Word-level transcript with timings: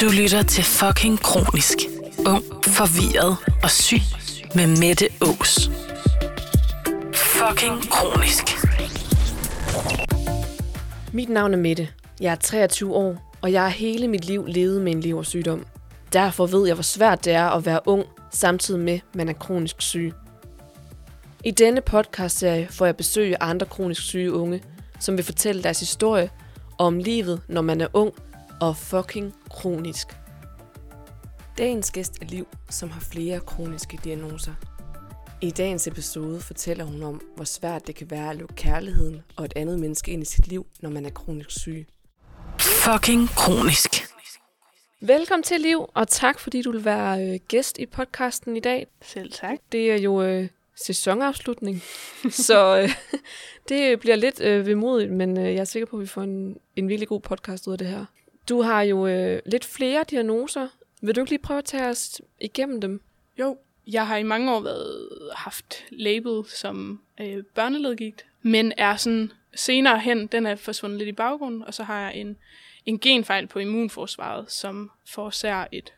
Du 0.00 0.08
lytter 0.08 0.42
til 0.42 0.64
fucking 0.64 1.18
kronisk. 1.18 1.78
Ung, 2.26 2.44
forvirret 2.64 3.36
og 3.62 3.70
syg 3.70 4.00
med 4.54 4.66
Mette 4.66 5.08
Ås. 5.20 5.70
Fucking 7.14 7.90
kronisk. 7.90 8.44
Mit 11.12 11.28
navn 11.28 11.54
er 11.54 11.58
Mette. 11.58 11.88
Jeg 12.20 12.32
er 12.32 12.36
23 12.36 12.94
år, 12.94 13.36
og 13.42 13.52
jeg 13.52 13.62
har 13.62 13.68
hele 13.68 14.08
mit 14.08 14.24
liv 14.24 14.46
levet 14.46 14.82
med 14.82 14.92
en 14.92 15.00
leversygdom. 15.00 15.66
Derfor 16.12 16.46
ved 16.46 16.66
jeg, 16.66 16.74
hvor 16.74 16.82
svært 16.82 17.24
det 17.24 17.32
er 17.32 17.48
at 17.48 17.66
være 17.66 17.80
ung, 17.86 18.04
samtidig 18.30 18.80
med, 18.80 18.94
at 18.94 19.14
man 19.14 19.28
er 19.28 19.32
kronisk 19.32 19.76
syg. 19.78 20.12
I 21.44 21.50
denne 21.50 21.80
podcastserie 21.80 22.68
får 22.70 22.86
jeg 22.86 22.96
besøg 22.96 23.32
af 23.32 23.50
andre 23.50 23.66
kronisk 23.66 24.02
syge 24.02 24.32
unge, 24.32 24.62
som 25.00 25.16
vil 25.16 25.24
fortælle 25.24 25.62
deres 25.62 25.80
historie 25.80 26.30
om 26.78 26.98
livet, 26.98 27.40
når 27.48 27.62
man 27.62 27.80
er 27.80 27.88
ung 27.92 28.12
og 28.60 28.76
fucking 28.76 29.34
kronisk. 29.50 30.08
Dagens 31.58 31.90
gæst 31.90 32.22
er 32.22 32.26
Liv, 32.26 32.46
som 32.70 32.90
har 32.90 33.00
flere 33.00 33.40
kroniske 33.40 33.98
diagnoser. 34.04 34.52
I 35.40 35.50
dagens 35.50 35.86
episode 35.86 36.40
fortæller 36.40 36.84
hun 36.84 37.02
om, 37.02 37.22
hvor 37.36 37.44
svært 37.44 37.86
det 37.86 37.94
kan 37.94 38.10
være 38.10 38.30
at 38.30 38.36
lukke 38.36 38.54
kærligheden 38.54 39.22
og 39.36 39.44
et 39.44 39.52
andet 39.56 39.78
menneske 39.78 40.10
ind 40.10 40.22
i 40.22 40.26
sit 40.26 40.48
liv, 40.48 40.66
når 40.80 40.90
man 40.90 41.06
er 41.06 41.10
kronisk 41.10 41.50
syg. 41.50 41.86
Fucking 42.60 43.28
kronisk. 43.28 44.08
Velkommen 45.00 45.42
til, 45.42 45.60
Liv, 45.60 45.90
og 45.94 46.08
tak 46.08 46.38
fordi 46.38 46.62
du 46.62 46.72
vil 46.72 46.84
være 46.84 47.28
øh, 47.28 47.40
gæst 47.48 47.78
i 47.78 47.86
podcasten 47.86 48.56
i 48.56 48.60
dag. 48.60 48.86
Selv 49.02 49.32
tak. 49.32 49.58
Det 49.72 49.92
er 49.92 49.98
jo 49.98 50.22
øh, 50.22 50.48
sæsonafslutning, 50.76 51.82
så 52.46 52.78
øh, 52.78 52.90
det 53.68 54.00
bliver 54.00 54.16
lidt 54.16 54.40
øh, 54.40 54.66
vemodigt, 54.66 55.12
men 55.12 55.38
øh, 55.38 55.44
jeg 55.44 55.60
er 55.60 55.64
sikker 55.64 55.86
på, 55.86 55.96
at 55.96 56.02
vi 56.02 56.06
får 56.06 56.22
en, 56.22 56.56
en 56.76 56.88
virkelig 56.88 57.08
god 57.08 57.20
podcast 57.20 57.66
ud 57.66 57.72
af 57.72 57.78
det 57.78 57.86
her. 57.86 58.04
Du 58.48 58.62
har 58.62 58.82
jo 58.82 59.06
øh, 59.06 59.42
lidt 59.46 59.64
flere 59.64 60.04
diagnoser. 60.10 60.68
Vil 61.02 61.16
du 61.16 61.20
ikke 61.20 61.30
lige 61.30 61.42
prøve 61.42 61.58
at 61.58 61.64
tage 61.64 61.88
os 61.88 62.20
igennem 62.40 62.80
dem? 62.80 63.00
Jo, 63.38 63.58
jeg 63.86 64.06
har 64.06 64.16
i 64.16 64.22
mange 64.22 64.52
år 64.52 64.60
været, 64.60 65.08
haft 65.34 65.84
label 65.90 66.44
som 66.46 67.02
øh, 67.20 67.44
børneledgigt, 67.54 68.26
men 68.42 68.72
er 68.76 68.96
sådan 68.96 69.32
senere 69.54 70.00
hen, 70.00 70.26
den 70.26 70.46
er 70.46 70.56
forsvundet 70.56 70.98
lidt 70.98 71.08
i 71.08 71.12
baggrunden, 71.12 71.62
og 71.62 71.74
så 71.74 71.82
har 71.82 72.00
jeg 72.00 72.16
en, 72.16 72.36
en 72.86 72.98
genfejl 72.98 73.46
på 73.46 73.58
immunforsvaret, 73.58 74.50
som 74.50 74.90
forårsager 75.06 75.66
et 75.72 75.92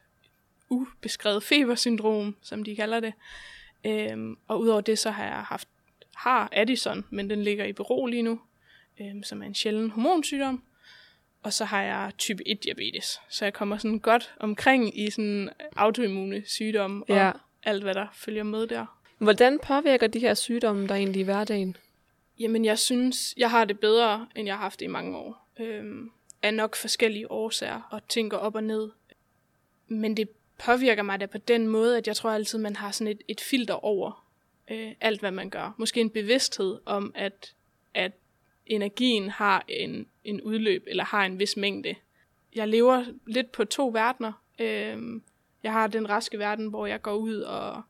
ubeskrevet 0.68 1.42
febersyndrom, 1.42 2.36
som 2.42 2.64
de 2.64 2.76
kalder 2.76 3.00
det. 3.00 3.12
Øhm, 3.84 4.38
og 4.48 4.60
udover 4.60 4.80
det, 4.80 4.98
så 4.98 5.10
har 5.10 5.24
jeg 5.24 5.42
haft 5.42 5.68
har 6.14 6.48
Addison, 6.52 7.04
men 7.10 7.30
den 7.30 7.42
ligger 7.42 7.64
i 7.64 7.72
bero 7.72 8.06
lige 8.06 8.22
nu, 8.22 8.40
øhm, 9.00 9.22
som 9.22 9.42
er 9.42 9.46
en 9.46 9.54
sjælden 9.54 9.90
hormonsygdom. 9.90 10.62
Og 11.42 11.52
så 11.52 11.64
har 11.64 11.82
jeg 11.82 12.12
type 12.18 12.48
1 12.48 12.64
diabetes, 12.64 13.20
så 13.28 13.44
jeg 13.44 13.52
kommer 13.52 13.78
sådan 13.78 13.98
godt 13.98 14.34
omkring 14.40 14.98
i 14.98 15.10
sådan 15.10 15.50
autoimmune 15.76 16.42
sygdomme 16.46 17.04
og 17.08 17.16
Ja. 17.16 17.32
alt, 17.62 17.82
hvad 17.82 17.94
der 17.94 18.06
følger 18.14 18.42
med 18.42 18.66
der. 18.66 18.86
Hvordan 19.18 19.58
påvirker 19.62 20.06
de 20.06 20.18
her 20.18 20.34
sygdomme 20.34 20.86
dig 20.88 20.94
egentlig 20.94 21.20
i 21.20 21.24
hverdagen? 21.24 21.76
Jamen, 22.38 22.64
jeg 22.64 22.78
synes, 22.78 23.34
jeg 23.36 23.50
har 23.50 23.64
det 23.64 23.80
bedre, 23.80 24.26
end 24.36 24.46
jeg 24.46 24.54
har 24.54 24.62
haft 24.62 24.80
det 24.80 24.84
i 24.84 24.88
mange 24.88 25.16
år. 25.18 25.48
Øhm, 25.60 26.10
af 26.42 26.54
nok 26.54 26.76
forskellige 26.76 27.30
årsager, 27.30 27.80
og 27.90 28.02
går 28.30 28.36
op 28.36 28.54
og 28.54 28.64
ned. 28.64 28.90
Men 29.88 30.16
det 30.16 30.28
påvirker 30.58 31.02
mig 31.02 31.20
da 31.20 31.26
på 31.26 31.38
den 31.38 31.68
måde, 31.68 31.96
at 31.98 32.06
jeg 32.06 32.16
tror 32.16 32.30
altid, 32.30 32.58
man 32.58 32.76
har 32.76 32.90
sådan 32.90 33.10
et, 33.12 33.22
et 33.28 33.40
filter 33.40 33.84
over 33.84 34.26
øh, 34.70 34.92
alt, 35.00 35.20
hvad 35.20 35.30
man 35.30 35.50
gør. 35.50 35.74
Måske 35.78 36.00
en 36.00 36.10
bevidsthed 36.10 36.78
om, 36.86 37.12
at, 37.14 37.54
at 37.94 38.12
energien 38.70 39.28
har 39.28 39.64
en, 39.68 40.06
en 40.24 40.40
udløb, 40.40 40.84
eller 40.86 41.04
har 41.04 41.24
en 41.24 41.38
vis 41.38 41.56
mængde. 41.56 41.94
Jeg 42.54 42.68
lever 42.68 43.04
lidt 43.26 43.52
på 43.52 43.64
to 43.64 43.88
verdener. 43.88 44.32
Øhm, 44.58 45.22
jeg 45.62 45.72
har 45.72 45.86
den 45.86 46.08
raske 46.08 46.38
verden, 46.38 46.66
hvor 46.66 46.86
jeg 46.86 47.02
går 47.02 47.14
ud 47.14 47.36
og 47.36 47.82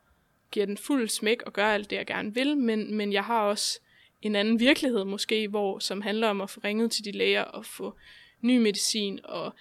giver 0.51 0.67
den 0.67 0.79
fuld 0.79 1.09
smæk 1.09 1.43
og 1.43 1.53
gør 1.53 1.67
alt 1.67 1.91
det, 1.91 1.97
jeg 1.97 2.07
gerne 2.07 2.35
vil, 2.35 2.57
men, 2.57 2.95
men 2.95 3.13
jeg 3.13 3.25
har 3.25 3.43
også 3.43 3.81
en 4.23 4.37
anden 4.37 4.61
virkelighed 4.61 5.05
måske, 5.05 5.49
hvor 5.49 5.79
som 5.79 6.01
handler 6.01 6.29
om 6.29 6.41
at 6.41 6.51
få 6.51 6.61
ringet 6.65 6.91
til 6.91 7.05
de 7.05 7.13
læger 7.13 7.43
og 7.43 7.67
få 7.67 7.95
ny 8.41 8.59
medicin 8.59 9.21
og 9.25 9.55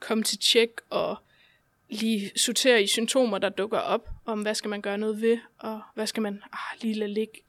komme 0.00 0.24
til 0.24 0.38
tjek 0.38 0.70
og 0.90 1.16
lige 1.88 2.30
sortere 2.36 2.82
i 2.82 2.86
symptomer, 2.86 3.38
der 3.38 3.48
dukker 3.48 3.78
op, 3.78 4.08
om 4.24 4.42
hvad 4.42 4.54
skal 4.54 4.68
man 4.68 4.82
gøre 4.82 4.98
noget 4.98 5.20
ved, 5.20 5.38
og 5.58 5.80
hvad 5.94 6.06
skal 6.06 6.22
man 6.22 6.42
ah, 6.52 6.82
lige 6.82 6.94
lade 6.94 7.12
ligge. 7.12 7.42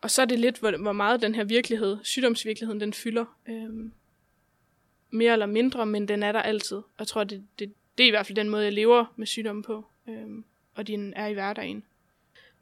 Og 0.00 0.10
så 0.10 0.22
er 0.22 0.26
det 0.26 0.38
lidt, 0.38 0.58
hvor, 0.58 0.82
hvor 0.82 0.92
meget 0.92 1.22
den 1.22 1.34
her 1.34 1.44
virkelighed, 1.44 1.98
sygdomsvirkeligheden, 2.02 2.80
den 2.80 2.92
fylder. 2.92 3.24
Øhm, 3.48 3.92
mere 5.10 5.32
eller 5.32 5.46
mindre, 5.46 5.86
men 5.86 6.08
den 6.08 6.22
er 6.22 6.32
der 6.32 6.42
altid. 6.42 6.76
Og 6.76 6.94
jeg 6.98 7.06
tror, 7.06 7.24
det, 7.24 7.46
det, 7.58 7.72
det 7.98 8.04
er 8.04 8.08
i 8.08 8.10
hvert 8.10 8.26
fald 8.26 8.36
den 8.36 8.48
måde, 8.48 8.64
jeg 8.64 8.72
lever 8.72 9.04
med 9.16 9.26
sygdommen 9.26 9.62
på, 9.62 9.84
øhm, 10.08 10.44
og 10.74 10.86
den 10.86 11.14
er 11.16 11.26
i 11.26 11.32
hverdagen. 11.32 11.84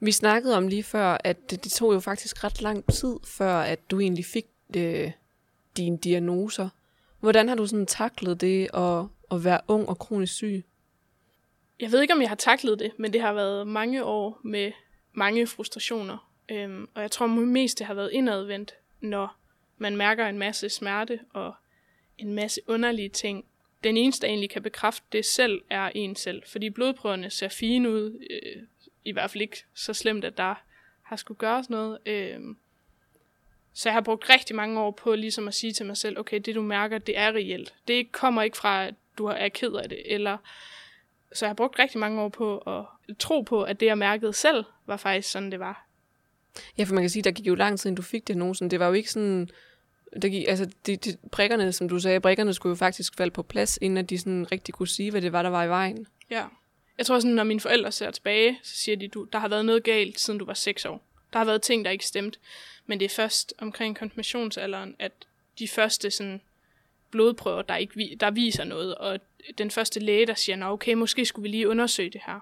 Vi 0.00 0.12
snakkede 0.12 0.56
om 0.56 0.68
lige 0.68 0.82
før, 0.82 1.18
at 1.24 1.50
det, 1.50 1.64
det 1.64 1.72
tog 1.72 1.94
jo 1.94 2.00
faktisk 2.00 2.44
ret 2.44 2.62
lang 2.62 2.92
tid, 2.92 3.14
før 3.24 3.54
at 3.54 3.90
du 3.90 4.00
egentlig 4.00 4.24
fik 4.24 4.46
øh, 4.76 5.10
dine 5.76 5.98
diagnoser. 5.98 6.68
Hvordan 7.20 7.48
har 7.48 7.54
du 7.54 7.66
sådan 7.66 7.86
taklet 7.86 8.40
det 8.40 8.68
at, 8.74 9.04
at 9.30 9.44
være 9.44 9.60
ung 9.68 9.88
og 9.88 9.98
kronisk 9.98 10.34
syg? 10.34 10.64
Jeg 11.80 11.92
ved 11.92 12.02
ikke, 12.02 12.14
om 12.14 12.20
jeg 12.20 12.28
har 12.28 12.36
taklet 12.36 12.78
det, 12.78 12.92
men 12.98 13.12
det 13.12 13.20
har 13.20 13.32
været 13.32 13.66
mange 13.66 14.04
år 14.04 14.40
med 14.44 14.72
mange 15.12 15.46
frustrationer. 15.46 16.27
Øhm, 16.48 16.88
og 16.94 17.02
jeg 17.02 17.10
tror 17.10 17.26
mest, 17.26 17.78
det 17.78 17.86
har 17.86 17.94
været 17.94 18.12
indadvendt, 18.12 18.74
når 19.00 19.36
man 19.78 19.96
mærker 19.96 20.26
en 20.26 20.38
masse 20.38 20.68
smerte 20.68 21.20
og 21.32 21.54
en 22.18 22.32
masse 22.32 22.60
underlige 22.66 23.08
ting. 23.08 23.44
Den 23.84 23.96
eneste, 23.96 24.22
der 24.22 24.28
egentlig 24.28 24.50
kan 24.50 24.62
bekræfte 24.62 25.06
det 25.12 25.24
selv, 25.24 25.62
er 25.70 25.90
en 25.94 26.16
selv. 26.16 26.42
Fordi 26.46 26.70
blodprøverne 26.70 27.30
ser 27.30 27.48
fine 27.48 27.90
ud. 27.90 28.26
Øh, 28.30 28.62
I 29.04 29.12
hvert 29.12 29.30
fald 29.30 29.42
ikke 29.42 29.64
så 29.74 29.94
slemt, 29.94 30.24
at 30.24 30.36
der 30.36 30.54
har 31.02 31.16
skulle 31.16 31.38
gøres 31.38 31.70
noget. 31.70 31.98
Øh, 32.06 32.40
så 33.72 33.88
jeg 33.88 33.94
har 33.94 34.00
brugt 34.00 34.30
rigtig 34.30 34.56
mange 34.56 34.80
år 34.80 34.90
på 34.90 35.14
ligesom 35.14 35.48
at 35.48 35.54
sige 35.54 35.72
til 35.72 35.86
mig 35.86 35.96
selv, 35.96 36.18
okay, 36.18 36.40
det 36.44 36.54
du 36.54 36.62
mærker, 36.62 36.98
det 36.98 37.18
er 37.18 37.32
reelt. 37.32 37.74
Det 37.88 38.12
kommer 38.12 38.42
ikke 38.42 38.56
fra, 38.56 38.86
at 38.86 38.94
du 39.18 39.26
er 39.26 39.48
ked 39.48 39.72
af 39.72 39.88
det, 39.88 40.14
eller 40.14 40.38
så 41.32 41.44
jeg 41.44 41.48
har 41.48 41.54
brugt 41.54 41.78
rigtig 41.78 42.00
mange 42.00 42.20
år 42.20 42.28
på 42.28 42.58
at 42.58 42.84
tro 43.18 43.40
på, 43.40 43.62
at 43.62 43.80
det, 43.80 43.86
jeg 43.86 43.98
mærkede 43.98 44.32
selv, 44.32 44.64
var 44.86 44.96
faktisk 44.96 45.30
sådan, 45.30 45.50
det 45.50 45.60
var. 45.60 45.87
Ja, 46.78 46.84
for 46.84 46.94
man 46.94 47.02
kan 47.02 47.10
sige, 47.10 47.22
der 47.22 47.30
gik 47.30 47.46
jo 47.46 47.54
lang 47.54 47.78
tid, 47.78 47.90
inden 47.90 47.96
du 47.96 48.02
fik 48.02 48.28
diagnosen. 48.28 48.70
Det 48.70 48.80
var 48.80 48.86
jo 48.86 48.92
ikke 48.92 49.10
sådan... 49.10 49.48
Der 50.22 50.28
gik, 50.28 50.44
altså, 50.48 50.70
de, 50.86 50.96
de, 50.96 51.16
brikkerne, 51.32 51.72
som 51.72 51.88
du 51.88 51.98
sagde, 51.98 52.20
brikkerne 52.20 52.54
skulle 52.54 52.70
jo 52.70 52.76
faktisk 52.76 53.16
falde 53.16 53.30
på 53.30 53.42
plads, 53.42 53.78
inden 53.82 53.96
at 53.96 54.10
de 54.10 54.18
sådan 54.18 54.52
rigtig 54.52 54.74
kunne 54.74 54.88
sige, 54.88 55.10
hvad 55.10 55.22
det 55.22 55.32
var, 55.32 55.42
der 55.42 55.50
var 55.50 55.64
i 55.64 55.68
vejen. 55.68 56.06
Ja. 56.30 56.44
Jeg 56.98 57.06
tror 57.06 57.20
sådan, 57.20 57.34
når 57.34 57.44
mine 57.44 57.60
forældre 57.60 57.92
ser 57.92 58.10
tilbage, 58.10 58.58
så 58.62 58.76
siger 58.76 58.96
de, 58.96 59.08
du, 59.08 59.24
der 59.32 59.38
har 59.38 59.48
været 59.48 59.64
noget 59.64 59.84
galt, 59.84 60.20
siden 60.20 60.38
du 60.38 60.44
var 60.44 60.54
6 60.54 60.84
år. 60.84 61.04
Der 61.32 61.38
har 61.38 61.44
været 61.44 61.62
ting, 61.62 61.84
der 61.84 61.90
ikke 61.90 62.06
stemt. 62.06 62.38
Men 62.86 63.00
det 63.00 63.04
er 63.04 63.14
først 63.14 63.54
omkring 63.58 63.96
konfirmationsalderen, 63.96 64.96
at 64.98 65.12
de 65.58 65.68
første 65.68 66.10
sådan, 66.10 66.40
blodprøver, 67.10 67.62
der, 67.62 67.76
ikke, 67.76 68.16
der 68.20 68.30
viser 68.30 68.64
noget, 68.64 68.94
og 68.94 69.20
den 69.58 69.70
første 69.70 70.00
læge, 70.00 70.26
der 70.26 70.34
siger, 70.34 70.56
Nå, 70.56 70.66
okay, 70.66 70.94
måske 70.94 71.24
skulle 71.24 71.42
vi 71.42 71.48
lige 71.48 71.68
undersøge 71.68 72.10
det 72.10 72.20
her. 72.26 72.40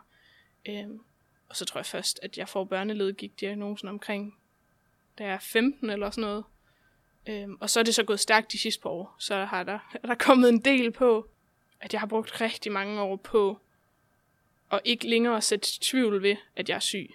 Øhm, 0.69 1.01
og 1.49 1.57
så 1.57 1.65
tror 1.65 1.79
jeg 1.79 1.87
først, 1.87 2.21
at 2.23 2.39
jeg 2.39 2.49
får 2.49 2.65
børneledgigt-diagnosen 2.65 3.89
omkring, 3.89 4.39
da 5.19 5.25
jeg 5.25 5.33
er 5.33 5.39
15 5.39 5.91
eller 5.91 6.11
sådan 6.11 6.23
noget. 6.23 6.45
Øhm, 7.29 7.57
og 7.61 7.71
så 7.71 7.81
er 7.81 7.85
det 7.85 7.95
så 7.95 8.03
gået 8.05 8.21
stærkt 8.21 8.53
de 8.53 8.59
sidste 8.59 8.83
par 8.83 8.91
år. 8.91 9.17
Så 9.19 9.45
har 9.45 9.63
der, 9.63 9.79
er 10.03 10.07
der 10.07 10.15
kommet 10.15 10.49
en 10.49 10.59
del 10.59 10.91
på, 10.91 11.29
at 11.81 11.93
jeg 11.93 12.01
har 12.01 12.07
brugt 12.07 12.41
rigtig 12.41 12.73
mange 12.73 13.01
år 13.01 13.17
på 13.17 13.61
at 14.73 14.81
ikke 14.85 15.09
længere 15.09 15.43
sætte 15.43 15.69
tvivl 15.81 16.23
ved, 16.23 16.37
at 16.57 16.69
jeg 16.69 16.75
er 16.75 16.81
syg. 16.81 17.11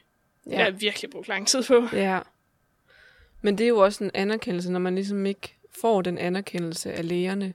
Ja. 0.45 0.49
Det 0.49 0.57
har 0.57 0.65
jeg 0.65 0.81
virkelig 0.81 1.09
brugt 1.09 1.27
lang 1.27 1.47
tid 1.47 1.63
på. 1.63 1.87
Ja. 1.93 2.19
Men 3.41 3.57
det 3.57 3.63
er 3.63 3.67
jo 3.67 3.77
også 3.77 4.03
en 4.03 4.11
anerkendelse, 4.13 4.71
når 4.71 4.79
man 4.79 4.95
ligesom 4.95 5.25
ikke 5.25 5.55
får 5.81 6.01
den 6.01 6.17
anerkendelse 6.17 6.93
af 6.93 7.07
lægerne, 7.07 7.53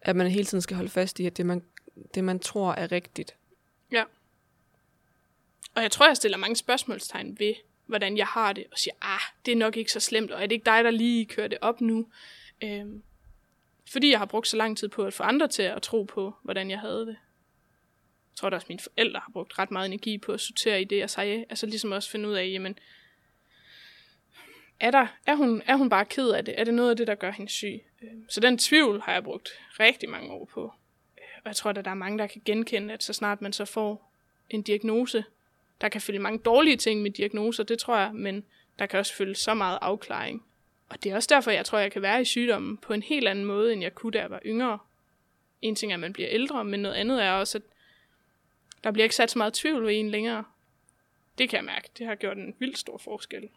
at 0.00 0.16
man 0.16 0.26
hele 0.26 0.44
tiden 0.44 0.62
skal 0.62 0.76
holde 0.76 0.90
fast 0.90 1.20
i, 1.20 1.26
at 1.26 1.36
det 1.36 1.46
man, 1.46 1.62
det, 2.14 2.24
man 2.24 2.38
tror 2.38 2.72
er 2.72 2.92
rigtigt. 2.92 3.36
Og 5.74 5.82
jeg 5.82 5.90
tror, 5.90 6.06
jeg 6.06 6.16
stiller 6.16 6.38
mange 6.38 6.56
spørgsmålstegn 6.56 7.38
ved, 7.38 7.54
hvordan 7.86 8.16
jeg 8.16 8.26
har 8.26 8.52
det, 8.52 8.64
og 8.72 8.78
siger, 8.78 8.94
ah, 9.02 9.20
det 9.46 9.52
er 9.52 9.56
nok 9.56 9.76
ikke 9.76 9.92
så 9.92 10.00
slemt, 10.00 10.30
og 10.30 10.42
er 10.42 10.46
det 10.46 10.52
ikke 10.52 10.64
dig, 10.64 10.84
der 10.84 10.90
lige 10.90 11.26
kører 11.26 11.48
det 11.48 11.58
op 11.60 11.80
nu? 11.80 12.06
Øhm, 12.62 13.02
fordi 13.90 14.10
jeg 14.10 14.18
har 14.18 14.26
brugt 14.26 14.48
så 14.48 14.56
lang 14.56 14.78
tid 14.78 14.88
på 14.88 15.04
at 15.04 15.14
få 15.14 15.22
andre 15.22 15.48
til 15.48 15.62
at 15.62 15.82
tro 15.82 16.02
på, 16.02 16.34
hvordan 16.42 16.70
jeg 16.70 16.78
havde 16.78 17.00
det. 17.00 17.16
Jeg 18.30 18.36
tror 18.36 18.50
da 18.50 18.56
også, 18.56 18.64
at 18.64 18.68
mine 18.68 18.80
forældre 18.80 19.20
har 19.20 19.30
brugt 19.32 19.58
ret 19.58 19.70
meget 19.70 19.86
energi 19.86 20.18
på 20.18 20.32
at 20.32 20.40
sortere 20.40 20.80
i 20.80 20.84
det, 20.84 20.98
jeg 20.98 21.10
sagde. 21.10 21.44
Altså 21.50 21.66
ligesom 21.66 21.92
også 21.92 22.10
finde 22.10 22.28
ud 22.28 22.34
af, 22.34 22.48
jamen, 22.52 22.78
er, 24.80 24.90
der, 24.90 25.06
er, 25.26 25.34
hun, 25.34 25.62
er 25.66 25.76
hun 25.76 25.88
bare 25.88 26.04
ked 26.04 26.30
af 26.30 26.44
det? 26.44 26.54
Er 26.60 26.64
det 26.64 26.74
noget 26.74 26.90
af 26.90 26.96
det, 26.96 27.06
der 27.06 27.14
gør 27.14 27.30
hende 27.30 27.50
syg? 27.50 27.80
Øhm, 28.02 28.26
Så 28.28 28.40
den 28.40 28.58
tvivl 28.58 29.00
har 29.00 29.12
jeg 29.12 29.24
brugt 29.24 29.48
rigtig 29.80 30.08
mange 30.08 30.30
år 30.32 30.44
på. 30.44 30.74
Øh, 31.18 31.24
og 31.44 31.48
jeg 31.48 31.56
tror, 31.56 31.70
at 31.70 31.84
der 31.84 31.90
er 31.90 31.94
mange, 31.94 32.18
der 32.18 32.26
kan 32.26 32.42
genkende, 32.44 32.94
at 32.94 33.02
så 33.02 33.12
snart 33.12 33.42
man 33.42 33.52
så 33.52 33.64
får 33.64 34.12
en 34.50 34.62
diagnose, 34.62 35.24
der 35.80 35.88
kan 35.88 36.00
følge 36.00 36.18
mange 36.18 36.38
dårlige 36.38 36.76
ting 36.76 37.02
med 37.02 37.10
diagnoser, 37.10 37.64
det 37.64 37.78
tror 37.78 37.98
jeg, 37.98 38.14
men 38.14 38.44
der 38.78 38.86
kan 38.86 38.98
også 38.98 39.14
følge 39.14 39.34
så 39.34 39.54
meget 39.54 39.78
afklaring. 39.82 40.44
Og 40.88 41.04
det 41.04 41.12
er 41.12 41.16
også 41.16 41.28
derfor, 41.30 41.50
jeg 41.50 41.64
tror, 41.64 41.78
jeg 41.78 41.92
kan 41.92 42.02
være 42.02 42.20
i 42.20 42.24
sygdommen 42.24 42.76
på 42.76 42.92
en 42.92 43.02
helt 43.02 43.28
anden 43.28 43.44
måde, 43.44 43.72
end 43.72 43.82
jeg 43.82 43.94
kunne, 43.94 44.12
da 44.12 44.18
jeg 44.18 44.30
var 44.30 44.40
yngre. 44.46 44.78
en 45.62 45.74
ting 45.74 45.92
er, 45.92 45.96
at 45.96 46.00
man 46.00 46.12
bliver 46.12 46.28
ældre, 46.30 46.64
men 46.64 46.80
noget 46.80 46.94
andet 46.94 47.24
er 47.24 47.32
også, 47.32 47.58
at 47.58 47.64
der 48.84 48.90
bliver 48.90 49.04
ikke 49.04 49.16
sat 49.16 49.30
så 49.30 49.38
meget 49.38 49.52
tvivl 49.52 49.86
ved 49.86 50.00
en 50.00 50.10
længere. 50.10 50.44
Det 51.38 51.48
kan 51.48 51.56
jeg 51.56 51.64
mærke. 51.64 51.88
Det 51.98 52.06
har 52.06 52.14
gjort 52.14 52.36
en 52.36 52.54
vild 52.58 52.74
stor 52.74 52.98
forskel. 52.98 53.48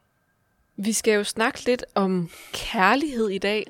Vi 0.75 0.92
skal 0.92 1.14
jo 1.14 1.24
snakke 1.24 1.66
lidt 1.66 1.86
om 1.96 2.30
kærlighed 2.54 3.30
i 3.30 3.38
dag. 3.38 3.66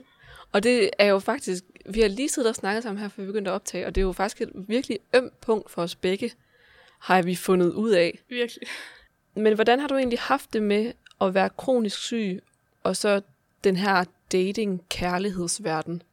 Og 0.52 0.64
det 0.64 0.90
er 1.00 1.06
jo 1.06 1.20
faktisk, 1.20 1.64
vi 1.86 2.02
har 2.02 2.08
lige 2.08 2.30
siddet 2.30 2.50
og 2.50 2.56
snakket 2.56 2.84
sammen 2.84 3.02
her, 3.02 3.10
før 3.10 3.24
vi 3.24 3.28
begyndte 3.28 3.52
at 3.52 3.56
optage, 3.56 3.86
og 3.86 3.96
det 3.96 4.02
er 4.02 4.06
jo 4.06 4.12
faktisk 4.12 4.42
et 4.42 4.50
virkelig 4.54 5.00
ømt 5.16 5.42
punkt 5.42 5.72
for 5.72 5.82
os 5.82 5.96
begge, 5.96 6.32
har 7.04 7.22
vi 7.22 7.36
fundet 7.36 7.74
ud 7.74 7.92
af. 7.92 8.20
Virkelig. 8.30 8.68
Men 9.36 9.56
hvordan 9.56 9.80
har 9.80 9.88
du 9.88 9.96
egentlig 9.96 10.20
haft 10.20 10.54
det 10.54 10.64
med 10.64 10.94
at 11.22 11.34
være 11.34 11.50
kronisk 11.50 12.00
syg, 12.00 12.44
og 12.84 12.96
så 12.96 13.22
den 13.64 13.76
her 13.76 14.04
dating-kærlighedsverden? 14.32 16.04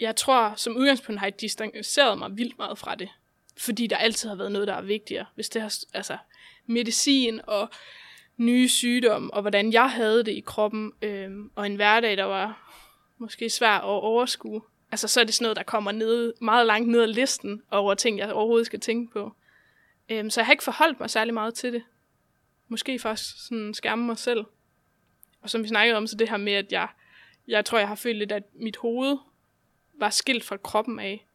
Jeg 0.00 0.16
tror, 0.16 0.54
som 0.56 0.76
udgangspunkt 0.76 1.18
har 1.18 1.26
jeg 1.26 1.40
distanceret 1.40 2.18
mig 2.18 2.36
vildt 2.36 2.58
meget 2.58 2.78
fra 2.78 2.94
det. 2.94 3.08
Fordi 3.56 3.86
der 3.86 3.96
altid 3.96 4.28
har 4.28 4.36
været 4.36 4.52
noget, 4.52 4.68
der 4.68 4.74
er 4.74 4.82
vigtigere. 4.82 5.26
Hvis 5.34 5.48
det 5.48 5.62
har, 5.62 5.74
altså, 5.94 6.16
medicin 6.66 7.40
og 7.46 7.68
nye 8.36 8.68
sygdomme, 8.68 9.34
og 9.34 9.40
hvordan 9.40 9.72
jeg 9.72 9.90
havde 9.90 10.24
det 10.24 10.32
i 10.32 10.40
kroppen, 10.40 10.92
øhm, 11.02 11.50
og 11.54 11.66
en 11.66 11.76
hverdag, 11.76 12.16
der 12.16 12.24
var 12.24 12.74
måske 13.18 13.50
svær 13.50 13.78
at 13.78 13.84
overskue. 13.84 14.62
Altså, 14.90 15.08
så 15.08 15.20
er 15.20 15.24
det 15.24 15.34
sådan 15.34 15.44
noget, 15.44 15.56
der 15.56 15.62
kommer 15.62 15.92
ned, 15.92 16.34
meget 16.40 16.66
langt 16.66 16.88
ned 16.88 17.02
ad 17.02 17.06
listen 17.06 17.62
over 17.70 17.94
ting, 17.94 18.18
jeg 18.18 18.32
overhovedet 18.32 18.66
skal 18.66 18.80
tænke 18.80 19.12
på. 19.12 19.32
Øhm, 20.08 20.30
så 20.30 20.40
jeg 20.40 20.46
har 20.46 20.52
ikke 20.52 20.64
forholdt 20.64 21.00
mig 21.00 21.10
særlig 21.10 21.34
meget 21.34 21.54
til 21.54 21.72
det. 21.72 21.82
Måske 22.68 22.98
først 22.98 23.46
sådan 23.46 23.74
skærme 23.74 24.06
mig 24.06 24.18
selv. 24.18 24.44
Og 25.42 25.50
som 25.50 25.62
vi 25.62 25.68
snakkede 25.68 25.96
om, 25.96 26.06
så 26.06 26.16
det 26.16 26.28
her 26.30 26.36
med, 26.36 26.52
at 26.52 26.72
jeg, 26.72 26.88
jeg 27.48 27.64
tror, 27.64 27.78
jeg 27.78 27.88
har 27.88 27.94
følt 27.94 28.18
lidt, 28.18 28.32
at 28.32 28.42
mit 28.54 28.76
hoved 28.76 29.16
var 29.94 30.10
skilt 30.10 30.44
fra 30.44 30.56
kroppen 30.56 30.98
af. 30.98 31.26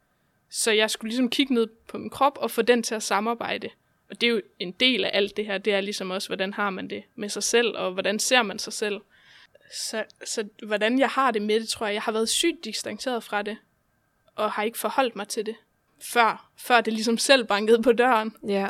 Så 0.49 0.71
jeg 0.71 0.89
skulle 0.89 1.09
ligesom 1.09 1.29
kigge 1.29 1.53
ned 1.53 1.67
på 1.87 1.97
min 1.97 2.09
krop 2.09 2.37
og 2.41 2.51
få 2.51 2.61
den 2.61 2.83
til 2.83 2.95
at 2.95 3.03
samarbejde. 3.03 3.69
Og 4.09 4.21
det 4.21 4.27
er 4.27 4.31
jo 4.31 4.41
en 4.59 4.71
del 4.71 5.05
af 5.05 5.11
alt 5.13 5.37
det 5.37 5.45
her, 5.45 5.57
det 5.57 5.73
er 5.73 5.81
ligesom 5.81 6.11
også, 6.11 6.29
hvordan 6.29 6.53
har 6.53 6.69
man 6.69 6.89
det 6.89 7.03
med 7.15 7.29
sig 7.29 7.43
selv, 7.43 7.77
og 7.77 7.91
hvordan 7.91 8.19
ser 8.19 8.41
man 8.41 8.59
sig 8.59 8.73
selv. 8.73 9.01
Så, 9.73 10.03
så 10.25 10.47
hvordan 10.63 10.99
jeg 10.99 11.09
har 11.09 11.31
det 11.31 11.41
med 11.41 11.59
det, 11.59 11.69
tror 11.69 11.85
jeg, 11.85 11.93
jeg 11.93 12.01
har 12.01 12.11
været 12.11 12.29
sygt 12.29 12.65
distanceret 12.65 13.23
fra 13.23 13.41
det, 13.41 13.57
og 14.35 14.51
har 14.51 14.63
ikke 14.63 14.77
forholdt 14.77 15.15
mig 15.15 15.27
til 15.27 15.45
det, 15.45 15.55
før, 16.01 16.49
før 16.57 16.81
det 16.81 16.93
ligesom 16.93 17.17
selv 17.17 17.45
bankede 17.45 17.83
på 17.83 17.91
døren. 17.91 18.35
Ja. 18.47 18.67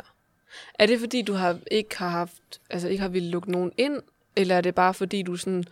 Er 0.74 0.86
det 0.86 1.00
fordi, 1.00 1.22
du 1.22 1.32
har 1.32 1.58
ikke 1.70 1.98
har 1.98 2.08
haft, 2.08 2.60
altså 2.70 2.88
ikke 2.88 3.00
har 3.00 3.08
ville 3.08 3.30
lukke 3.30 3.52
nogen 3.52 3.72
ind, 3.76 4.02
eller 4.36 4.56
er 4.56 4.60
det 4.60 4.74
bare 4.74 4.94
fordi, 4.94 5.22
du 5.22 5.36
sådan 5.36 5.64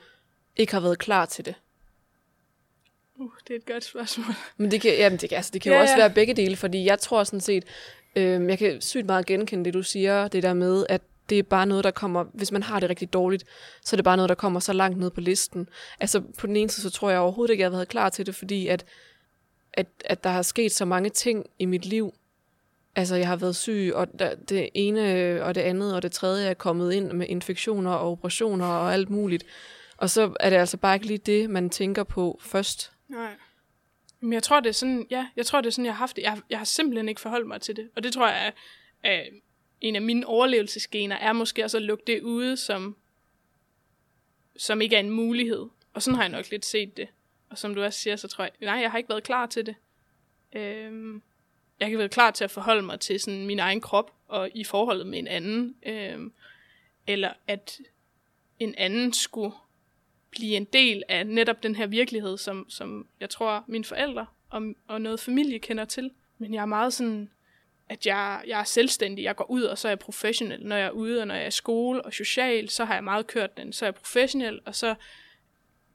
ikke 0.56 0.72
har 0.72 0.80
været 0.80 0.98
klar 0.98 1.26
til 1.26 1.44
det? 1.44 1.54
Uh, 3.16 3.30
det 3.48 3.54
er 3.54 3.58
et 3.58 3.66
godt 3.66 3.84
spørgsmål. 3.84 4.26
Men 4.56 4.70
det 4.70 4.80
kan, 4.80 4.96
jamen 4.96 5.18
det, 5.18 5.32
altså, 5.32 5.50
det 5.54 5.62
kan 5.62 5.72
jo 5.72 5.76
Ja, 5.76 5.82
også 5.82 5.94
ja. 5.94 5.98
være 6.00 6.10
begge 6.10 6.34
dele, 6.34 6.56
fordi 6.56 6.84
jeg 6.84 6.98
tror 6.98 7.24
sådan 7.24 7.40
set, 7.40 7.64
øh, 8.16 8.48
jeg 8.48 8.58
kan 8.58 8.80
sygt 8.80 9.06
meget 9.06 9.26
genkende 9.26 9.64
det, 9.64 9.74
du 9.74 9.82
siger, 9.82 10.28
det 10.28 10.42
der 10.42 10.54
med, 10.54 10.86
at 10.88 11.02
det 11.28 11.38
er 11.38 11.42
bare 11.42 11.66
noget, 11.66 11.84
der 11.84 11.90
kommer, 11.90 12.24
hvis 12.34 12.52
man 12.52 12.62
har 12.62 12.80
det 12.80 12.90
rigtig 12.90 13.12
dårligt, 13.12 13.44
så 13.84 13.94
er 13.94 13.98
det 13.98 14.04
bare 14.04 14.16
noget, 14.16 14.28
der 14.28 14.34
kommer 14.34 14.60
så 14.60 14.72
langt 14.72 14.98
ned 14.98 15.10
på 15.10 15.20
listen. 15.20 15.68
Altså 16.00 16.20
på 16.38 16.46
den 16.46 16.56
ene 16.56 16.70
side, 16.70 16.82
så 16.82 16.90
tror 16.90 17.10
jeg 17.10 17.20
overhovedet 17.20 17.52
ikke, 17.52 17.62
jeg 17.62 17.70
har 17.70 17.76
været 17.76 17.88
klar 17.88 18.08
til 18.08 18.26
det, 18.26 18.34
fordi 18.34 18.66
at, 18.68 18.84
at, 19.78 19.86
at 20.04 20.24
der 20.24 20.30
har 20.30 20.42
sket 20.42 20.72
så 20.72 20.84
mange 20.84 21.10
ting 21.10 21.46
i 21.58 21.64
mit 21.64 21.86
liv. 21.86 22.14
Altså 22.96 23.16
jeg 23.16 23.28
har 23.28 23.36
været 23.36 23.56
syg, 23.56 23.92
og 23.94 24.18
der, 24.18 24.34
det 24.34 24.68
ene 24.74 25.12
øh, 25.12 25.46
og 25.46 25.54
det 25.54 25.60
andet 25.60 25.94
og 25.94 26.02
det 26.02 26.12
tredje 26.12 26.48
er 26.48 26.54
kommet 26.54 26.92
ind 26.92 27.12
med 27.12 27.26
infektioner 27.28 27.90
og 27.90 28.12
operationer 28.12 28.66
og 28.66 28.92
alt 28.92 29.10
muligt. 29.10 29.44
Og 29.96 30.10
så 30.10 30.34
er 30.40 30.50
det 30.50 30.56
altså 30.56 30.76
bare 30.76 30.94
ikke 30.96 31.06
lige 31.06 31.18
det, 31.18 31.50
man 31.50 31.70
tænker 31.70 32.04
på 32.04 32.40
først. 32.42 32.92
Nej. 33.08 33.32
Men 34.20 34.32
jeg 34.32 34.42
tror, 34.42 34.60
det 34.60 34.68
er 34.68 34.72
sådan, 34.72 35.06
ja, 35.10 35.26
jeg 35.36 35.46
tror, 35.46 35.60
det 35.60 35.66
er 35.66 35.70
sådan, 35.70 35.84
jeg 35.84 35.94
har 35.94 35.98
haft 35.98 36.16
det. 36.16 36.22
Jeg, 36.22 36.40
jeg 36.50 36.58
har 36.58 36.64
simpelthen 36.64 37.08
ikke 37.08 37.20
forholdt 37.20 37.46
mig 37.46 37.60
til 37.60 37.76
det. 37.76 37.88
Og 37.96 38.02
det 38.02 38.12
tror 38.12 38.28
jeg 38.28 38.46
er, 38.46 38.50
er 39.10 39.24
en 39.80 39.96
af 39.96 40.02
mine 40.02 40.26
overlevelsesgener, 40.26 41.16
er 41.16 41.32
måske 41.32 41.64
også 41.64 41.76
at 41.76 41.82
lukke 41.82 42.04
det 42.06 42.22
ude, 42.22 42.56
som, 42.56 42.96
som 44.56 44.80
ikke 44.80 44.96
er 44.96 45.00
en 45.00 45.10
mulighed. 45.10 45.66
Og 45.94 46.02
sådan 46.02 46.14
har 46.14 46.22
jeg 46.22 46.32
nok 46.32 46.50
lidt 46.50 46.64
set 46.64 46.96
det. 46.96 47.08
Og 47.50 47.58
som 47.58 47.74
du 47.74 47.82
også 47.82 48.00
siger, 48.00 48.16
så 48.16 48.28
tror 48.28 48.44
jeg, 48.44 48.52
nej, 48.60 48.74
jeg 48.74 48.90
har 48.90 48.98
ikke 48.98 49.08
været 49.08 49.22
klar 49.22 49.46
til 49.46 49.66
det. 49.66 49.74
Øhm, 50.52 51.22
jeg 51.80 51.84
har 51.84 51.86
ikke 51.86 51.98
været 51.98 52.10
klar 52.10 52.30
til 52.30 52.44
at 52.44 52.50
forholde 52.50 52.82
mig 52.82 53.00
til 53.00 53.20
sådan 53.20 53.46
min 53.46 53.58
egen 53.58 53.80
krop, 53.80 54.12
og 54.28 54.50
i 54.54 54.64
forholdet 54.64 55.06
med 55.06 55.18
en 55.18 55.26
anden. 55.26 55.76
Øhm, 55.86 56.32
eller 57.06 57.32
at 57.46 57.80
en 58.58 58.74
anden 58.78 59.12
skulle 59.12 59.54
blive 60.30 60.56
en 60.56 60.64
del 60.64 61.02
af 61.08 61.26
netop 61.26 61.62
den 61.62 61.74
her 61.74 61.86
virkelighed, 61.86 62.38
som, 62.38 62.70
som 62.70 63.08
jeg 63.20 63.30
tror 63.30 63.64
mine 63.66 63.84
forældre 63.84 64.26
og, 64.50 64.74
og 64.88 65.00
noget 65.00 65.20
familie 65.20 65.58
kender 65.58 65.84
til. 65.84 66.10
Men 66.38 66.54
jeg 66.54 66.62
er 66.62 66.66
meget 66.66 66.92
sådan, 66.92 67.30
at 67.88 68.06
jeg, 68.06 68.42
jeg 68.46 68.60
er 68.60 68.64
selvstændig. 68.64 69.22
Jeg 69.22 69.36
går 69.36 69.50
ud, 69.50 69.62
og 69.62 69.78
så 69.78 69.88
er 69.88 69.90
jeg 69.90 69.98
professionel. 69.98 70.66
Når 70.66 70.76
jeg 70.76 70.86
er 70.86 70.90
ude, 70.90 71.20
og 71.20 71.26
når 71.26 71.34
jeg 71.34 71.44
er 71.44 71.48
i 71.48 71.50
skole 71.50 72.02
og 72.02 72.12
social, 72.12 72.68
så 72.68 72.84
har 72.84 72.94
jeg 72.94 73.04
meget 73.04 73.26
kørt 73.26 73.56
den. 73.56 73.72
Så 73.72 73.84
er 73.84 73.86
jeg 73.86 73.94
professionel, 73.94 74.60
og 74.64 74.74
så 74.74 74.94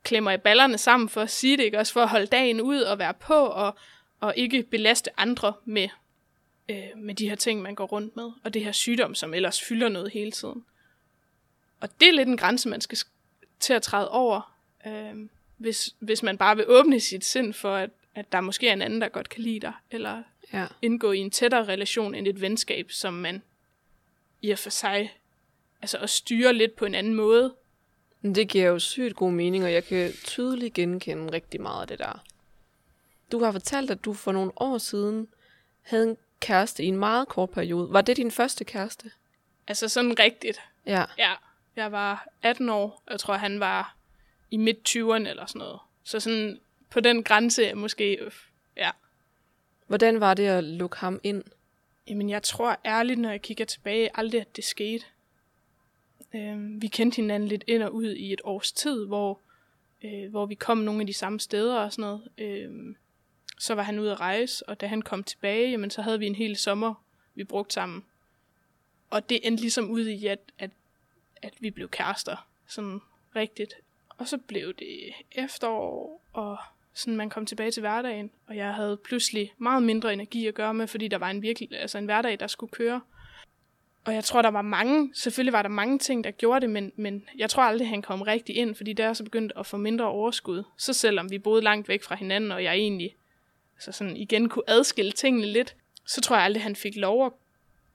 klemmer 0.04 0.32
jeg 0.32 0.42
ballerne 0.42 0.78
sammen 0.78 1.10
for 1.10 1.22
at 1.22 1.30
sige 1.30 1.58
det, 1.58 1.64
ikke? 1.64 1.80
Også 1.80 1.94
for 1.94 2.02
at 2.02 2.10
holde 2.10 2.28
dagen 2.28 2.62
ud 2.62 2.82
og 2.82 3.00
være 3.00 3.14
på, 3.14 3.34
og, 3.34 3.78
og 4.20 4.34
ikke 4.38 4.64
belaste 4.64 5.20
andre 5.20 5.54
med, 5.66 5.90
øh, 6.70 6.84
med 6.98 7.16
de 7.16 7.30
her 7.30 7.36
ting, 7.36 7.62
man 7.62 7.76
går 7.76 7.86
rundt 7.86 8.16
med. 8.16 8.32
Og 8.44 8.54
det 8.54 8.64
her 8.64 8.72
sygdom, 8.72 9.16
som 9.16 9.34
ellers 9.34 9.62
fylder 9.62 9.90
noget 9.90 10.12
hele 10.12 10.32
tiden. 10.32 10.66
Og 11.80 11.90
det 12.00 12.08
er 12.08 12.14
lidt 12.14 12.30
en 12.30 12.38
grænse, 12.38 12.70
man 12.70 12.82
skal 12.82 12.98
til 13.60 13.74
at 13.74 13.82
træde 13.82 14.10
over, 14.12 14.56
øh, 14.88 15.30
hvis, 15.58 15.96
hvis 16.00 16.24
man 16.24 16.38
bare 16.38 16.56
vil 16.56 16.66
åbne 16.68 17.00
sit 17.00 17.26
sind 17.26 17.54
for, 17.54 17.76
at, 17.76 17.90
at 18.16 18.32
der 18.32 18.42
måske 18.42 18.68
er 18.68 18.74
en 18.74 18.82
anden, 18.82 19.02
der 19.02 19.10
godt 19.10 19.30
kan 19.30 19.44
lide 19.44 19.60
dig, 19.60 19.74
eller 19.92 20.24
Ja. 20.54 20.68
indgå 20.82 21.12
i 21.12 21.18
en 21.18 21.32
tættere 21.32 21.66
relation 21.66 22.16
end 22.16 22.28
et 22.28 22.42
venskab, 22.42 22.92
som 22.92 23.14
man 23.14 23.42
i 24.42 24.52
og 24.52 24.60
for 24.60 24.70
sig 24.70 25.18
altså 25.82 25.98
at 25.98 26.10
styre 26.10 26.54
lidt 26.54 26.76
på 26.76 26.86
en 26.86 26.96
anden 26.96 27.14
måde. 27.14 27.56
Det 28.24 28.50
giver 28.50 28.68
jo 28.68 28.80
sygt 28.80 29.16
god 29.16 29.32
mening, 29.32 29.64
og 29.64 29.74
jeg 29.74 29.84
kan 29.84 30.12
tydeligt 30.24 30.74
genkende 30.74 31.34
rigtig 31.34 31.62
meget 31.62 31.82
af 31.82 31.88
det 31.88 32.00
der. 32.00 32.24
Du 33.32 33.44
har 33.44 33.52
fortalt, 33.52 33.92
at 33.92 34.06
du 34.06 34.14
for 34.14 34.32
nogle 34.32 34.52
år 34.56 34.78
siden 34.78 35.28
havde 35.82 36.10
en 36.10 36.18
kæreste 36.40 36.84
i 36.84 36.88
en 36.88 36.98
meget 36.98 37.28
kort 37.28 37.50
periode. 37.50 37.94
Var 37.94 38.02
det 38.02 38.18
din 38.18 38.32
første 38.32 38.64
kæreste? 38.64 39.12
Altså 39.68 39.88
sådan 39.88 40.20
rigtigt. 40.20 40.60
Ja. 40.86 41.06
Ja, 41.18 41.32
jeg 41.76 41.92
var 41.92 42.28
18 42.42 42.70
år, 42.70 43.04
og 43.06 43.12
jeg 43.12 43.20
tror, 43.20 43.34
han 43.34 43.60
var 43.60 43.96
i 44.52 44.58
midt-20'erne 44.58 45.30
eller 45.30 45.46
sådan 45.46 45.60
noget. 45.60 45.80
Så 46.04 46.20
sådan 46.20 46.60
på 46.90 47.00
den 47.00 47.24
grænse 47.24 47.74
måske, 47.74 48.16
øh, 48.16 48.32
ja. 48.78 48.92
Hvordan 49.88 50.20
var 50.20 50.34
det 50.34 50.48
at 50.48 50.64
lukke 50.64 50.98
ham 50.98 51.20
ind? 51.24 51.44
Jamen, 52.08 52.30
jeg 52.30 52.44
tror 52.44 52.80
ærligt, 52.86 53.20
når 53.20 53.30
jeg 53.30 53.42
kigger 53.42 53.66
tilbage, 53.66 54.10
aldrig, 54.14 54.42
at 54.42 54.56
det 54.56 54.64
skete. 54.64 55.06
Øhm, 56.36 56.82
vi 56.82 56.88
kendte 56.88 57.16
hinanden 57.16 57.50
lidt 57.50 57.64
ind 57.68 57.84
og 57.84 57.94
ud 57.94 58.16
i 58.16 58.34
et 58.34 58.42
års 58.44 58.72
tid, 58.72 59.06
hvor, 59.06 59.42
øh, 60.04 60.30
hvor 60.30 60.46
vi 60.46 60.56
kom 60.56 60.78
nogle 60.78 61.02
af 61.02 61.08
de 61.08 61.14
samme 61.14 61.40
steder 61.40 61.80
og 61.80 61.94
sådan 61.94 62.02
noget. 62.02 62.28
Øh, 62.38 62.96
så 63.60 63.76
var 63.76 63.84
han 63.84 64.00
ude 64.00 64.12
at 64.12 64.20
rejse, 64.20 64.70
og 64.70 64.82
da 64.82 64.88
han 64.88 65.02
kom 65.02 65.24
tilbage, 65.24 65.72
jamen, 65.72 65.90
så 65.90 66.02
havde 66.02 66.20
vi 66.20 66.26
en 66.26 66.36
hel 66.36 66.56
sommer, 66.56 66.94
vi 67.36 67.44
brugte 67.44 67.74
sammen. 67.74 68.06
Og 69.10 69.30
det 69.30 69.48
endte 69.48 69.62
ligesom 69.62 69.90
ud 69.90 70.08
i, 70.08 70.28
at, 70.28 70.40
at, 70.60 70.72
at 71.42 71.54
vi 71.60 71.72
blev 71.72 71.90
kærester, 71.90 72.48
sådan 72.68 73.00
rigtigt. 73.36 73.74
Og 74.10 74.28
så 74.28 74.38
blev 74.38 74.74
det 74.74 75.14
efterår, 75.32 76.24
og 76.34 76.58
sådan 76.94 77.16
man 77.16 77.30
kom 77.30 77.46
tilbage 77.46 77.72
til 77.72 77.82
hverdagen, 77.82 78.32
og 78.48 78.58
jeg 78.58 78.74
havde 78.74 78.98
pludselig 78.98 79.54
meget 79.58 79.84
mindre 79.84 80.14
energi 80.14 80.48
at 80.48 80.54
gøre 80.54 80.74
med, 80.74 80.88
fordi 80.88 81.08
der 81.08 81.18
var 81.18 81.30
en 81.30 81.42
virkelig, 81.42 81.80
altså 81.80 81.98
en 81.98 82.06
hverdag, 82.06 82.40
der 82.40 82.48
skulle 82.48 82.72
køre. 82.72 83.02
Og 84.06 84.14
jeg 84.14 84.24
tror, 84.24 84.42
der 84.42 84.50
var 84.50 84.62
mange, 84.62 85.12
selvfølgelig 85.14 85.54
var 85.54 85.62
der 85.62 85.70
mange 85.70 86.00
ting, 86.00 86.24
der 86.24 86.32
gjorde 86.32 86.62
det, 86.62 86.70
men, 86.70 86.92
men 86.96 87.26
jeg 87.38 87.50
tror 87.50 87.64
aldrig, 87.64 87.90
han 87.90 88.02
kom 88.02 88.22
rigtig 88.22 88.56
ind, 88.56 88.76
fordi 88.76 88.94
der 88.94 89.08
er 89.08 89.14
så 89.14 89.24
begyndt 89.24 89.54
at 89.58 89.66
få 89.66 89.78
mindre 89.78 90.06
overskud. 90.06 90.64
Så 90.78 90.94
selvom 90.94 91.32
vi 91.32 91.40
boede 91.40 91.62
langt 91.62 91.88
væk 91.88 92.04
fra 92.04 92.16
hinanden, 92.16 92.52
og 92.52 92.64
jeg 92.64 92.74
egentlig 92.74 93.16
altså 93.76 93.92
sådan 93.92 94.18
igen 94.18 94.50
kunne 94.50 94.64
adskille 94.68 95.12
tingene 95.12 95.46
lidt, 95.46 95.76
så 96.06 96.22
tror 96.22 96.36
jeg 96.36 96.46
aldrig, 96.46 96.64
han 96.64 96.76
fik 96.76 96.96
lov 96.96 97.26
at 97.26 97.32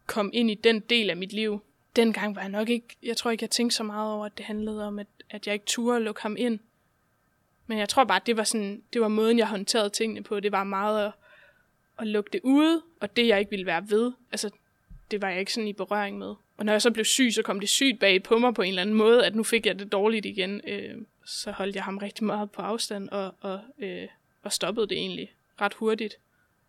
komme 0.06 0.34
ind 0.34 0.50
i 0.50 0.54
den 0.54 0.80
del 0.80 1.10
af 1.10 1.16
mit 1.16 1.32
liv. 1.32 1.60
Dengang 1.96 2.36
var 2.36 2.40
jeg 2.40 2.50
nok 2.50 2.68
ikke, 2.68 2.86
jeg 3.02 3.16
tror 3.16 3.30
ikke, 3.30 3.42
jeg 3.42 3.50
tænkte 3.50 3.76
så 3.76 3.82
meget 3.82 4.12
over, 4.12 4.26
at 4.26 4.38
det 4.38 4.44
handlede 4.46 4.86
om, 4.86 4.98
at, 4.98 5.06
at 5.30 5.46
jeg 5.46 5.54
ikke 5.54 5.66
turde 5.66 5.96
at 5.96 6.02
lukke 6.02 6.22
ham 6.22 6.36
ind. 6.38 6.58
Men 7.66 7.78
jeg 7.78 7.88
tror 7.88 8.04
bare, 8.04 8.20
at 8.20 8.26
det 8.26 8.36
var, 8.36 8.44
sådan, 8.44 8.82
det 8.92 9.00
var 9.00 9.08
måden, 9.08 9.38
jeg 9.38 9.48
håndterede 9.48 9.90
tingene 9.90 10.22
på. 10.22 10.40
Det 10.40 10.52
var 10.52 10.64
meget 10.64 11.06
at, 11.06 11.12
at 11.98 12.06
lukke 12.06 12.30
det 12.32 12.40
ude, 12.44 12.82
og 13.00 13.16
det, 13.16 13.26
jeg 13.26 13.38
ikke 13.38 13.50
ville 13.50 13.66
være 13.66 13.90
ved, 13.90 14.12
altså, 14.32 14.50
det 15.10 15.22
var 15.22 15.28
jeg 15.28 15.40
ikke 15.40 15.52
sådan 15.52 15.68
i 15.68 15.72
berøring 15.72 16.18
med. 16.18 16.34
Og 16.56 16.64
når 16.64 16.72
jeg 16.72 16.82
så 16.82 16.90
blev 16.90 17.04
syg, 17.04 17.32
så 17.32 17.42
kom 17.42 17.60
det 17.60 17.68
sygt 17.68 18.00
bag 18.00 18.22
på 18.22 18.38
mig 18.38 18.54
på 18.54 18.62
en 18.62 18.68
eller 18.68 18.82
anden 18.82 18.96
måde, 18.96 19.26
at 19.26 19.34
nu 19.34 19.42
fik 19.42 19.66
jeg 19.66 19.78
det 19.78 19.92
dårligt 19.92 20.26
igen. 20.26 20.60
Øh, 20.68 20.94
så 21.24 21.50
holdt 21.50 21.76
jeg 21.76 21.84
ham 21.84 21.98
rigtig 21.98 22.24
meget 22.24 22.50
på 22.50 22.62
afstand, 22.62 23.08
og, 23.08 23.34
og, 23.40 23.60
øh, 23.78 24.08
og 24.42 24.52
stoppede 24.52 24.88
det 24.88 24.98
egentlig 24.98 25.34
ret 25.60 25.74
hurtigt. 25.74 26.16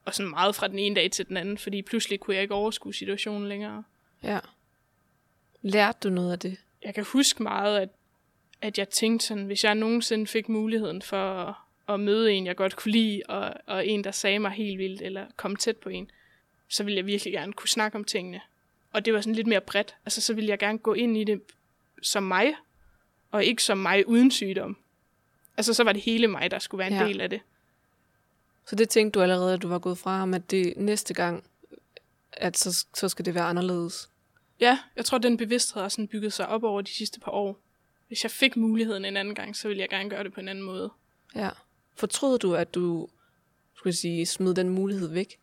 Og 0.06 0.16
sådan 0.16 0.30
meget 0.30 0.56
fra 0.56 0.68
den 0.68 0.80
ene 0.80 0.96
dag 0.96 1.12
til 1.12 1.28
den 1.28 1.38
anden, 1.38 1.58
fordi 1.58 1.82
pludselig 1.82 2.20
kunne 2.20 2.36
jeg 2.36 2.42
ikke 2.42 2.54
overskue 2.54 2.94
situationen 2.94 3.50
længere. 3.50 3.84
Ja. 4.24 4.40
Lærte 5.62 6.00
du 6.04 6.10
noget 6.10 6.32
af 6.32 6.40
det? 6.40 6.58
jeg 6.84 6.94
kan 6.94 7.06
huske 7.14 7.44
meget, 7.44 7.80
at, 7.80 7.90
at 8.62 8.78
jeg 8.78 8.90
tænkte 8.90 9.26
sådan, 9.26 9.46
hvis 9.46 9.64
jeg 9.64 9.76
nogensinde 9.76 10.28
fik 10.28 10.50
muligheden 10.50 11.02
for 11.02 11.32
at, 11.32 11.54
at 11.88 12.00
møde 12.00 12.34
en, 12.34 12.46
jeg 12.46 12.56
godt 12.56 12.76
kunne 12.76 12.92
lide, 12.92 13.22
og, 13.30 13.54
og 13.66 13.88
en, 13.88 14.04
der 14.04 14.12
sagde 14.12 14.40
mig 14.40 14.52
helt 14.52 14.78
vildt, 14.78 15.02
eller 15.02 15.26
kom 15.36 15.56
tæt 15.56 15.78
på 15.78 15.90
en, 15.90 16.12
så 16.70 16.84
ville 16.84 16.98
jeg 16.98 17.06
virkelig 17.06 17.34
gerne 17.34 17.54
kunne 17.54 17.70
snakke 17.70 17.98
om 17.98 18.04
tingene. 18.04 18.42
Og 18.94 19.06
det 19.06 19.14
var 19.14 19.22
sådan 19.22 19.36
lidt 19.36 19.48
mere 19.48 19.62
bredt. 19.62 19.96
Altså, 20.06 20.22
så 20.22 20.34
ville 20.34 20.50
jeg 20.50 20.60
gerne 20.60 20.78
gå 20.78 20.94
ind 20.94 21.18
i 21.18 21.24
det 21.24 21.42
som 22.02 22.24
mig, 22.24 22.54
og 23.32 23.44
ikke 23.46 23.64
som 23.64 23.78
mig 23.78 24.08
uden 24.08 24.32
sygdom. 24.32 24.78
Altså, 25.58 25.74
så 25.74 25.84
var 25.84 25.94
det 25.94 26.02
hele 26.02 26.28
mig, 26.28 26.52
der 26.52 26.60
skulle 26.60 26.80
være 26.80 26.88
en 26.88 26.94
Ja. 26.98 27.06
del 27.08 27.22
af 27.22 27.30
det. 27.30 27.42
Så 28.66 28.76
det 28.76 28.90
tænkte 28.90 29.20
du 29.20 29.24
allerede, 29.24 29.54
at 29.54 29.62
du 29.62 29.68
var 29.68 29.80
gået 29.80 29.98
fra 29.98 30.18
ham, 30.18 30.34
at 30.34 30.52
det 30.52 30.74
næste 30.78 31.14
gang, 31.14 31.44
at 32.32 32.58
så, 32.58 32.86
så 32.96 33.10
skal 33.10 33.26
det 33.26 33.36
være 33.36 33.44
anderledes. 33.44 34.10
Ja, 34.60 34.80
jeg 34.96 35.06
tror, 35.06 35.18
den 35.18 35.38
bevidsthed 35.38 35.82
har 35.82 35.90
sådan 35.90 36.08
bygget 36.08 36.34
sig 36.34 36.48
op 36.48 36.64
over 36.64 36.82
de 36.82 36.92
sidste 36.92 37.20
par 37.20 37.32
år. 37.32 37.60
Hvis 38.08 38.24
jeg 38.24 38.32
fik 38.32 38.56
muligheden 38.58 39.06
en 39.06 39.18
anden 39.18 39.36
gang, 39.36 39.56
så 39.56 39.68
ville 39.68 39.82
jeg 39.82 39.90
gerne 39.90 40.10
gøre 40.10 40.24
det 40.24 40.34
på 40.34 40.40
en 40.40 40.48
anden 40.48 40.64
måde. 40.64 40.92
Ja. 41.36 41.50
Fortrød 41.96 42.40
du, 42.40 42.56
at 42.56 42.74
du 42.76 43.08
skulle 43.76 43.94
sige, 43.94 44.26
smed 44.26 44.54
den 44.56 44.70
mulighed 44.70 45.08
væk? 45.08 45.40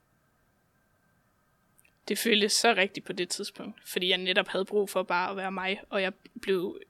Det 2.09 2.19
føltes 2.19 2.53
så 2.53 2.75
rigtigt 2.77 3.07
på 3.07 3.13
det 3.13 3.29
tidspunkt, 3.29 3.89
fordi 3.89 4.09
jeg 4.09 4.19
netop 4.19 4.49
havde 4.49 4.65
brug 4.65 4.91
for 4.91 5.03
bare 5.03 5.31
at 5.31 5.37
være 5.37 5.53
mig, 5.53 5.81
og 5.91 6.03
jeg 6.03 6.13
blev 6.43 6.81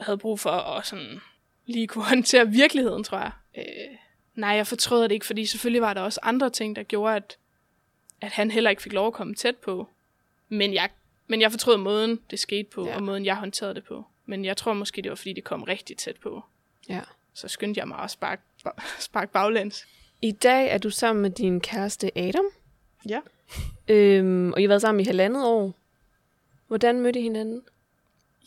havde 0.00 0.18
brug 0.18 0.40
for 0.40 0.50
at 0.50 0.86
sådan 0.86 1.20
lige 1.66 1.86
kunne 1.86 2.04
håndtere 2.14 2.48
virkeligheden, 2.48 3.04
tror 3.04 3.18
jeg. 3.18 3.32
Øh, 3.58 3.96
nej, 4.34 4.50
jeg 4.50 4.66
fortrød 4.66 5.02
det 5.02 5.12
ikke, 5.12 5.26
fordi 5.26 5.46
selvfølgelig 5.46 5.82
var 5.82 5.94
der 5.94 6.00
også 6.00 6.20
andre 6.22 6.50
ting, 6.50 6.76
der 6.76 6.82
gjorde, 6.82 7.16
at, 7.16 7.38
at 8.20 8.32
han 8.32 8.50
heller 8.50 8.70
ikke 8.70 8.82
fik 8.82 8.92
lov 8.92 9.06
at 9.06 9.12
komme 9.12 9.34
tæt 9.34 9.56
på. 9.56 9.88
Men 10.48 10.74
jeg, 10.74 10.90
men 11.26 11.40
jeg 11.40 11.50
fortrød 11.50 11.76
måden, 11.76 12.20
det 12.30 12.38
skete 12.38 12.68
på, 12.70 12.86
Ja. 12.86 12.94
og 12.96 13.02
måden, 13.02 13.24
jeg 13.24 13.36
håndterede 13.36 13.74
det 13.74 13.84
på. 13.84 14.04
Men 14.26 14.44
jeg 14.44 14.56
tror 14.56 14.72
måske, 14.72 15.02
det 15.02 15.08
var, 15.10 15.16
fordi 15.16 15.32
det 15.32 15.44
kom 15.44 15.62
rigtig 15.62 15.96
tæt 15.96 16.16
på. 16.16 16.42
Ja. 16.88 17.00
Så 17.34 17.48
skyndte 17.48 17.78
jeg 17.78 17.88
mig 17.88 17.98
at 17.98 18.10
sparke, 18.10 18.42
sparke 18.98 19.32
baglæns. 19.32 19.86
I 20.22 20.32
dag 20.32 20.68
er 20.70 20.78
du 20.78 20.90
sammen 20.90 21.22
med 21.22 21.30
din 21.30 21.60
kæreste 21.60 22.18
Adam, 22.18 22.44
Ja 23.08 23.20
øhm, 23.88 24.52
og 24.52 24.60
I 24.60 24.62
har 24.62 24.68
været 24.68 24.80
sammen 24.80 25.00
i 25.00 25.04
halvandet 25.04 25.44
år. 25.44 25.74
Hvordan 26.66 27.00
mødte 27.00 27.20
I 27.20 27.22
hinanden? 27.22 27.62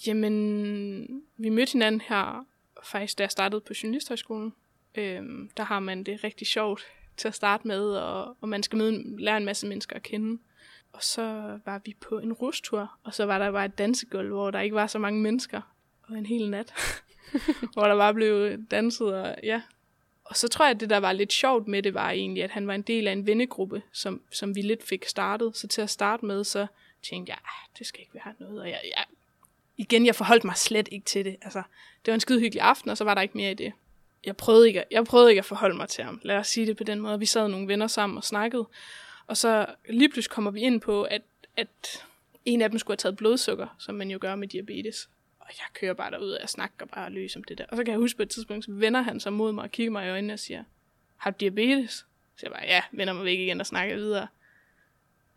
Jamen, 0.08 1.24
vi 1.38 1.50
mødte 1.50 1.72
hinanden 1.72 2.02
her 2.02 2.46
faktisk, 2.84 3.18
da 3.18 3.24
jeg 3.24 3.32
startede 3.32 3.62
på 3.62 3.74
Journalisthøjskolen. 3.84 4.54
Øhm, 4.96 5.50
der 5.58 5.64
har 5.64 5.80
man 5.80 6.04
det 6.04 6.24
rigtig 6.24 6.48
sjovt 6.48 6.82
til 7.18 7.28
at 7.28 7.36
starte 7.36 7.68
med, 7.68 7.82
og, 7.82 8.38
og 8.42 8.50
man 8.50 8.64
skal 8.64 8.78
møde, 8.78 9.18
lære 9.18 9.38
en 9.38 9.46
masse 9.46 9.68
mennesker 9.68 9.96
at 9.96 10.04
kende. 10.04 10.42
Og 10.94 11.04
så 11.04 11.58
var 11.66 11.82
vi 11.86 11.96
på 12.02 12.20
en 12.20 12.34
rustur, 12.34 12.92
og 13.04 13.14
så 13.14 13.26
var 13.26 13.38
der 13.38 13.52
bare 13.52 13.66
et 13.66 13.78
dansegulv, 13.78 14.30
hvor 14.30 14.52
der 14.52 14.60
ikke 14.60 14.76
var 14.76 14.88
så 14.88 15.00
mange 15.00 15.22
mennesker, 15.22 15.62
og 16.04 16.18
en 16.18 16.26
hel 16.26 16.50
nat, 16.50 16.74
hvor 17.74 17.84
der 17.84 17.98
bare 17.98 18.14
blev 18.14 18.58
danset, 18.72 19.14
og 19.14 19.36
ja. 19.44 19.62
Og 20.32 20.38
så 20.38 20.48
tror 20.48 20.66
jeg, 20.66 20.72
at 20.72 20.80
det, 20.80 20.90
der 20.90 20.98
var 20.98 21.14
lidt 21.14 21.34
sjovt 21.34 21.68
med 21.68 21.84
det, 21.84 21.94
var 21.94 22.10
egentlig, 22.10 22.44
at 22.44 22.52
han 22.52 22.68
var 22.68 22.74
en 22.74 22.82
del 22.82 23.08
af 23.08 23.12
en 23.12 23.28
vennegruppe, 23.28 23.82
som, 23.92 24.22
som 24.32 24.56
vi 24.56 24.62
lidt 24.62 24.84
fik 24.84 25.06
startet. 25.06 25.58
Så 25.58 25.68
til 25.68 25.82
at 25.82 25.90
starte 25.90 26.26
med, 26.26 26.44
så 26.44 26.68
tænkte 27.04 27.30
jeg, 27.30 27.38
ah, 27.44 27.78
det 27.80 27.88
skal 27.88 28.02
ikke 28.02 28.16
være 28.16 28.34
noget, 28.40 28.62
og 28.62 28.70
jeg, 28.70 28.82
jeg 28.84 29.04
igen, 29.78 30.06
jeg 30.06 30.16
forholdt 30.16 30.44
mig 30.44 30.58
slet 30.58 30.90
ikke 30.92 31.06
til 31.06 31.26
det. 31.26 31.36
Altså, 31.42 31.64
det 32.06 32.12
var 32.12 32.14
en 32.14 32.20
skide 32.20 32.40
hyggelig 32.40 32.62
aften, 32.62 32.90
og 32.90 32.98
så 32.98 33.04
var 33.04 33.14
der 33.14 33.22
ikke 33.22 33.38
mere 33.38 33.52
i 33.52 33.54
det. 33.54 33.74
Jeg 34.26 34.38
prøvede 34.38 34.68
ikke, 34.68 34.84
jeg 34.92 35.06
prøvede 35.06 35.32
ikke 35.32 35.40
at 35.40 35.46
forholde 35.46 35.78
mig 35.78 35.90
til 35.90 36.04
ham. 36.04 36.22
Lad 36.24 36.38
os 36.38 36.48
sige 36.48 36.68
det 36.68 36.78
på 36.78 36.84
den 36.84 37.00
måde. 37.00 37.20
Vi 37.20 37.26
sad 37.26 37.48
nogle 37.48 37.68
venner 37.68 37.88
sammen 37.88 38.18
og 38.18 38.24
snakkede, 38.24 38.68
og 39.28 39.38
så 39.38 39.66
lige 39.90 40.10
pludselig 40.10 40.32
kommer 40.32 40.52
vi 40.52 40.60
ind 40.62 40.82
på, 40.82 41.04
at, 41.04 41.22
at 41.58 42.06
en 42.46 42.62
af 42.62 42.70
dem 42.70 42.80
skulle 42.80 42.94
have 42.94 42.98
taget 42.98 43.18
blodsukker, 43.18 43.68
som 43.80 43.96
man 43.96 44.12
jo 44.12 44.18
gør 44.22 44.36
med 44.36 44.48
diabetes. 44.48 45.10
Og 45.52 45.58
jeg 45.58 45.66
kører 45.74 45.94
bare 45.94 46.12
derud, 46.12 46.32
og 46.32 46.42
jeg 46.42 46.50
snakker 46.50 46.86
bare 46.86 47.10
løs 47.10 47.36
om 47.36 47.44
det 47.44 47.58
der. 47.58 47.66
Og 47.66 47.78
så 47.78 47.84
kan 47.84 47.92
jeg 47.92 48.00
huske 48.00 48.18
på 48.18 48.24
et 48.24 48.30
tidspunkt, 48.30 48.66
så 48.66 48.72
vender 48.72 49.02
han 49.02 49.20
sig 49.20 49.34
mod 49.34 49.52
mig 49.52 49.64
og 49.64 49.72
kigger 49.72 49.92
mig 49.92 50.08
i 50.08 50.10
øjnene 50.10 50.34
og 50.34 50.40
siger, 50.40 50.64
har 51.18 51.32
du 51.32 51.38
diabetes? 51.40 51.92
Så 52.36 52.40
jeg 52.44 52.52
bare, 52.52 52.64
ja, 52.64 52.82
vender 52.92 53.14
mig 53.14 53.26
væk 53.26 53.40
igen 53.40 53.60
og 53.60 53.68
snakker 53.68 53.96
videre. 53.96 54.28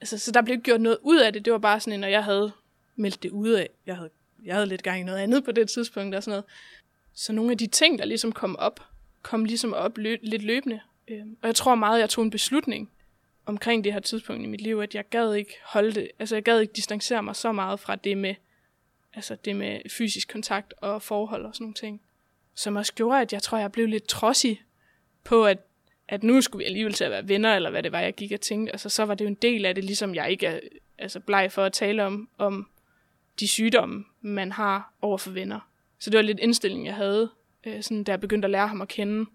Altså, 0.01 0.19
så 0.19 0.33
der 0.33 0.43
blev 0.43 0.53
ikke 0.53 0.65
gjort 0.65 0.81
noget 0.81 0.99
ud 1.03 1.19
af 1.21 1.33
det. 1.33 1.45
Det 1.45 1.53
var 1.53 1.59
bare 1.59 1.81
sådan, 1.81 2.01
når 2.01 2.09
jeg 2.09 2.25
havde 2.25 2.53
meldt 2.97 3.23
det 3.23 3.31
ud 3.31 3.51
af. 3.51 3.71
Jeg 3.87 3.97
havde, 3.97 4.11
jeg 4.45 4.55
havde 4.55 4.67
lidt 4.67 4.83
gang 4.83 5.01
i 5.01 5.05
noget 5.05 5.19
andet 5.19 5.45
på 5.45 5.53
det 5.53 5.69
tidspunkt 5.69 6.15
og 6.15 6.23
sådan 6.23 6.31
noget. 6.31 6.45
Så 7.15 7.33
nogle 7.33 7.51
af 7.51 7.59
de 7.59 7.67
ting, 7.67 7.99
der 7.99 8.05
ligesom 8.05 8.33
kom 8.33 8.57
op, 8.57 8.81
kom 9.23 9.45
ligesom 9.45 9.73
op 9.75 9.99
lø- 9.99 10.19
lidt 10.23 10.43
løbende. 10.43 10.81
Øhm, 11.09 11.37
og 11.43 11.47
jeg 11.47 11.55
tror 11.55 11.75
meget, 11.75 12.01
jeg 12.01 12.11
tog 12.11 12.25
en 12.25 12.31
beslutning 12.31 12.91
omkring 13.47 13.85
det 13.85 13.93
her 13.93 14.01
tidspunkt 14.01 14.43
i 14.43 14.47
mit 14.47 14.61
liv, 14.61 14.79
at 14.79 14.95
jeg 14.95 15.09
gad 15.09 15.35
ikke 15.35 15.55
holde 15.65 15.93
det, 15.93 16.11
altså 16.19 16.37
jeg 16.37 16.43
gad 16.43 16.61
ikke 16.61 16.73
distancere 16.73 17.23
mig 17.23 17.37
så 17.37 17.53
meget 17.53 17.81
fra 17.81 17.97
det 17.97 18.19
med, 18.19 18.35
altså 19.17 19.37
det 19.45 19.57
med 19.57 19.81
fysisk 19.91 20.33
kontakt 20.33 20.75
og 20.77 21.03
forhold 21.03 21.47
og 21.47 21.55
sådan 21.55 21.65
nogle 21.65 21.75
ting. 21.75 22.01
Som 22.55 22.77
også 22.77 22.93
gjorde, 22.95 23.21
at 23.21 23.33
jeg 23.33 23.43
tror, 23.43 23.59
jeg 23.59 23.73
blev 23.73 23.87
lidt 23.87 24.09
trodsig 24.09 24.63
på, 25.25 25.47
at, 25.47 25.59
at 26.09 26.23
nu 26.23 26.41
skulle 26.41 26.63
vi 26.63 26.67
alligevel 26.67 26.93
til 26.93 27.05
at 27.05 27.11
være 27.11 27.29
venner, 27.29 27.57
eller 27.57 27.71
hvad 27.71 27.83
det 27.83 27.93
var, 27.93 28.01
jeg 28.01 28.15
gik 28.15 28.33
og 28.33 28.41
tænkte. 28.41 28.73
Altså 28.73 28.89
så 28.89 29.05
var 29.05 29.15
det 29.15 29.25
jo 29.25 29.29
en 29.29 29.35
del 29.35 29.67
af 29.67 29.75
det, 29.75 29.85
ligesom 29.85 30.15
jeg 30.15 30.31
ikke 30.31 30.47
er 30.47 30.61
altså, 30.99 31.21
bleg 31.21 31.53
for 31.53 31.65
at 31.65 31.73
tale 31.73 32.05
om, 32.05 32.29
om 32.39 32.69
de 33.41 33.49
sygdomme, 33.49 34.05
man 34.21 34.53
har 34.53 34.93
over 35.03 35.19
for 35.19 35.31
venner. 35.31 35.61
Så 35.99 36.11
det 36.11 36.17
var 36.17 36.23
lidt 36.23 36.41
indstilling, 36.41 36.87
jeg 36.87 36.95
havde, 36.95 37.31
øh, 37.67 37.83
sådan, 37.83 38.05
da 38.05 38.13
jeg 38.13 38.21
begyndte 38.21 38.47
at 38.47 38.51
lære 38.51 38.69
ham 38.69 38.83
at 38.83 38.89
kende. 38.89 39.27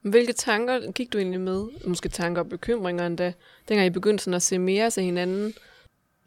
Hvilke 0.00 0.32
tanker 0.32 0.92
gik 0.92 1.12
du 1.12 1.18
egentlig 1.18 1.40
med? 1.40 1.66
Måske 1.86 2.08
tanker 2.08 2.42
og 2.42 2.48
bekymringer 2.48 3.06
endda, 3.06 3.32
dengang 3.68 3.86
I 3.86 3.90
begyndte 3.90 4.24
sådan 4.24 4.34
at 4.34 4.42
se 4.42 4.58
mere 4.58 4.90
til 4.90 5.02
hinanden. 5.02 5.54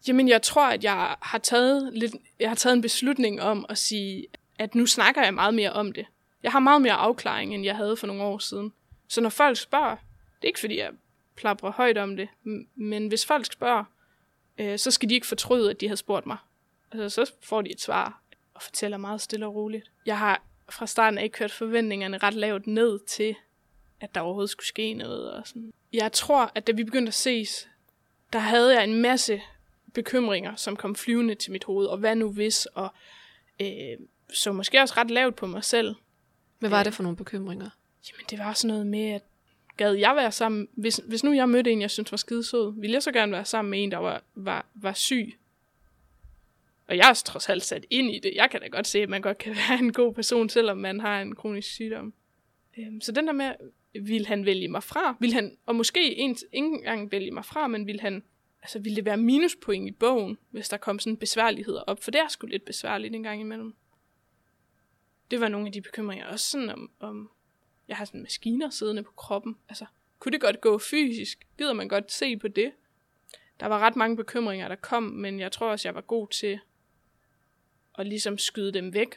Jamen, 0.07 0.29
jeg 0.29 0.41
tror, 0.41 0.67
at 0.67 0.83
jeg 0.83 1.15
har 1.21 1.37
taget, 1.37 1.93
lidt, 1.93 2.15
jeg 2.39 2.49
har 2.49 2.55
taget 2.55 2.75
en 2.75 2.81
beslutning 2.81 3.41
om 3.41 3.65
at 3.69 3.77
sige, 3.77 4.25
at 4.59 4.75
nu 4.75 4.85
snakker 4.85 5.23
jeg 5.23 5.33
meget 5.33 5.53
mere 5.53 5.73
om 5.73 5.91
det. 5.91 6.05
Jeg 6.43 6.51
har 6.51 6.59
meget 6.59 6.81
mere 6.81 6.93
afklaring, 6.93 7.55
end 7.55 7.63
jeg 7.63 7.75
havde 7.75 7.97
for 7.97 8.07
nogle 8.07 8.23
år 8.23 8.37
siden. 8.37 8.73
Så 9.07 9.21
når 9.21 9.29
folk 9.29 9.57
spørger, 9.57 9.95
det 10.35 10.43
er 10.43 10.47
ikke 10.47 10.59
fordi, 10.59 10.77
jeg 10.77 10.91
plapper 11.35 11.71
højt 11.71 11.97
om 11.97 12.15
det, 12.15 12.29
men 12.75 13.07
hvis 13.07 13.25
folk 13.25 13.45
spørger, 13.45 13.83
øh, 14.57 14.79
så 14.79 14.91
skal 14.91 15.09
de 15.09 15.13
ikke 15.13 15.27
fortryde, 15.27 15.69
at 15.69 15.81
de 15.81 15.87
havde 15.87 15.97
spurgt 15.97 16.25
mig. 16.25 16.37
Altså, 16.91 17.09
så 17.09 17.31
får 17.43 17.61
de 17.61 17.71
et 17.71 17.81
svar 17.81 18.21
og 18.53 18.61
fortæller 18.61 18.97
meget 18.97 19.21
stille 19.21 19.45
og 19.45 19.55
roligt. 19.55 19.91
Jeg 20.05 20.19
har 20.19 20.41
fra 20.69 20.87
starten 20.87 21.17
af 21.17 21.23
ikke 21.23 21.33
kørt 21.33 21.51
forventningerne 21.51 22.17
ret 22.17 22.33
lavt 22.33 22.67
ned 22.67 22.99
til, 22.99 23.35
at 23.99 24.15
der 24.15 24.21
overhovedet 24.21 24.49
skulle 24.49 24.67
ske 24.67 24.93
noget. 24.93 25.31
Og 25.31 25.47
sådan. 25.47 25.73
Jeg 25.93 26.11
tror, 26.11 26.51
at 26.55 26.67
da 26.67 26.71
vi 26.71 26.83
begyndte 26.83 27.09
at 27.09 27.13
ses, 27.13 27.69
der 28.33 28.39
havde 28.39 28.75
jeg 28.75 28.83
en 28.83 29.01
masse 29.01 29.41
bekymringer, 30.01 30.55
som 30.55 30.75
kom 30.75 30.95
flyvende 30.95 31.35
til 31.35 31.51
mit 31.51 31.63
hoved, 31.63 31.85
og 31.87 31.97
hvad 31.97 32.15
nu 32.15 32.31
hvis, 32.31 32.65
og 32.65 32.89
øh, 33.61 33.97
så 34.33 34.51
måske 34.51 34.81
også 34.81 34.93
ret 34.97 35.11
lavt 35.11 35.35
på 35.35 35.47
mig 35.47 35.63
selv. 35.63 35.95
Hvad 36.59 36.69
var 36.69 36.77
Ja. 36.77 36.83
det 36.83 36.93
for 36.93 37.03
nogle 37.03 37.17
bekymringer? 37.17 37.69
Jamen, 38.11 38.25
det 38.29 38.39
var 38.39 38.53
sådan 38.53 38.67
noget 38.67 38.87
med, 38.87 39.09
at 39.09 39.21
gad 39.77 39.93
jeg 39.93 40.15
være 40.15 40.31
sammen, 40.31 40.67
hvis, 40.73 41.01
hvis 41.07 41.23
nu 41.23 41.31
jeg 41.33 41.49
mødte 41.49 41.71
en, 41.71 41.81
jeg 41.81 41.91
synes 41.91 42.11
var 42.11 42.17
skide 42.17 42.43
sød, 42.43 42.81
ville 42.81 42.93
jeg 42.93 43.03
så 43.03 43.11
gerne 43.11 43.31
være 43.31 43.45
sammen 43.45 43.69
med 43.71 43.83
en, 43.83 43.91
der 43.91 43.97
var, 43.97 44.23
var, 44.35 44.65
var 44.75 44.93
syg. 44.93 45.37
Og 46.87 46.97
jeg 46.97 47.09
er 47.09 47.21
trods 47.25 47.49
alt 47.49 47.63
sat 47.63 47.85
ind 47.89 48.15
i 48.15 48.19
det. 48.19 48.31
Jeg 48.35 48.49
kan 48.51 48.61
da 48.61 48.67
godt 48.67 48.87
se, 48.87 48.99
at 48.99 49.09
man 49.09 49.21
godt 49.21 49.37
kan 49.37 49.55
være 49.69 49.79
en 49.79 49.93
god 49.93 50.13
person, 50.13 50.49
selvom 50.49 50.77
man 50.77 50.99
har 50.99 51.21
en 51.21 51.35
kronisk 51.35 51.71
sygdom. 51.71 52.13
Øhm, 52.77 53.01
så 53.01 53.11
den 53.11 53.27
der 53.27 53.33
med, 53.33 53.51
vil 54.01 54.25
han 54.27 54.45
vælge 54.45 54.67
mig 54.67 54.83
fra? 54.83 55.15
Vil 55.19 55.33
han, 55.33 55.57
og 55.65 55.75
måske 55.75 56.15
en, 56.17 56.29
ikke 56.29 56.67
engang 56.67 57.11
vælge 57.11 57.31
mig 57.31 57.45
fra, 57.45 57.67
men 57.67 57.87
vil 57.87 57.99
han, 58.01 58.23
altså 58.67 58.79
ville 58.79 58.95
det 58.95 59.05
være 59.05 59.17
minuspoint 59.17 59.87
i 59.87 59.91
bogen, 59.91 60.37
hvis 60.49 60.69
der 60.69 60.77
kom 60.77 60.99
sådan 60.99 61.17
besværligheder 61.17 61.81
op? 61.81 62.03
For 62.03 62.11
det 62.11 62.21
er 62.21 62.27
sgu 62.27 62.47
lidt 62.47 62.65
besværligt 62.65 63.15
en 63.15 63.23
gang 63.23 63.41
imellem. 63.41 63.75
Det 65.31 65.39
var 65.39 65.47
nogle 65.47 65.67
af 65.67 65.73
de 65.73 65.81
bekymringer. 65.81 66.27
Også 66.27 66.49
sådan 66.49 66.69
om, 66.69 66.91
om 66.99 67.31
jeg 67.87 67.97
har 67.97 68.05
sådan 68.05 68.21
maskiner 68.21 68.69
siddende 68.69 69.03
på 69.03 69.11
kroppen. 69.11 69.57
Altså, 69.69 69.85
kunne 70.19 70.31
det 70.31 70.41
godt 70.41 70.61
gå 70.61 70.77
fysisk? 70.77 71.47
Gider 71.57 71.73
man 71.73 71.87
godt 71.87 72.11
se 72.11 72.37
på 72.37 72.47
det? 72.47 72.73
Der 73.59 73.65
var 73.65 73.79
ret 73.79 73.95
mange 73.95 74.17
bekymringer, 74.17 74.67
der 74.67 74.75
kom, 74.75 75.03
men 75.03 75.39
jeg 75.39 75.51
tror 75.51 75.71
også, 75.71 75.87
jeg 75.87 75.95
var 75.95 76.01
god 76.01 76.27
til 76.27 76.59
at 77.97 78.07
ligesom 78.07 78.37
skyde 78.37 78.73
dem 78.73 78.93
væk. 78.93 79.15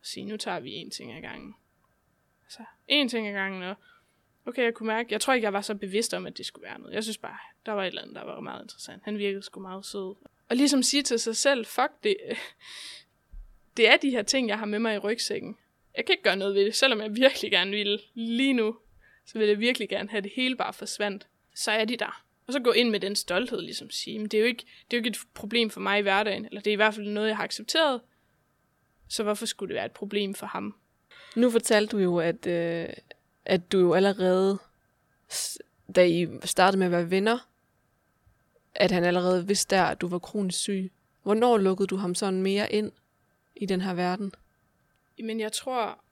Og 0.00 0.06
sige, 0.06 0.26
nu 0.26 0.36
tager 0.36 0.60
vi 0.60 0.72
en 0.72 0.90
ting 0.90 1.12
ad 1.12 1.20
gangen. 1.20 1.54
Altså, 2.44 2.64
en 2.88 3.08
ting 3.08 3.28
ad 3.28 3.32
gangen, 3.32 3.62
og 3.62 3.76
okay, 4.46 4.64
jeg 4.64 4.74
kunne 4.74 4.86
mærke, 4.86 5.08
jeg 5.12 5.20
tror 5.20 5.34
ikke, 5.34 5.44
jeg 5.44 5.52
var 5.52 5.60
så 5.60 5.74
bevidst 5.74 6.14
om, 6.14 6.26
at 6.26 6.38
det 6.38 6.46
skulle 6.46 6.64
være 6.64 6.78
noget. 6.78 6.94
Jeg 6.94 7.02
synes 7.02 7.18
bare, 7.18 7.38
der 7.66 7.72
var 7.72 7.82
et 7.82 7.86
eller 7.86 8.02
andet, 8.02 8.16
der 8.16 8.24
var 8.24 8.40
meget 8.40 8.62
interessant. 8.62 9.02
Han 9.04 9.18
virkede 9.18 9.42
sgu 9.42 9.60
meget 9.60 9.86
sød. 9.86 10.14
Og 10.48 10.56
ligesom 10.56 10.82
sige 10.82 11.02
til 11.02 11.18
sig 11.18 11.36
selv, 11.36 11.66
fuck 11.66 11.92
det, 12.02 12.16
det 13.76 13.88
er 13.88 13.96
de 13.96 14.10
her 14.10 14.22
ting, 14.22 14.48
jeg 14.48 14.58
har 14.58 14.66
med 14.66 14.78
mig 14.78 14.94
i 14.94 14.98
rygsækken. 14.98 15.56
Jeg 15.96 16.04
kan 16.04 16.12
ikke 16.12 16.22
gøre 16.22 16.36
noget 16.36 16.54
ved 16.54 16.64
det, 16.64 16.74
selvom 16.74 17.00
jeg 17.00 17.16
virkelig 17.16 17.50
gerne 17.50 17.70
ville 17.70 17.98
lige 18.14 18.52
nu. 18.52 18.76
Så 19.26 19.38
vil 19.38 19.48
jeg 19.48 19.58
virkelig 19.58 19.88
gerne 19.88 20.08
have 20.08 20.20
det 20.20 20.32
hele 20.36 20.56
bare 20.56 20.72
forsvandt. 20.72 21.26
Så 21.54 21.70
er 21.70 21.84
de 21.84 21.96
der. 21.96 22.24
Og 22.46 22.52
så 22.52 22.60
gå 22.60 22.72
ind 22.72 22.90
med 22.90 23.00
den 23.00 23.16
stolthed, 23.16 23.60
ligesom 23.60 23.90
sige, 23.90 24.18
men 24.18 24.28
det 24.28 24.34
er 24.34 24.40
jo 24.40 24.46
ikke, 24.46 24.64
det 24.90 24.96
er 24.96 24.98
jo 24.98 25.04
ikke 25.04 25.08
et 25.08 25.18
problem 25.34 25.70
for 25.70 25.80
mig 25.80 25.98
i 25.98 26.02
hverdagen, 26.02 26.44
eller 26.44 26.60
det 26.60 26.70
er 26.70 26.72
i 26.72 26.76
hvert 26.76 26.94
fald 26.94 27.08
noget, 27.08 27.28
jeg 27.28 27.36
har 27.36 27.44
accepteret. 27.44 28.00
Så 29.08 29.22
hvorfor 29.22 29.46
skulle 29.46 29.68
det 29.68 29.74
være 29.74 29.86
et 29.86 29.92
problem 29.92 30.34
for 30.34 30.46
ham? 30.46 30.74
Nu 31.36 31.50
fortalte 31.50 31.96
du 31.96 32.02
jo, 32.02 32.18
at, 32.18 32.46
øh, 32.46 32.88
at 33.44 33.72
du 33.72 33.78
jo 33.78 33.92
allerede, 33.92 34.58
da 35.96 36.06
I 36.06 36.28
startede 36.44 36.78
med 36.78 36.86
at 36.86 36.92
være 36.92 37.10
venner, 37.10 37.48
at 38.74 38.90
han 38.90 39.04
allerede 39.04 39.46
vidste 39.46 39.76
der, 39.76 39.82
at 39.82 40.00
du 40.00 40.08
var 40.08 40.18
kronisk 40.18 40.58
syg. 40.58 40.92
Hvornår 41.22 41.58
lukkede 41.58 41.86
du 41.86 41.96
ham 41.96 42.14
sådan 42.14 42.42
mere 42.42 42.72
ind 42.72 42.92
i 43.56 43.66
den 43.66 43.80
her 43.80 43.94
verden? 43.94 44.32
Men 45.18 45.40
jeg 45.40 45.52
tror, 45.52 46.04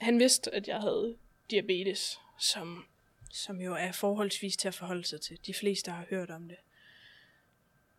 han 0.00 0.18
vidste, 0.18 0.54
at 0.54 0.68
jeg 0.68 0.80
havde 0.80 1.16
diabetes, 1.50 2.18
som, 2.38 2.84
som 3.32 3.60
jo 3.60 3.74
er 3.74 3.92
forholdsvis 3.92 4.56
til 4.56 4.68
at 4.68 4.74
forholde 4.74 5.04
sig 5.04 5.20
til. 5.20 5.38
De 5.46 5.54
fleste 5.54 5.90
har 5.90 6.06
hørt 6.10 6.30
om 6.30 6.48
det. 6.48 6.56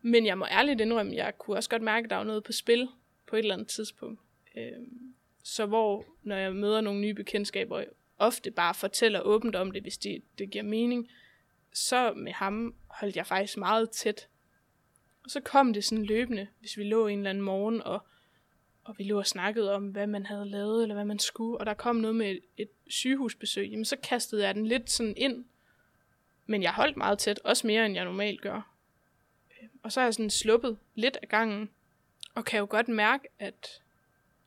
Men 0.02 0.26
jeg 0.26 0.38
må 0.38 0.46
ærligt 0.46 0.80
indrømme, 0.80 1.14
jeg 1.14 1.38
kunne 1.38 1.56
også 1.56 1.70
godt 1.70 1.82
mærke, 1.82 2.04
at 2.04 2.10
der 2.10 2.16
var 2.16 2.24
noget 2.24 2.44
på 2.44 2.52
spil 2.52 2.88
på 3.26 3.36
et 3.36 3.38
eller 3.38 3.54
andet 3.54 3.68
tidspunkt. 3.68 4.20
Øhm, 4.56 5.14
så 5.42 5.66
hvor, 5.66 6.04
når 6.22 6.36
jeg 6.36 6.54
møder 6.54 6.80
nogle 6.80 7.00
nye 7.00 7.14
bekendtskaber, 7.14 7.84
ofte 8.22 8.50
bare 8.50 8.74
fortæller 8.74 9.20
åbent 9.20 9.56
om 9.56 9.70
det, 9.70 9.82
hvis 9.82 9.98
det, 9.98 10.22
det 10.38 10.50
giver 10.50 10.64
mening, 10.64 11.10
så 11.72 12.12
med 12.16 12.32
ham 12.32 12.74
holdt 12.88 13.16
jeg 13.16 13.26
faktisk 13.26 13.56
meget 13.56 13.90
tæt. 13.90 14.28
Og 15.24 15.30
så 15.30 15.40
kom 15.40 15.72
det 15.72 15.84
sådan 15.84 16.04
løbende, 16.04 16.48
hvis 16.60 16.76
vi 16.76 16.84
lå 16.84 17.06
en 17.06 17.18
eller 17.18 17.30
anden 17.30 17.44
morgen, 17.44 17.82
og, 17.82 18.06
og 18.84 18.94
vi 18.98 19.04
lå 19.04 19.18
og 19.18 19.26
snakkede 19.26 19.74
om, 19.74 19.88
hvad 19.88 20.06
man 20.06 20.26
havde 20.26 20.50
lavet, 20.50 20.82
eller 20.82 20.94
hvad 20.94 21.04
man 21.04 21.18
skulle, 21.18 21.58
og 21.58 21.66
der 21.66 21.74
kom 21.74 21.96
noget 21.96 22.16
med 22.16 22.30
et, 22.30 22.40
et 22.56 22.68
sygehusbesøg, 22.86 23.68
jamen 23.68 23.84
så 23.84 23.96
kastede 23.96 24.46
jeg 24.46 24.54
den 24.54 24.66
lidt 24.66 24.90
sådan 24.90 25.14
ind. 25.16 25.44
Men 26.46 26.62
jeg 26.62 26.72
holdt 26.72 26.96
meget 26.96 27.18
tæt, 27.18 27.40
også 27.44 27.66
mere 27.66 27.86
end 27.86 27.94
jeg 27.94 28.04
normalt 28.04 28.40
gør. 28.40 28.72
Øhm, 29.62 29.78
og 29.82 29.92
så 29.92 30.00
har 30.00 30.06
jeg 30.06 30.14
sådan 30.14 30.30
sluppet 30.30 30.78
lidt 30.94 31.18
af 31.22 31.28
gangen, 31.28 31.70
og 32.34 32.44
kan 32.44 32.58
jo 32.58 32.66
godt 32.70 32.88
mærke, 32.88 33.28
at 33.38 33.82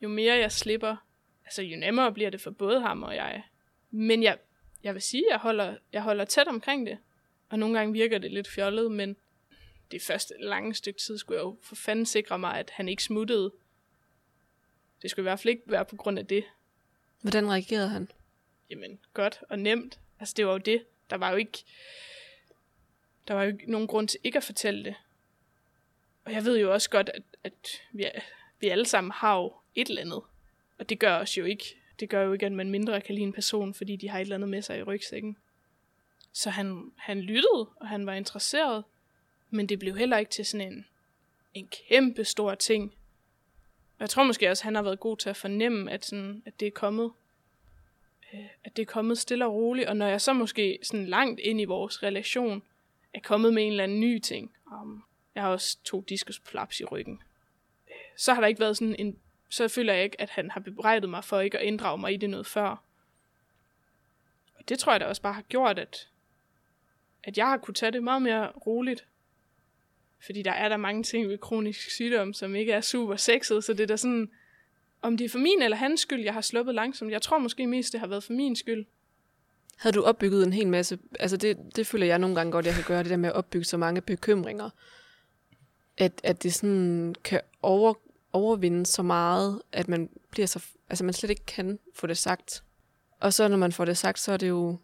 jo 0.01 0.09
mere 0.09 0.37
jeg 0.37 0.51
slipper, 0.51 0.95
altså 1.45 1.61
jo 1.61 1.77
nemmere 1.77 2.11
bliver 2.11 2.29
det 2.29 2.41
for 2.41 2.51
både 2.51 2.81
ham 2.81 3.03
og 3.03 3.15
jeg. 3.15 3.43
Men 3.95 4.23
jeg, 4.23 4.37
jeg 4.83 4.93
vil 4.93 5.01
sige, 5.01 5.23
at 5.27 5.31
jeg 5.31 5.39
holder, 5.39 5.77
jeg 5.93 6.01
holder 6.01 6.25
tæt 6.25 6.47
omkring 6.47 6.87
det. 6.87 6.97
Og 7.49 7.59
nogle 7.59 7.77
gange 7.77 7.93
virker 7.93 8.17
det 8.17 8.31
lidt 8.31 8.47
fjollet, 8.47 8.91
men 8.91 9.15
det 9.91 10.01
første 10.01 10.33
lange 10.39 10.73
stykke 10.73 10.99
tid 10.99 11.17
skulle 11.17 11.37
jeg 11.37 11.43
jo 11.43 11.57
for 11.61 11.75
fanden 11.75 12.05
sikre 12.05 12.39
mig, 12.39 12.59
at 12.59 12.69
han 12.69 12.89
ikke 12.89 13.03
smuttede. 13.03 13.53
Det 15.01 15.11
skulle 15.11 15.23
i 15.23 15.29
hvert 15.29 15.39
fald 15.39 15.49
ikke 15.49 15.63
være 15.65 15.85
på 15.85 15.95
grund 15.95 16.19
af 16.19 16.27
det. 16.27 16.43
Hvordan 17.21 17.51
reagerede 17.51 17.89
han? 17.89 18.11
Jamen, 18.69 18.99
godt 19.13 19.39
og 19.49 19.59
nemt. 19.59 19.99
Altså, 20.19 20.33
det 20.37 20.45
var 20.45 20.51
jo 20.51 20.57
det. 20.57 20.85
Der 21.09 21.15
var 21.15 21.31
jo 21.31 21.37
ikke, 21.37 21.63
der 23.27 23.33
var 23.33 23.43
jo 23.43 23.51
ikke 23.51 23.71
nogen 23.71 23.87
grund 23.87 24.07
til 24.07 24.19
ikke 24.23 24.37
at 24.37 24.43
fortælle 24.43 24.83
det. 24.83 24.95
Og 26.25 26.31
jeg 26.31 26.45
ved 26.45 26.59
jo 26.59 26.73
også 26.73 26.89
godt, 26.89 27.09
at, 27.09 27.23
at 27.43 27.81
vi, 27.91 28.05
vi 28.59 28.69
alle 28.69 28.85
sammen 28.85 29.11
har 29.11 29.37
jo 29.37 29.53
et 29.75 29.89
eller 29.89 30.01
andet. 30.01 30.21
Og 30.77 30.89
det 30.89 30.99
gør 30.99 31.17
os 31.17 31.37
jo 31.37 31.45
ikke. 31.45 31.84
Det 31.99 32.09
gør 32.09 32.21
jo 32.21 32.33
ikke, 32.33 32.45
at 32.45 32.51
man 32.51 32.69
mindre 32.69 33.01
kan 33.01 33.15
lide 33.15 33.25
en 33.25 33.33
person, 33.33 33.73
fordi 33.73 33.95
de 33.95 34.09
har 34.09 34.17
et 34.17 34.21
eller 34.21 34.35
andet 34.35 34.49
med 34.49 34.61
sig 34.61 34.79
i 34.79 34.83
rygsækken. 34.83 35.37
Så 36.31 36.49
han, 36.49 36.91
han 36.97 37.21
lyttede, 37.21 37.69
og 37.75 37.87
han 37.87 38.05
var 38.05 38.13
interesseret. 38.13 38.83
Men 39.49 39.69
det 39.69 39.79
blev 39.79 39.97
heller 39.97 40.17
ikke 40.17 40.31
til 40.31 40.45
sådan 40.45 40.73
en, 40.73 40.85
en 41.53 41.67
kæmpe 41.67 42.23
stor 42.23 42.55
ting. 42.55 42.93
Jeg 43.99 44.09
tror 44.09 44.23
måske 44.23 44.49
også, 44.49 44.61
at 44.61 44.65
han 44.65 44.75
har 44.75 44.81
været 44.81 44.99
god 44.99 45.17
til 45.17 45.29
at 45.29 45.37
fornemme, 45.37 45.91
at, 45.91 46.05
sådan, 46.05 46.43
at 46.45 46.59
det 46.59 46.65
er 46.67 46.71
kommet 46.71 47.11
øh, 48.33 48.45
at 48.63 48.75
det 48.75 48.81
er 48.81 48.85
kommet 48.85 49.17
stille 49.17 49.45
og 49.45 49.53
roligt, 49.53 49.87
og 49.87 49.97
når 49.97 50.07
jeg 50.07 50.21
så 50.21 50.33
måske 50.33 50.79
sådan 50.83 51.05
langt 51.05 51.39
ind 51.39 51.61
i 51.61 51.65
vores 51.65 52.03
relation 52.03 52.63
er 53.13 53.19
kommet 53.19 53.53
med 53.53 53.63
en 53.63 53.71
eller 53.71 53.83
anden 53.83 53.99
ny 53.99 54.19
ting, 54.19 54.51
om 54.71 55.03
jeg 55.35 55.43
har 55.43 55.49
også 55.49 55.77
to 55.83 56.01
diskusplaps 56.09 56.79
i 56.79 56.85
ryggen, 56.85 57.21
øh, 57.87 57.95
så 58.17 58.33
har 58.33 58.41
der 58.41 58.47
ikke 58.47 58.59
været 58.59 58.77
sådan 58.77 58.95
en, 58.99 59.19
så 59.55 59.67
føler 59.67 59.93
jeg 59.93 60.03
ikke, 60.03 60.21
at 60.21 60.29
han 60.29 60.51
har 60.51 60.59
bebrejdet 60.59 61.09
mig 61.09 61.23
for 61.23 61.39
ikke 61.39 61.59
at 61.59 61.65
inddrage 61.65 61.97
mig 61.97 62.13
i 62.13 62.17
det 62.17 62.29
noget 62.29 62.47
før. 62.47 62.83
Og 64.55 64.69
det 64.69 64.79
tror 64.79 64.91
jeg 64.91 64.99
da 64.99 65.05
også 65.05 65.21
bare 65.21 65.33
har 65.33 65.41
gjort, 65.41 65.79
at, 65.79 66.09
at 67.23 67.37
jeg 67.37 67.47
har 67.47 67.57
kunne 67.57 67.73
tage 67.73 67.91
det 67.91 68.03
meget 68.03 68.21
mere 68.21 68.51
roligt. 68.51 69.05
Fordi 70.25 70.41
der 70.41 70.51
er 70.51 70.69
der 70.69 70.77
mange 70.77 71.03
ting 71.03 71.29
ved 71.29 71.37
kronisk 71.37 71.91
sygdom, 71.91 72.33
som 72.33 72.55
ikke 72.55 72.71
er 72.71 72.81
super 72.81 73.15
sexet, 73.15 73.63
så 73.63 73.73
det 73.73 73.79
er 73.83 73.87
da 73.87 73.97
sådan, 73.97 74.31
om 75.01 75.17
det 75.17 75.25
er 75.25 75.29
for 75.29 75.39
min 75.39 75.61
eller 75.61 75.77
hans 75.77 76.01
skyld, 76.01 76.23
jeg 76.23 76.33
har 76.33 76.41
sluppet 76.41 76.75
langsomt. 76.75 77.11
Jeg 77.11 77.21
tror 77.21 77.37
måske 77.37 77.67
mest, 77.67 77.91
det 77.91 77.99
har 77.99 78.07
været 78.07 78.23
for 78.23 78.33
min 78.33 78.55
skyld. 78.55 78.85
Havde 79.77 79.95
du 79.95 80.03
opbygget 80.03 80.43
en 80.45 80.53
hel 80.53 80.67
masse, 80.67 80.99
altså 81.19 81.37
det, 81.37 81.57
det 81.75 81.87
føler 81.87 82.05
jeg 82.05 82.19
nogle 82.19 82.35
gange 82.35 82.51
godt, 82.51 82.65
jeg 82.65 82.73
kan 82.73 82.83
gøre, 82.83 83.03
det 83.03 83.09
der 83.09 83.17
med 83.17 83.29
at 83.29 83.35
opbygge 83.35 83.65
så 83.65 83.77
mange 83.77 84.01
bekymringer, 84.01 84.69
at, 85.97 86.11
at 86.23 86.43
det 86.43 86.53
sådan 86.53 87.15
kan 87.23 87.41
over, 87.61 87.93
overvinde 88.35 88.85
så 88.85 89.03
meget, 89.03 89.61
at 89.71 89.87
man 89.87 90.09
bliver 90.31 90.47
så, 90.47 90.63
altså 90.89 91.03
man 91.03 91.13
slet 91.13 91.29
ikke 91.29 91.45
kan 91.45 91.79
få 91.95 92.07
det 92.07 92.17
sagt. 92.17 92.63
Og 93.19 93.33
så 93.33 93.47
når 93.47 93.57
man 93.57 93.71
får 93.71 93.85
det 93.85 93.97
sagt, 93.97 94.19
så 94.19 94.31
er 94.31 94.37
det 94.37 94.49
jo, 94.49 94.77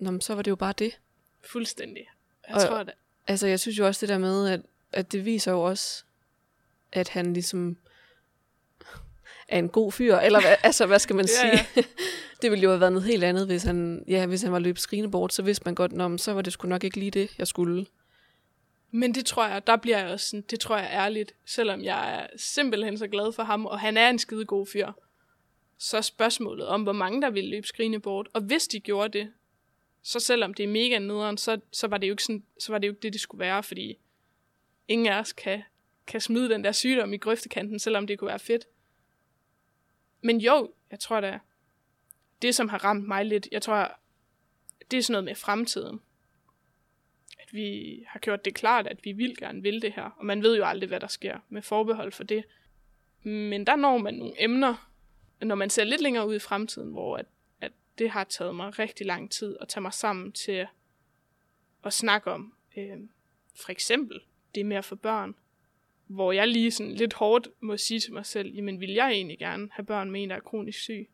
nå, 0.00 0.20
så 0.20 0.34
var 0.34 0.42
det 0.42 0.50
jo 0.50 0.56
bare 0.56 0.74
det. 0.78 0.98
Fuldstændig. 1.50 2.02
Jeg 2.48 2.56
Og- 2.56 2.62
tror 2.62 2.82
det. 2.82 2.94
Altså 3.26 3.46
jeg 3.46 3.60
synes 3.60 3.78
jo 3.78 3.86
også 3.86 4.00
det 4.00 4.08
der 4.08 4.18
med, 4.18 4.48
at, 4.48 4.60
at 4.92 5.12
det 5.12 5.24
viser 5.24 5.52
jo 5.52 5.62
også, 5.62 6.04
at 6.92 7.08
han 7.08 7.32
ligesom 7.32 7.76
er 9.48 9.58
en 9.58 9.68
god 9.68 9.92
fyr, 9.92 10.16
eller 10.16 10.40
hvad, 10.40 10.56
altså 10.62 10.86
hvad 10.86 10.98
skal 10.98 11.16
man 11.16 11.26
sige? 11.28 11.46
Ja, 11.52 11.66
ja. 11.76 11.82
det 12.42 12.50
ville 12.50 12.62
jo 12.62 12.70
have 12.70 12.80
været 12.80 12.92
noget 12.92 13.08
helt 13.08 13.24
andet, 13.24 13.46
hvis 13.46 13.62
han, 13.62 14.04
ja, 14.08 14.26
hvis 14.26 14.42
han 14.42 14.52
var 14.52 14.58
løbet 14.58 14.80
skrigende 14.82 15.10
bort, 15.10 15.32
så 15.32 15.42
vidste 15.42 15.62
man 15.64 15.74
godt, 15.74 15.92
men 15.92 16.18
så 16.18 16.32
var 16.32 16.42
det 16.42 16.52
sgu 16.52 16.68
nok 16.68 16.84
ikke 16.84 16.98
lige 16.98 17.10
det, 17.10 17.30
jeg 17.38 17.46
skulle. 17.46 17.86
Men 18.96 19.14
det 19.14 19.26
tror 19.26 19.46
jeg, 19.46 19.66
der 19.66 19.76
bliver 19.76 19.98
jeg 19.98 20.08
også 20.08 20.28
sådan, 20.28 20.44
det 20.50 20.60
tror 20.60 20.76
jeg 20.76 20.90
ærligt, 20.92 21.34
selvom 21.44 21.82
jeg 21.82 22.20
er 22.20 22.26
simpelthen 22.36 22.98
så 22.98 23.08
glad 23.08 23.32
for 23.32 23.42
ham, 23.42 23.66
og 23.66 23.80
han 23.80 23.96
er 23.96 24.10
en 24.10 24.18
skide 24.18 24.44
god 24.44 24.66
fyr. 24.66 24.92
Så 25.78 26.02
spørgsmålet 26.02 26.66
om, 26.66 26.82
hvor 26.82 26.92
mange 26.92 27.22
der 27.22 27.30
ville 27.30 27.50
løbe 27.50 27.66
skrigende 27.66 28.00
bort, 28.00 28.28
og 28.32 28.40
hvis 28.40 28.68
de 28.68 28.80
gjorde 28.80 29.18
det, 29.18 29.32
så 30.02 30.20
selvom 30.20 30.54
det 30.54 30.64
er 30.64 30.68
mega 30.68 30.98
nederen, 30.98 31.38
så, 31.38 31.60
så, 31.72 31.86
var 31.86 31.98
det 31.98 32.06
jo 32.06 32.12
ikke 32.12 32.22
sådan, 32.22 32.44
så 32.58 32.72
var 32.72 32.78
det 32.78 32.86
jo 32.86 32.92
ikke 32.92 33.02
det, 33.02 33.12
det 33.12 33.20
skulle 33.20 33.40
være, 33.40 33.62
fordi 33.62 33.98
ingen 34.88 35.06
af 35.06 35.18
os 35.20 35.32
kan, 35.32 35.62
kan 36.06 36.20
smide 36.20 36.48
den 36.48 36.64
der 36.64 36.72
sygdom 36.72 37.12
i 37.12 37.18
grøftekanten, 37.18 37.78
selvom 37.78 38.06
det 38.06 38.18
kunne 38.18 38.28
være 38.28 38.38
fedt. 38.38 38.64
Men 40.20 40.40
jo, 40.40 40.72
jeg 40.90 41.00
tror 41.00 41.20
da, 41.20 41.38
det 42.42 42.54
som 42.54 42.68
har 42.68 42.84
ramt 42.84 43.08
mig 43.08 43.24
lidt, 43.24 43.48
jeg 43.52 43.62
tror, 43.62 43.98
det 44.90 44.98
er 44.98 45.02
sådan 45.02 45.12
noget 45.12 45.24
med 45.24 45.34
fremtiden 45.34 46.00
vi 47.54 48.02
har 48.06 48.20
gjort 48.20 48.44
det 48.44 48.54
klart, 48.54 48.86
at 48.86 49.04
vi 49.04 49.12
vil 49.12 49.36
gerne 49.36 49.62
vil 49.62 49.82
det 49.82 49.92
her. 49.92 50.10
Og 50.16 50.26
man 50.26 50.42
ved 50.42 50.56
jo 50.56 50.64
aldrig, 50.64 50.88
hvad 50.88 51.00
der 51.00 51.06
sker 51.06 51.38
med 51.48 51.62
forbehold 51.62 52.12
for 52.12 52.24
det. 52.24 52.44
Men 53.22 53.66
der 53.66 53.76
når 53.76 53.98
man 53.98 54.14
nogle 54.14 54.42
emner, 54.42 54.90
når 55.40 55.54
man 55.54 55.70
ser 55.70 55.84
lidt 55.84 56.00
længere 56.00 56.28
ud 56.28 56.34
i 56.34 56.38
fremtiden, 56.38 56.90
hvor 56.90 57.16
at, 57.16 57.26
at 57.60 57.72
det 57.98 58.10
har 58.10 58.24
taget 58.24 58.54
mig 58.54 58.78
rigtig 58.78 59.06
lang 59.06 59.30
tid 59.30 59.56
at 59.60 59.68
tage 59.68 59.82
mig 59.82 59.92
sammen 59.92 60.32
til 60.32 60.66
at 61.84 61.92
snakke 61.92 62.30
om. 62.30 62.54
Øh, 62.76 62.98
for 63.54 63.70
eksempel 63.70 64.20
det 64.54 64.66
med 64.66 64.76
at 64.76 64.84
få 64.84 64.94
børn. 64.94 65.34
Hvor 66.06 66.32
jeg 66.32 66.48
lige 66.48 66.70
sådan 66.70 66.92
lidt 66.92 67.14
hårdt 67.14 67.48
må 67.60 67.76
sige 67.76 68.00
til 68.00 68.12
mig 68.12 68.26
selv, 68.26 68.54
jamen 68.54 68.80
vil 68.80 68.90
jeg 68.90 69.10
egentlig 69.10 69.38
gerne 69.38 69.68
have 69.72 69.86
børn 69.86 70.10
med 70.10 70.22
en, 70.22 70.30
der 70.30 70.36
er 70.36 70.40
kronisk 70.40 70.78
syg? 70.78 71.08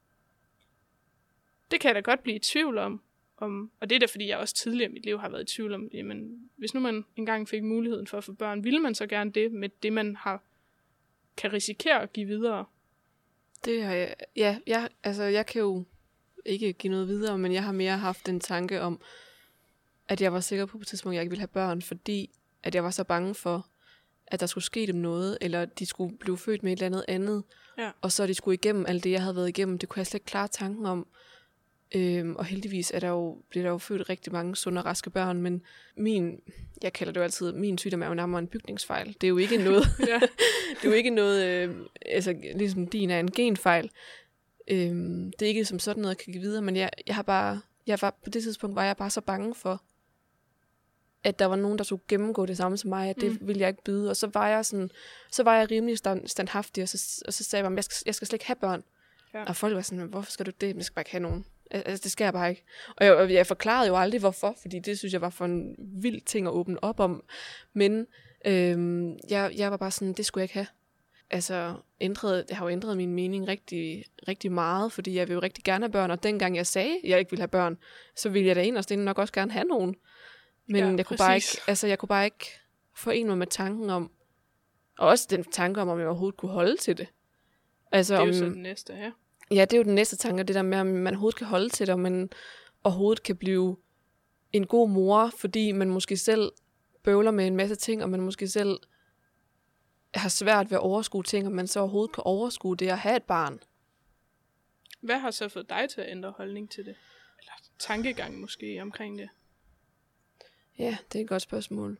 Det 1.70 1.80
kan 1.80 1.88
jeg 1.88 1.94
da 1.94 2.00
godt 2.00 2.22
blive 2.22 2.36
i 2.36 2.38
tvivl 2.38 2.78
om, 2.78 3.02
om, 3.40 3.70
og 3.80 3.90
det 3.90 3.96
er 3.96 4.00
da 4.00 4.06
fordi, 4.06 4.28
jeg 4.28 4.38
også 4.38 4.54
tidligere 4.54 4.90
i 4.90 4.92
mit 4.94 5.04
liv 5.04 5.18
har 5.20 5.28
været 5.28 5.50
i 5.52 5.54
tvivl 5.54 5.72
om, 5.74 5.88
jamen, 5.94 6.50
hvis 6.56 6.74
nu 6.74 6.80
man 6.80 7.04
engang 7.16 7.48
fik 7.48 7.62
muligheden 7.62 8.06
for 8.06 8.18
at 8.18 8.24
få 8.24 8.32
børn, 8.32 8.64
ville 8.64 8.78
man 8.80 8.94
så 8.94 9.06
gerne 9.06 9.30
det 9.30 9.52
med 9.52 9.68
det, 9.82 9.92
man 9.92 10.16
har, 10.16 10.42
kan 11.36 11.52
risikere 11.52 12.02
at 12.02 12.12
give 12.12 12.26
videre? 12.26 12.64
Det 13.64 13.82
har 13.84 13.94
jeg, 13.94 14.14
ja, 14.36 14.58
jeg, 14.66 14.88
altså 15.02 15.22
jeg 15.22 15.46
kan 15.46 15.60
jo 15.60 15.84
ikke 16.46 16.72
give 16.72 16.90
noget 16.90 17.08
videre, 17.08 17.38
men 17.38 17.52
jeg 17.52 17.64
har 17.64 17.72
mere 17.72 17.98
haft 17.98 18.28
en 18.28 18.40
tanke 18.40 18.80
om, 18.80 19.00
at 20.08 20.20
jeg 20.20 20.32
var 20.32 20.40
sikker 20.40 20.66
på 20.66 20.78
på 20.78 20.80
et 20.80 20.86
tidspunkt, 20.86 21.14
at 21.14 21.16
jeg 21.16 21.22
ikke 21.22 21.30
ville 21.30 21.40
have 21.40 21.48
børn, 21.48 21.82
fordi 21.82 22.30
at 22.62 22.74
jeg 22.74 22.84
var 22.84 22.90
så 22.90 23.04
bange 23.04 23.34
for, 23.34 23.66
at 24.26 24.40
der 24.40 24.46
skulle 24.46 24.64
ske 24.64 24.86
dem 24.86 24.96
noget, 24.96 25.38
eller 25.40 25.64
de 25.64 25.86
skulle 25.86 26.18
blive 26.18 26.38
født 26.38 26.62
med 26.62 26.72
et 26.72 26.76
eller 26.76 26.86
andet 26.86 27.04
andet, 27.08 27.44
Ja. 27.78 27.90
og 28.00 28.12
så 28.12 28.26
de 28.26 28.34
skulle 28.34 28.54
igennem 28.54 28.86
alt 28.88 29.04
det, 29.04 29.10
jeg 29.10 29.22
havde 29.22 29.36
været 29.36 29.48
igennem. 29.48 29.78
Det 29.78 29.88
kunne 29.88 30.00
jeg 30.00 30.06
slet 30.06 30.14
ikke 30.20 30.26
klare 30.26 30.48
tanken 30.48 30.86
om. 30.86 31.06
Øhm, 31.94 32.36
og 32.36 32.44
heldigvis 32.44 32.90
er 32.94 33.00
der 33.00 33.08
jo, 33.08 33.42
bliver 33.48 33.64
der 33.64 33.70
jo 33.70 33.78
født 33.78 34.08
rigtig 34.10 34.32
mange 34.32 34.56
sunde 34.56 34.80
og 34.80 34.84
raske 34.84 35.10
børn, 35.10 35.42
men 35.42 35.62
min, 35.96 36.40
jeg 36.82 36.92
kalder 36.92 37.12
det 37.12 37.20
jo 37.20 37.24
altid, 37.24 37.52
min 37.52 37.78
sygdom 37.78 38.02
er 38.02 38.06
jo 38.06 38.14
nærmere 38.14 38.38
en 38.38 38.46
bygningsfejl. 38.46 39.06
Det 39.20 39.24
er 39.24 39.28
jo 39.28 39.36
ikke 39.36 39.56
noget, 39.58 39.84
Ja. 40.08 40.20
det 40.76 40.84
er 40.84 40.88
jo 40.88 40.92
ikke 40.92 41.10
noget, 41.10 41.44
øh, 41.46 41.76
altså 42.06 42.34
ligesom 42.54 42.86
din 42.86 43.10
er 43.10 43.20
en 43.20 43.30
genfejl. 43.30 43.90
Øhm, 44.68 45.32
det 45.38 45.42
er 45.42 45.48
ikke 45.48 45.64
som 45.64 45.78
sådan 45.78 46.00
noget, 46.02 46.14
jeg 46.18 46.24
kan 46.24 46.32
give 46.32 46.42
videre, 46.42 46.62
men 46.62 46.76
jeg, 46.76 46.90
jeg 47.06 47.14
har 47.14 47.22
bare, 47.22 47.60
jeg 47.86 47.98
var, 48.02 48.18
på 48.24 48.30
det 48.30 48.42
tidspunkt 48.42 48.76
var 48.76 48.84
jeg 48.84 48.96
bare 48.96 49.10
så 49.10 49.20
bange 49.20 49.54
for, 49.54 49.82
at 51.24 51.38
der 51.38 51.46
var 51.46 51.56
nogen, 51.56 51.78
der 51.78 51.84
skulle 51.84 52.02
gennemgå 52.08 52.46
det 52.46 52.56
samme 52.56 52.76
som 52.76 52.88
mig, 52.90 53.10
at 53.10 53.16
det 53.20 53.40
Mm. 53.40 53.46
ville 53.46 53.60
jeg 53.60 53.68
ikke 53.68 53.84
byde. 53.84 54.10
Og 54.10 54.16
så 54.16 54.30
var 54.34 54.48
jeg 54.48 54.66
sådan, 54.66 54.90
så 55.30 55.42
var 55.42 55.56
jeg 55.56 55.70
rimelig 55.70 55.98
stand, 55.98 56.26
standhaftig, 56.28 56.82
og 56.82 56.88
så, 56.88 57.22
og 57.26 57.32
så 57.32 57.44
sagde 57.44 57.64
jeg, 57.64 57.72
at 57.72 57.76
jeg 57.76 57.84
skal, 57.84 58.02
jeg 58.06 58.14
skal 58.14 58.26
slet 58.28 58.34
ikke 58.36 58.46
have 58.46 58.56
børn. 58.56 58.82
Ja. 59.34 59.38
Ja. 59.38 59.44
Og 59.44 59.56
folk 59.56 59.74
var 59.74 59.80
sådan, 59.82 60.06
hvorfor 60.06 60.30
skal 60.32 60.46
du 60.46 60.50
det? 60.60 60.68
Men 60.68 60.76
jeg 60.76 60.84
skal 60.84 60.94
bare 60.94 61.00
ikke 61.00 61.10
have 61.10 61.22
nogen. 61.22 61.44
Al- 61.70 61.82
Altså, 61.86 62.04
det 62.04 62.10
jeg 62.24 62.32
bare 62.32 62.50
ikke. 62.50 62.64
Og 62.96 63.06
jeg, 63.06 63.30
jeg 63.30 63.46
forklarede 63.46 63.88
jo 63.88 63.96
aldrig, 63.96 64.20
hvorfor, 64.20 64.56
fordi 64.60 64.78
det 64.78 64.98
synes 64.98 65.12
jeg 65.12 65.20
var 65.20 65.30
for 65.30 65.44
en 65.44 65.74
vild 65.78 66.20
ting 66.20 66.46
at 66.46 66.52
åbne 66.52 66.84
op 66.84 67.00
om. 67.00 67.24
Men 67.72 68.06
øhm, 68.46 69.16
jeg, 69.30 69.52
jeg 69.56 69.70
var 69.70 69.76
bare 69.76 69.90
sådan, 69.90 70.12
det 70.12 70.26
skulle 70.26 70.40
jeg 70.42 70.44
ikke 70.44 70.54
have. 70.54 70.66
Altså, 71.30 71.74
ændrede, 72.00 72.44
det 72.48 72.56
har 72.56 72.64
jo 72.64 72.70
ændret 72.70 72.96
min 72.96 73.12
mening 73.14 73.48
rigtig, 73.48 74.04
rigtig 74.28 74.52
meget, 74.52 74.92
fordi 74.92 75.14
jeg 75.14 75.28
vil 75.28 75.34
jo 75.34 75.40
rigtig 75.40 75.64
gerne 75.64 75.84
have 75.84 75.92
børn, 75.92 76.10
og 76.10 76.22
dengang 76.22 76.56
jeg 76.56 76.66
sagde, 76.66 76.94
at 77.04 77.10
jeg 77.10 77.18
ikke 77.18 77.30
ville 77.30 77.40
have 77.40 77.48
børn, 77.48 77.78
så 78.16 78.28
ville 78.28 78.48
jeg 78.48 78.56
da 78.56 78.62
inderst 78.62 78.90
inde 78.90 79.04
nok 79.04 79.18
også 79.18 79.32
gerne 79.32 79.52
have 79.52 79.64
nogen. 79.64 79.94
Men 80.66 80.76
Ja, 80.76 80.86
jeg, 80.96 81.06
kunne 81.06 81.16
bare 81.16 81.34
ikke, 81.36 81.60
altså, 81.66 81.86
jeg 81.86 81.98
kunne 81.98 82.08
bare 82.08 82.24
ikke 82.24 82.46
forene 82.96 83.28
mig 83.28 83.38
med 83.38 83.46
tanken 83.46 83.90
om, 83.90 84.10
og 84.98 85.08
også 85.08 85.26
den 85.30 85.44
tanke 85.44 85.80
om, 85.80 85.88
om 85.88 85.98
jeg 85.98 86.06
overhovedet 86.08 86.36
kunne 86.36 86.52
holde 86.52 86.76
til 86.76 86.98
det. 86.98 87.06
Altså, 87.92 88.14
Det 88.14 88.18
er 88.18 88.22
om, 88.22 88.28
jo 88.28 88.34
så 88.34 88.44
det 88.44 88.56
næste, 88.56 88.92
ja. 88.92 89.10
Ja, 89.50 89.64
det 89.64 89.72
er 89.72 89.76
jo 89.76 89.84
den 89.84 89.94
næste 89.94 90.16
tanke, 90.16 90.42
det 90.42 90.54
der 90.54 90.62
med, 90.62 90.78
at 90.78 90.86
man 90.86 91.14
overhovedet 91.14 91.38
kan 91.38 91.46
holde 91.46 91.68
til 91.68 91.86
det, 91.86 91.92
og 91.92 92.00
man 92.00 92.30
overhovedet 92.84 93.22
kan 93.22 93.36
blive 93.36 93.76
en 94.52 94.66
god 94.66 94.88
mor, 94.88 95.32
fordi 95.38 95.72
man 95.72 95.90
måske 95.90 96.16
selv 96.16 96.52
bøvler 97.02 97.30
med 97.30 97.46
en 97.46 97.56
masse 97.56 97.74
ting, 97.74 98.02
og 98.02 98.10
man 98.10 98.20
måske 98.20 98.48
selv 98.48 98.80
har 100.14 100.28
svært 100.28 100.70
ved 100.70 100.78
at 100.78 100.82
overskue 100.82 101.22
ting, 101.22 101.46
og 101.46 101.52
man 101.52 101.66
så 101.66 101.80
overhovedet 101.80 102.14
kan 102.14 102.22
overskue 102.24 102.76
det 102.76 102.88
at 102.88 102.98
have 102.98 103.16
et 103.16 103.22
barn. 103.22 103.60
Hvad 105.00 105.18
har 105.18 105.30
så 105.30 105.48
fået 105.48 105.68
dig 105.68 105.88
til 105.90 106.00
at 106.00 106.10
ændre 106.10 106.30
holdning 106.36 106.70
til 106.70 106.84
det? 106.84 106.94
Eller 107.38 107.52
tankegang 107.78 108.40
måske 108.40 108.78
omkring 108.82 109.18
det? 109.18 109.28
Ja, 110.78 110.96
det 111.12 111.18
er 111.18 111.22
et 111.22 111.28
godt 111.28 111.42
spørgsmål. 111.42 111.98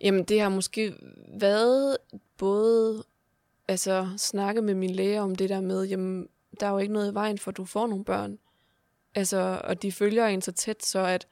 Jamen, 0.00 0.24
det 0.24 0.40
har 0.40 0.48
måske 0.48 0.94
været 1.40 1.96
både 2.38 3.04
altså, 3.68 4.08
snakke 4.16 4.62
med 4.62 4.74
min 4.74 4.90
læge 4.90 5.20
om 5.20 5.34
det 5.34 5.48
der 5.48 5.60
med, 5.60 5.84
jamen, 5.84 6.28
der 6.62 6.68
er 6.68 6.72
jo 6.72 6.78
ikke 6.78 6.92
noget 6.92 7.10
i 7.10 7.14
vejen 7.14 7.38
for, 7.38 7.50
at 7.50 7.56
du 7.56 7.64
får 7.64 7.86
nogle 7.86 8.04
børn. 8.04 8.38
Altså, 9.14 9.60
og 9.64 9.82
de 9.82 9.92
følger 9.92 10.26
en 10.26 10.42
så 10.42 10.52
tæt, 10.52 10.84
så 10.84 10.98
at, 10.98 11.28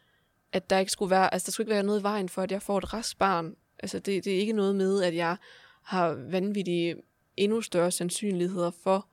at 0.52 0.70
der 0.70 0.78
ikke 0.78 0.92
skulle 0.92 1.10
være, 1.10 1.34
altså, 1.34 1.46
der 1.46 1.52
skulle 1.52 1.64
ikke 1.64 1.74
være 1.74 1.82
noget 1.82 2.00
i 2.00 2.02
vejen 2.02 2.28
for, 2.28 2.42
at 2.42 2.52
jeg 2.52 2.62
får 2.62 2.78
et 2.78 2.94
rask 2.94 3.18
barn. 3.18 3.56
Altså, 3.78 3.98
det, 3.98 4.24
det 4.24 4.34
er 4.34 4.38
ikke 4.38 4.52
noget 4.52 4.76
med, 4.76 5.02
at 5.02 5.14
jeg 5.14 5.36
har 5.82 6.08
vanvittige 6.12 6.96
endnu 7.36 7.60
større 7.60 7.90
sandsynligheder 7.90 8.70
for 8.70 9.08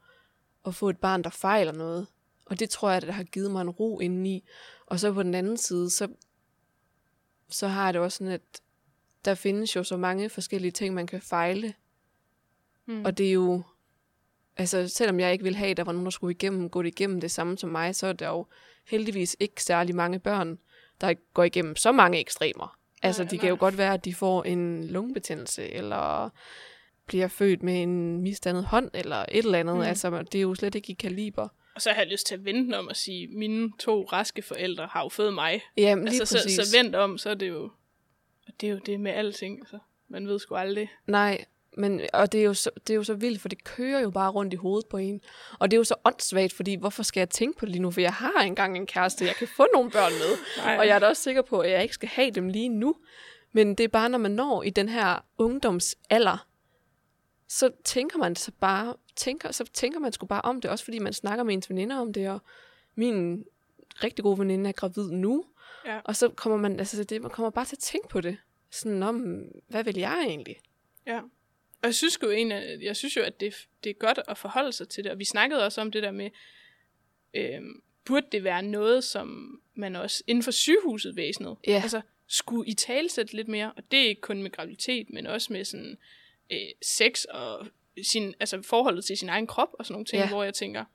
at 0.65 0.75
få 0.75 0.89
et 0.89 0.97
barn, 0.97 1.23
der 1.23 1.29
fejler 1.29 1.71
noget. 1.71 2.07
Og 2.45 2.59
det 2.59 2.69
tror 2.69 2.89
jeg, 2.89 2.97
at 2.97 3.03
det 3.03 3.13
har 3.13 3.23
givet 3.23 3.51
mig 3.51 3.61
en 3.61 3.69
ro 3.69 3.99
indeni. 3.99 4.43
Og 4.85 4.99
så 4.99 5.13
på 5.13 5.23
den 5.23 5.33
anden 5.33 5.57
side, 5.57 5.89
så, 5.89 6.07
så 7.49 7.67
har 7.67 7.85
jeg 7.85 7.93
det 7.93 8.01
også 8.01 8.17
sådan, 8.17 8.33
at 8.33 8.61
der 9.25 9.35
findes 9.35 9.75
jo 9.75 9.83
så 9.83 9.97
mange 9.97 10.29
forskellige 10.29 10.71
ting, 10.71 10.93
man 10.93 11.07
kan 11.07 11.21
fejle. 11.21 11.73
Mm. 12.85 13.05
Og 13.05 13.17
det 13.17 13.27
er 13.27 13.31
jo, 13.31 13.63
altså 14.57 14.87
selvom 14.87 15.19
jeg 15.19 15.31
ikke 15.31 15.43
vil 15.43 15.55
have, 15.55 15.71
at 15.71 15.77
der 15.77 15.83
var 15.83 15.91
nogen, 15.91 16.05
der 16.05 16.11
skulle 16.11 16.35
igennem, 16.35 16.69
gå 16.69 16.81
igennem 16.81 17.21
det 17.21 17.31
samme 17.31 17.57
som 17.57 17.69
mig, 17.69 17.95
så 17.95 18.07
er 18.07 18.13
der 18.13 18.27
jo 18.27 18.45
heldigvis 18.87 19.35
ikke 19.39 19.63
særlig 19.63 19.95
mange 19.95 20.19
børn, 20.19 20.59
der 21.01 21.13
går 21.33 21.43
igennem 21.43 21.75
så 21.75 21.91
mange 21.91 22.19
ekstremer. 22.19 22.77
Altså, 23.03 23.23
nej, 23.23 23.29
de 23.29 23.37
kan 23.37 23.49
jo 23.49 23.57
godt 23.59 23.77
være, 23.77 23.93
at 23.93 24.05
de 24.05 24.13
får 24.13 24.43
en 24.43 24.87
lungebetændelse, 24.87 25.69
eller 25.69 26.29
bliver 27.05 27.27
født 27.27 27.63
med 27.63 27.83
en 27.83 28.21
misdannet 28.21 28.65
hånd, 28.65 28.91
eller 28.93 29.25
et 29.31 29.45
eller 29.45 29.59
andet. 29.59 29.75
Mm. 29.75 29.81
Altså, 29.81 30.21
det 30.21 30.35
er 30.35 30.41
jo 30.41 30.55
slet 30.55 30.75
ikke 30.75 30.91
i 30.91 30.93
kaliber. 30.93 31.47
Og 31.75 31.81
så 31.81 31.89
har 31.89 32.01
jeg 32.01 32.07
lyst 32.07 32.27
til 32.27 32.35
at 32.35 32.45
vente 32.45 32.75
om 32.75 32.89
at 32.89 32.97
sige, 32.97 33.27
mine 33.27 33.71
to 33.79 34.03
raske 34.03 34.41
forældre 34.41 34.87
har 34.91 35.03
jo 35.03 35.09
født 35.09 35.33
mig. 35.33 35.61
Jamen, 35.77 36.05
lige 36.05 36.19
altså, 36.21 36.35
præcis. 36.35 36.55
så, 36.55 36.71
så 36.71 36.77
vent 36.77 36.95
om, 36.95 37.17
så 37.17 37.29
er 37.29 37.33
det 37.33 37.49
jo, 37.49 37.71
det 38.61 38.67
er 38.67 38.71
jo 38.71 38.79
det 38.85 38.99
med 38.99 39.11
alting. 39.11 39.59
Altså. 39.59 39.79
Man 40.07 40.27
ved 40.27 40.39
sgu 40.39 40.55
aldrig. 40.55 40.89
Nej, 41.07 41.45
men, 41.77 42.01
og 42.13 42.31
det 42.31 42.39
er, 42.39 42.43
jo 42.43 42.53
så, 42.53 42.69
det 42.87 42.93
er 42.93 42.95
jo 42.95 43.03
så 43.03 43.13
vildt, 43.13 43.41
for 43.41 43.49
det 43.49 43.63
kører 43.63 43.99
jo 43.99 44.09
bare 44.09 44.31
rundt 44.31 44.53
i 44.53 44.55
hovedet 44.55 44.87
på 44.89 44.97
en. 44.97 45.21
Og 45.59 45.71
det 45.71 45.77
er 45.77 45.79
jo 45.79 45.83
så 45.83 45.95
åndssvagt, 46.05 46.53
fordi 46.53 46.75
hvorfor 46.75 47.03
skal 47.03 47.21
jeg 47.21 47.29
tænke 47.29 47.59
på 47.59 47.65
det 47.65 47.71
lige 47.71 47.81
nu? 47.81 47.91
For 47.91 48.01
jeg 48.01 48.13
har 48.13 48.41
engang 48.41 48.77
en 48.77 48.85
kæreste, 48.85 49.25
jeg 49.25 49.35
kan 49.35 49.47
få 49.47 49.67
nogle 49.73 49.91
børn 49.91 50.11
med. 50.11 50.63
Nej. 50.63 50.77
Og 50.77 50.87
jeg 50.87 50.95
er 50.95 50.99
da 50.99 51.07
også 51.07 51.23
sikker 51.23 51.41
på, 51.41 51.59
at 51.59 51.71
jeg 51.71 51.81
ikke 51.81 51.93
skal 51.93 52.09
have 52.09 52.31
dem 52.31 52.47
lige 52.47 52.69
nu. 52.69 52.95
Men 53.51 53.75
det 53.75 53.83
er 53.83 53.87
bare, 53.87 54.09
når 54.09 54.17
man 54.17 54.31
når 54.31 54.63
i 54.63 54.69
den 54.69 54.89
her 54.89 55.25
ungdomsalder, 55.37 56.47
så 57.47 57.71
tænker 57.83 58.17
man 58.17 58.35
så 58.35 58.51
bare, 58.59 58.95
tænker, 59.15 59.51
så 59.51 59.63
tænker 59.73 59.99
man 59.99 60.11
sgu 60.11 60.25
bare 60.25 60.41
om 60.41 60.61
det, 60.61 60.71
også 60.71 60.83
fordi 60.83 60.99
man 60.99 61.13
snakker 61.13 61.43
med 61.43 61.53
ens 61.53 61.69
veninder 61.69 61.97
om 61.99 62.13
det, 62.13 62.29
og 62.29 62.39
min 62.95 63.45
rigtig 64.03 64.23
gode 64.23 64.39
veninde 64.39 64.69
er 64.69 64.73
gravid 64.73 65.11
nu, 65.11 65.45
ja. 65.85 65.99
og 66.03 66.15
så 66.15 66.29
kommer 66.29 66.57
man, 66.57 66.79
altså 66.79 67.03
det, 67.03 67.21
man 67.21 67.31
kommer 67.31 67.49
bare 67.49 67.65
til 67.65 67.75
at 67.75 67.79
tænke 67.79 68.07
på 68.07 68.21
det, 68.21 68.37
sådan 68.71 69.03
om, 69.03 69.41
hvad 69.67 69.83
vil 69.83 69.97
jeg 69.97 70.23
egentlig? 70.27 70.55
Ja. 71.05 71.21
Og 71.81 71.87
jeg 71.87 71.95
synes 71.95 72.19
jo, 72.23 72.29
en 72.29 72.51
af, 72.51 72.77
jeg 72.81 72.95
synes 72.95 73.17
jo, 73.17 73.21
at 73.21 73.39
det, 73.39 73.67
det 73.83 73.89
er 73.89 73.93
godt 73.93 74.19
at 74.27 74.37
forholde 74.37 74.71
sig 74.71 74.89
til 74.89 75.03
det, 75.03 75.11
og 75.11 75.19
vi 75.19 75.25
snakkede 75.25 75.65
også 75.65 75.81
om 75.81 75.91
det 75.91 76.03
der 76.03 76.11
med, 76.11 76.29
øh, 77.33 77.61
burde 78.05 78.27
det 78.31 78.43
være 78.43 78.63
noget, 78.63 79.03
som 79.03 79.59
man 79.75 79.95
også 79.95 80.23
inden 80.27 80.43
for 80.43 80.51
sygehuset 80.51 81.15
væsenet, 81.15 81.57
ja. 81.67 81.79
altså 81.83 82.01
skulle 82.27 82.69
i 82.69 82.73
talsætte 82.73 83.35
lidt 83.35 83.47
mere, 83.47 83.71
og 83.77 83.83
det 83.91 83.99
er 83.99 84.07
ikke 84.07 84.21
kun 84.21 84.43
med 84.43 84.51
graviditet, 84.51 85.09
men 85.09 85.27
også 85.27 85.53
med 85.53 85.65
sådan 85.65 85.97
øh, 86.51 86.59
sex 86.81 87.23
og 87.23 87.67
sin, 88.03 88.33
altså 88.39 88.61
forholdet 88.61 89.05
til 89.05 89.17
sin 89.17 89.29
egen 89.29 89.47
krop 89.47 89.69
og 89.79 89.85
sådan 89.85 89.93
nogle 89.93 90.05
ting, 90.05 90.21
ja. 90.21 90.29
hvor 90.29 90.43
jeg 90.43 90.53
tænker, 90.53 90.85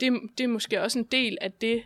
det, 0.00 0.12
det 0.38 0.44
er 0.44 0.48
måske 0.48 0.82
også 0.82 0.98
en 0.98 1.04
del 1.04 1.38
af 1.40 1.52
det, 1.52 1.82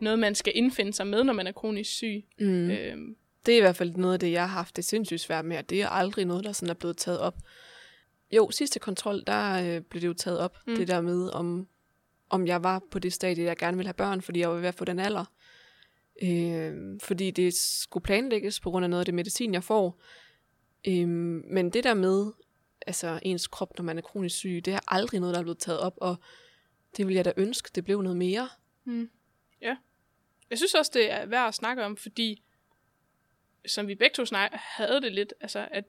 noget 0.00 0.18
man 0.18 0.34
skal 0.34 0.52
indfinde 0.56 0.92
sig 0.92 1.06
med, 1.06 1.24
når 1.24 1.32
man 1.32 1.46
er 1.46 1.52
kronisk 1.52 1.90
syg. 1.90 2.24
Mm. 2.38 2.70
Øhm, 2.70 3.16
det 3.48 3.54
er 3.54 3.58
i 3.58 3.60
hvert 3.60 3.76
fald 3.76 3.96
noget 3.96 4.14
af 4.14 4.20
det, 4.20 4.32
jeg 4.32 4.42
har 4.42 4.56
haft 4.56 4.76
det 4.76 4.84
sindssygt 4.84 5.20
svært 5.20 5.44
med, 5.44 5.56
og 5.56 5.70
det 5.70 5.82
er 5.82 5.88
aldrig 5.88 6.24
noget, 6.24 6.44
der 6.44 6.52
sådan 6.52 6.70
er 6.70 6.74
blevet 6.74 6.96
taget 6.96 7.20
op. 7.20 7.38
Jo, 8.30 8.50
sidste 8.50 8.78
kontrol, 8.78 9.22
der 9.26 9.76
øh, 9.76 9.80
blev 9.80 10.00
det 10.00 10.08
jo 10.08 10.14
taget 10.14 10.38
op, 10.38 10.58
mm. 10.66 10.76
det 10.76 10.88
der 10.88 11.00
med, 11.00 11.30
om, 11.30 11.68
om 12.30 12.46
jeg 12.46 12.64
var 12.64 12.82
på 12.90 12.98
det 12.98 13.12
stadie, 13.12 13.44
jeg 13.44 13.56
gerne 13.56 13.76
ville 13.76 13.86
have 13.88 13.94
børn, 13.94 14.22
fordi 14.22 14.40
jeg 14.40 14.48
var 14.48 14.56
ved 14.56 14.68
at 14.68 14.74
få 14.74 14.84
den 14.84 14.98
alder. 14.98 15.24
Øh, 16.22 17.00
fordi 17.02 17.30
det 17.30 17.54
skulle 17.54 18.04
planlægges 18.04 18.60
på 18.60 18.70
grund 18.70 18.84
af 18.84 18.90
noget 18.90 19.00
af 19.00 19.04
det 19.04 19.14
medicin, 19.14 19.54
jeg 19.54 19.64
får. 19.64 20.00
Øh, 20.88 21.08
men 21.08 21.70
det 21.70 21.84
der 21.84 21.94
med, 21.94 22.32
altså 22.86 23.20
ens 23.22 23.46
krop, 23.46 23.78
når 23.78 23.84
man 23.84 23.98
er 23.98 24.02
kronisk 24.02 24.36
syg, 24.36 24.62
det 24.64 24.74
er 24.74 24.80
aldrig 24.88 25.20
noget, 25.20 25.34
der 25.34 25.38
er 25.38 25.44
blevet 25.44 25.58
taget 25.58 25.80
op, 25.80 25.94
og 25.96 26.16
det 26.96 27.06
vil 27.06 27.14
jeg 27.14 27.24
da 27.24 27.32
ønske, 27.36 27.70
det 27.74 27.84
blev 27.84 28.02
noget 28.02 28.16
mere. 28.16 28.48
Mm. 28.84 29.10
Ja. 29.62 29.76
Jeg 30.50 30.58
synes 30.58 30.74
også, 30.74 30.90
det 30.94 31.12
er 31.12 31.26
værd 31.26 31.48
at 31.48 31.54
snakke 31.54 31.84
om, 31.84 31.96
fordi 31.96 32.42
som 33.66 33.88
vi 33.88 33.94
begge 33.94 34.14
to 34.14 34.24
snak, 34.24 34.50
havde 34.52 35.00
det 35.00 35.12
lidt, 35.12 35.34
altså 35.40 35.68
at 35.70 35.84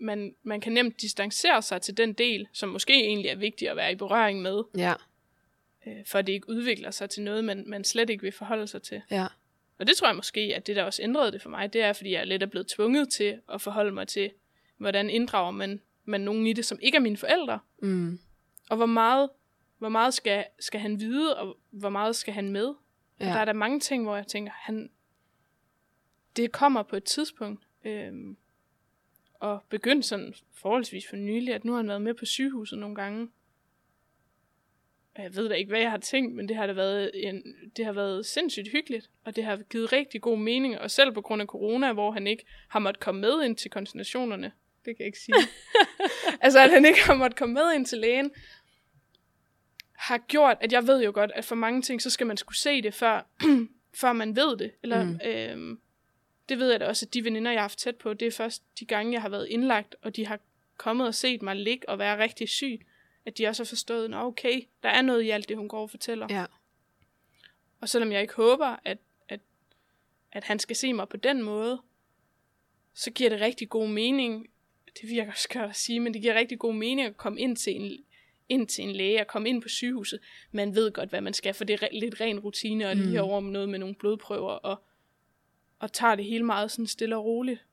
man, 0.00 0.34
man 0.42 0.60
kan 0.60 0.72
nemt 0.72 1.00
distancere 1.00 1.62
sig 1.62 1.82
til 1.82 1.96
den 1.96 2.12
del, 2.12 2.48
som 2.52 2.68
måske 2.68 2.94
egentlig 2.94 3.28
er 3.28 3.36
vigtig 3.36 3.70
at 3.70 3.76
være 3.76 3.92
i 3.92 3.94
berøring 3.94 4.42
med. 4.42 4.62
Ja. 4.76 4.94
Øh, 5.86 6.06
for 6.06 6.22
det 6.22 6.32
ikke 6.32 6.48
udvikler 6.48 6.90
sig 6.90 7.10
til 7.10 7.22
noget, 7.22 7.44
man, 7.44 7.64
man 7.66 7.84
slet 7.84 8.10
ikke 8.10 8.22
vil 8.22 8.32
forholde 8.32 8.66
sig 8.66 8.82
til. 8.82 9.02
Ja. 9.10 9.26
Og 9.78 9.86
det 9.86 9.96
tror 9.96 10.08
jeg 10.08 10.16
måske, 10.16 10.40
at 10.40 10.66
det, 10.66 10.76
der 10.76 10.82
også 10.82 11.02
ændrede 11.02 11.32
det 11.32 11.42
for 11.42 11.50
mig, 11.50 11.72
det 11.72 11.82
er, 11.82 11.92
fordi 11.92 12.12
jeg 12.12 12.26
lidt 12.26 12.42
er 12.42 12.46
blevet 12.46 12.66
tvunget 12.66 13.08
til 13.08 13.40
at 13.52 13.60
forholde 13.60 13.92
mig 13.92 14.08
til, 14.08 14.30
hvordan 14.76 15.10
inddrager 15.10 15.50
man, 15.50 15.80
man 16.04 16.20
nogen 16.20 16.46
i 16.46 16.52
det, 16.52 16.64
som 16.64 16.78
ikke 16.82 16.96
er 16.96 17.00
mine 17.00 17.16
forældre. 17.16 17.58
Mm. 17.82 18.18
Og 18.70 18.76
hvor 18.76 18.86
meget, 18.86 19.30
hvor 19.78 19.88
meget 19.88 20.14
skal, 20.14 20.44
skal 20.60 20.80
han 20.80 21.00
vide, 21.00 21.36
og 21.36 21.56
hvor 21.70 21.88
meget 21.88 22.16
skal 22.16 22.34
han 22.34 22.48
med? 22.48 22.74
Ja. 23.20 23.26
Og 23.26 23.34
der 23.34 23.40
er 23.40 23.44
der 23.44 23.52
mange 23.52 23.80
ting, 23.80 24.04
hvor 24.04 24.16
jeg 24.16 24.26
tænker, 24.26 24.52
han, 24.54 24.90
det 26.38 26.52
kommer 26.52 26.82
på 26.82 26.96
et 26.96 27.04
tidspunkt. 27.04 27.62
Øhm, 27.84 28.36
og 29.34 29.62
begyndt 29.68 30.04
sådan 30.04 30.34
forholdsvis 30.54 31.08
for 31.08 31.16
nylig, 31.16 31.54
at 31.54 31.64
nu 31.64 31.72
har 31.72 31.76
han 31.76 31.88
været 31.88 32.02
med 32.02 32.14
på 32.14 32.24
sygehuset 32.24 32.78
nogle 32.78 32.96
gange. 32.96 33.28
Jeg 35.18 35.36
ved 35.36 35.48
da 35.48 35.54
ikke, 35.54 35.68
hvad 35.68 35.80
jeg 35.80 35.90
har 35.90 35.98
tænkt, 35.98 36.34
men 36.34 36.48
det 36.48 36.56
har, 36.56 36.66
da 36.66 36.72
været 36.72 37.10
en, 37.14 37.42
det 37.76 37.84
har 37.84 37.92
været 37.92 38.26
sindssygt 38.26 38.68
hyggeligt, 38.72 39.10
og 39.24 39.36
det 39.36 39.44
har 39.44 39.56
givet 39.56 39.92
rigtig 39.92 40.20
god 40.20 40.38
mening, 40.38 40.78
og 40.78 40.90
selv 40.90 41.12
på 41.12 41.20
grund 41.20 41.42
af 41.42 41.48
corona, 41.48 41.92
hvor 41.92 42.10
han 42.10 42.26
ikke 42.26 42.44
har 42.68 42.78
måttet 42.78 43.00
komme 43.00 43.20
med 43.20 43.42
ind 43.44 43.56
til 43.56 43.70
konsultationerne, 43.70 44.52
det 44.84 44.96
kan 44.96 44.98
jeg 44.98 45.06
ikke 45.06 45.18
sige. 45.18 45.34
altså, 46.40 46.58
at 46.58 46.70
han 46.70 46.84
ikke 46.84 47.00
har 47.06 47.14
måttet 47.14 47.38
komme 47.38 47.54
med 47.54 47.74
ind 47.74 47.86
til 47.86 47.98
lægen, 47.98 48.30
har 49.92 50.18
gjort, 50.18 50.56
at 50.60 50.72
jeg 50.72 50.86
ved 50.86 51.02
jo 51.04 51.10
godt, 51.14 51.32
at 51.34 51.44
for 51.44 51.54
mange 51.54 51.82
ting, 51.82 52.02
så 52.02 52.10
skal 52.10 52.26
man 52.26 52.36
skulle 52.36 52.58
se 52.58 52.82
det, 52.82 52.94
før, 52.94 53.26
før 54.00 54.12
man 54.12 54.36
ved 54.36 54.56
det. 54.56 54.72
Eller, 54.82 55.04
mm. 55.04 55.20
øhm, 55.24 55.80
det 56.48 56.58
ved 56.58 56.70
jeg 56.70 56.80
da 56.80 56.86
også, 56.86 57.06
at 57.06 57.14
de 57.14 57.24
veninder, 57.24 57.50
jeg 57.50 57.58
har 57.58 57.62
haft 57.62 57.78
tæt 57.78 57.96
på, 57.96 58.14
det 58.14 58.28
er 58.28 58.32
først 58.32 58.62
de 58.80 58.84
gange, 58.84 59.12
jeg 59.12 59.22
har 59.22 59.28
været 59.28 59.46
indlagt, 59.48 59.96
og 60.02 60.16
de 60.16 60.26
har 60.26 60.38
kommet 60.76 61.06
og 61.06 61.14
set 61.14 61.42
mig 61.42 61.56
ligge 61.56 61.88
og 61.88 61.98
være 61.98 62.22
rigtig 62.22 62.48
syg, 62.48 62.86
at 63.26 63.38
de 63.38 63.46
også 63.46 63.62
har 63.62 63.66
forstået, 63.66 64.04
at 64.04 64.14
okay, 64.14 64.62
der 64.82 64.88
er 64.88 65.02
noget 65.02 65.22
i 65.22 65.30
alt 65.30 65.48
det, 65.48 65.56
hun 65.56 65.68
går 65.68 65.82
og 65.82 65.90
fortæller. 65.90 66.26
Ja. 66.30 66.44
Og 67.80 67.88
selvom 67.88 68.12
jeg 68.12 68.22
ikke 68.22 68.34
håber, 68.34 68.76
at, 68.84 68.98
at, 69.28 69.40
at 70.32 70.44
han 70.44 70.58
skal 70.58 70.76
se 70.76 70.92
mig 70.92 71.08
på 71.08 71.16
den 71.16 71.42
måde, 71.42 71.80
så 72.94 73.10
giver 73.10 73.30
det 73.30 73.40
rigtig 73.40 73.68
god 73.68 73.88
mening, 73.88 74.46
det 75.00 75.10
virker 75.10 75.32
skørt 75.36 75.70
at 75.70 75.76
sige, 75.76 76.00
men 76.00 76.14
det 76.14 76.22
giver 76.22 76.34
rigtig 76.34 76.58
god 76.58 76.74
mening 76.74 77.06
at 77.06 77.16
komme 77.16 77.40
ind 77.40 77.56
til 77.56 77.76
en, 77.76 78.04
ind 78.48 78.68
til 78.68 78.84
en 78.84 78.92
læge 78.92 79.20
og 79.20 79.26
komme 79.26 79.48
ind 79.48 79.62
på 79.62 79.68
sygehuset. 79.68 80.20
Man 80.52 80.74
ved 80.74 80.92
godt, 80.92 81.08
hvad 81.08 81.20
man 81.20 81.34
skal, 81.34 81.54
for 81.54 81.64
det 81.64 81.82
er 81.82 81.88
lidt 81.92 82.20
ren 82.20 82.38
rutine, 82.38 82.88
og 82.88 82.96
lige 82.96 83.22
mm. 83.22 83.28
over 83.28 83.40
med 83.40 83.52
noget 83.52 83.68
med 83.68 83.78
nogle 83.78 83.94
blodprøver, 83.94 84.52
og, 84.52 84.82
og 85.78 85.92
tager 85.92 86.14
det 86.14 86.24
hele 86.24 86.44
meget 86.44 86.70
sådan 86.70 86.86
stille 86.86 87.16
og 87.16 87.24
roligt. 87.24 87.64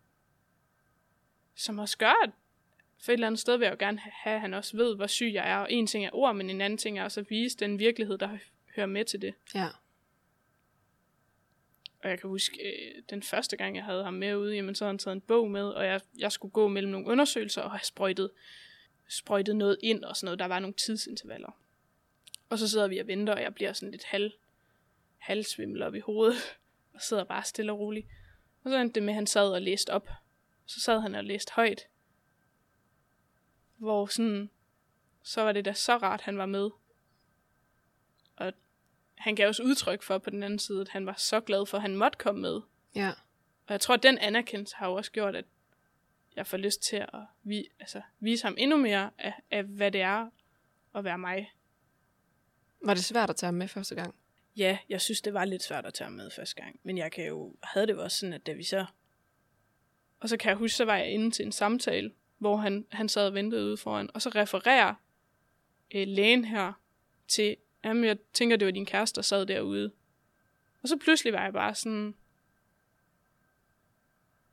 Som 1.55 1.79
også 1.79 1.97
gør, 1.97 2.23
at 2.23 2.29
for 2.99 3.11
et 3.11 3.13
eller 3.13 3.27
andet 3.27 3.39
sted 3.39 3.57
vil 3.57 3.65
jeg 3.65 3.71
jo 3.71 3.85
gerne 3.85 3.99
have, 3.99 4.35
at 4.35 4.41
han 4.41 4.53
også 4.53 4.77
ved, 4.77 4.95
hvor 4.95 5.07
syg 5.07 5.31
jeg 5.33 5.49
er. 5.49 5.57
Og 5.57 5.71
en 5.71 5.87
ting 5.87 6.05
er 6.05 6.09
ord, 6.13 6.35
men 6.35 6.49
en 6.49 6.61
anden 6.61 6.77
ting 6.77 6.99
er 6.99 7.03
også 7.03 7.19
at 7.19 7.29
vise 7.29 7.57
den 7.57 7.79
virkelighed, 7.79 8.17
der 8.17 8.37
hører 8.75 8.87
med 8.87 9.05
til 9.05 9.21
det. 9.21 9.33
Ja. 9.55 9.67
Og 12.03 12.09
jeg 12.09 12.19
kan 12.19 12.29
huske, 12.29 12.59
øh, 12.63 13.03
den 13.09 13.23
første 13.23 13.57
gang, 13.57 13.75
jeg 13.75 13.83
havde 13.83 14.03
ham 14.03 14.13
med 14.13 14.35
ude, 14.35 14.55
jamen, 14.55 14.75
så 14.75 14.85
havde 14.85 14.91
han 14.91 14.99
taget 14.99 15.15
en 15.15 15.21
bog 15.21 15.51
med, 15.51 15.63
og 15.63 15.85
jeg, 15.85 16.01
jeg 16.17 16.31
skulle 16.31 16.51
gå 16.51 16.67
mellem 16.67 16.91
nogle 16.91 17.07
undersøgelser, 17.07 17.61
og 17.61 17.71
have 17.71 17.83
sprøjtet, 17.83 18.31
sprøjtet 19.09 19.55
noget 19.55 19.77
ind 19.83 20.03
og 20.03 20.15
sådan 20.15 20.25
noget. 20.25 20.39
Der 20.39 20.45
var 20.45 20.59
nogle 20.59 20.73
tidsintervaller. 20.73 21.59
Og 22.49 22.59
så 22.59 22.67
sidder 22.67 22.87
vi 22.87 22.97
og 22.97 23.07
venter, 23.07 23.33
og 23.33 23.41
jeg 23.41 23.55
bliver 23.55 23.73
sådan 23.73 23.91
lidt 23.91 24.03
halv, 24.03 24.31
halvsvimmel 25.17 25.81
op 25.81 25.95
i 25.95 25.99
hovedet, 25.99 26.57
og 26.95 27.01
sidder 27.01 27.23
bare 27.23 27.43
stille 27.43 27.71
og 27.71 27.79
roligt. 27.79 28.07
Og 28.63 28.71
så 28.71 28.77
endte 28.77 28.95
det 28.95 29.03
med, 29.03 29.13
at 29.13 29.15
han 29.15 29.27
sad 29.27 29.51
og 29.51 29.61
læste 29.61 29.89
op. 29.89 30.09
Så 30.65 30.79
sad 30.79 30.99
han 30.99 31.15
og 31.15 31.23
læste 31.23 31.53
højt. 31.53 31.87
Hvor 33.77 34.05
sådan, 34.05 34.49
så 35.23 35.41
var 35.41 35.51
det 35.51 35.65
da 35.65 35.73
så 35.73 35.97
rart, 35.97 36.21
han 36.21 36.37
var 36.37 36.45
med. 36.45 36.69
Og 38.35 38.53
han 39.15 39.35
gav 39.35 39.47
også 39.47 39.63
udtryk 39.63 40.03
for 40.03 40.17
på 40.17 40.29
den 40.29 40.43
anden 40.43 40.59
side, 40.59 40.81
at 40.81 40.89
han 40.89 41.05
var 41.05 41.13
så 41.17 41.41
glad 41.41 41.65
for, 41.65 41.77
at 41.77 41.81
han 41.81 41.95
måtte 41.95 42.17
komme 42.17 42.41
med. 42.41 42.61
Ja. 42.95 43.09
Og 43.67 43.71
jeg 43.71 43.81
tror, 43.81 43.95
at 43.95 44.03
den 44.03 44.17
anerkendelse 44.17 44.75
har 44.75 44.87
jo 44.87 44.93
også 44.93 45.11
gjort, 45.11 45.35
at 45.35 45.45
jeg 46.35 46.47
får 46.47 46.57
lyst 46.57 46.81
til 46.81 46.95
at 46.95 47.09
vi, 47.43 47.67
altså, 47.79 48.01
vise 48.19 48.43
ham 48.43 48.55
endnu 48.57 48.77
mere 48.77 49.11
af, 49.17 49.33
af, 49.51 49.63
hvad 49.63 49.91
det 49.91 50.01
er 50.01 50.29
at 50.95 51.03
være 51.03 51.17
mig. 51.17 51.53
Var 52.85 52.93
det 52.93 53.03
svært 53.03 53.29
at 53.29 53.35
tage 53.35 53.47
ham 53.47 53.53
med 53.53 53.67
første 53.67 53.95
gang? 53.95 54.15
Ja, 54.57 54.77
jeg 54.89 55.01
synes, 55.01 55.21
det 55.21 55.33
var 55.33 55.45
lidt 55.45 55.63
svært 55.63 55.85
at 55.85 55.93
tage 55.93 56.09
med 56.09 56.31
første 56.31 56.55
gang. 56.61 56.79
Men 56.83 56.97
jeg 56.97 57.11
kan 57.11 57.27
jo, 57.27 57.55
havde 57.63 57.87
det 57.87 57.93
jo 57.93 58.03
også 58.03 58.17
sådan, 58.17 58.33
at 58.33 58.45
da 58.45 58.51
vi 58.51 58.63
så... 58.63 58.85
Og 60.19 60.29
så 60.29 60.37
kan 60.37 60.49
jeg 60.49 60.57
huske, 60.57 60.75
så 60.75 60.85
var 60.85 60.97
jeg 60.97 61.09
inde 61.09 61.31
til 61.31 61.45
en 61.45 61.51
samtale, 61.51 62.11
hvor 62.37 62.57
han, 62.57 62.85
han 62.91 63.09
sad 63.09 63.27
og 63.27 63.33
ventede 63.33 63.65
ude 63.65 63.77
foran. 63.77 64.09
Og 64.13 64.21
så 64.21 64.29
refererer 64.29 64.93
øh, 65.95 66.07
lægen 66.07 66.45
her 66.45 66.73
til, 67.27 67.55
jamen 67.83 68.03
jeg 68.03 68.17
tænker, 68.33 68.57
det 68.57 68.65
var 68.65 68.71
din 68.71 68.85
kæreste, 68.85 69.15
der 69.15 69.21
sad 69.21 69.45
derude. 69.45 69.91
Og 70.81 70.89
så 70.89 70.97
pludselig 70.97 71.33
var 71.33 71.43
jeg 71.43 71.53
bare 71.53 71.75
sådan, 71.75 72.15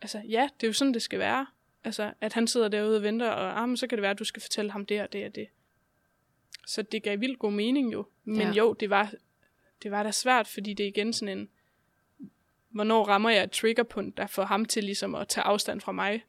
altså 0.00 0.22
ja, 0.28 0.48
det 0.60 0.66
er 0.66 0.68
jo 0.68 0.72
sådan, 0.72 0.94
det 0.94 1.02
skal 1.02 1.18
være. 1.18 1.46
Altså, 1.84 2.12
at 2.20 2.32
han 2.32 2.46
sidder 2.46 2.68
derude 2.68 2.96
og 2.96 3.02
venter, 3.02 3.30
og 3.30 3.62
ah, 3.62 3.68
men 3.68 3.76
så 3.76 3.86
kan 3.86 3.98
det 3.98 4.02
være, 4.02 4.10
at 4.10 4.18
du 4.18 4.24
skal 4.24 4.42
fortælle 4.42 4.70
ham 4.70 4.86
det 4.86 5.02
og 5.02 5.12
det 5.12 5.26
og 5.26 5.34
det. 5.34 5.48
Så 6.66 6.82
det 6.82 7.02
gav 7.02 7.20
vildt 7.20 7.38
god 7.38 7.52
mening 7.52 7.92
jo. 7.92 8.06
Men 8.24 8.40
ja. 8.40 8.52
jo, 8.52 8.72
det 8.72 8.90
var, 8.90 9.12
det 9.82 9.90
var 9.90 10.02
da 10.02 10.10
svært, 10.10 10.48
fordi 10.48 10.74
det 10.74 10.84
er 10.84 10.88
igen 10.88 11.12
sådan 11.12 11.38
en, 11.38 11.48
hvornår 12.68 13.04
rammer 13.04 13.30
jeg 13.30 13.44
et 13.44 13.50
triggerpunkt, 13.50 14.16
der 14.16 14.26
får 14.26 14.44
ham 14.44 14.64
til 14.64 14.84
ligesom 14.84 15.14
at 15.14 15.28
tage 15.28 15.44
afstand 15.44 15.80
fra 15.80 15.92
mig. 15.92 16.24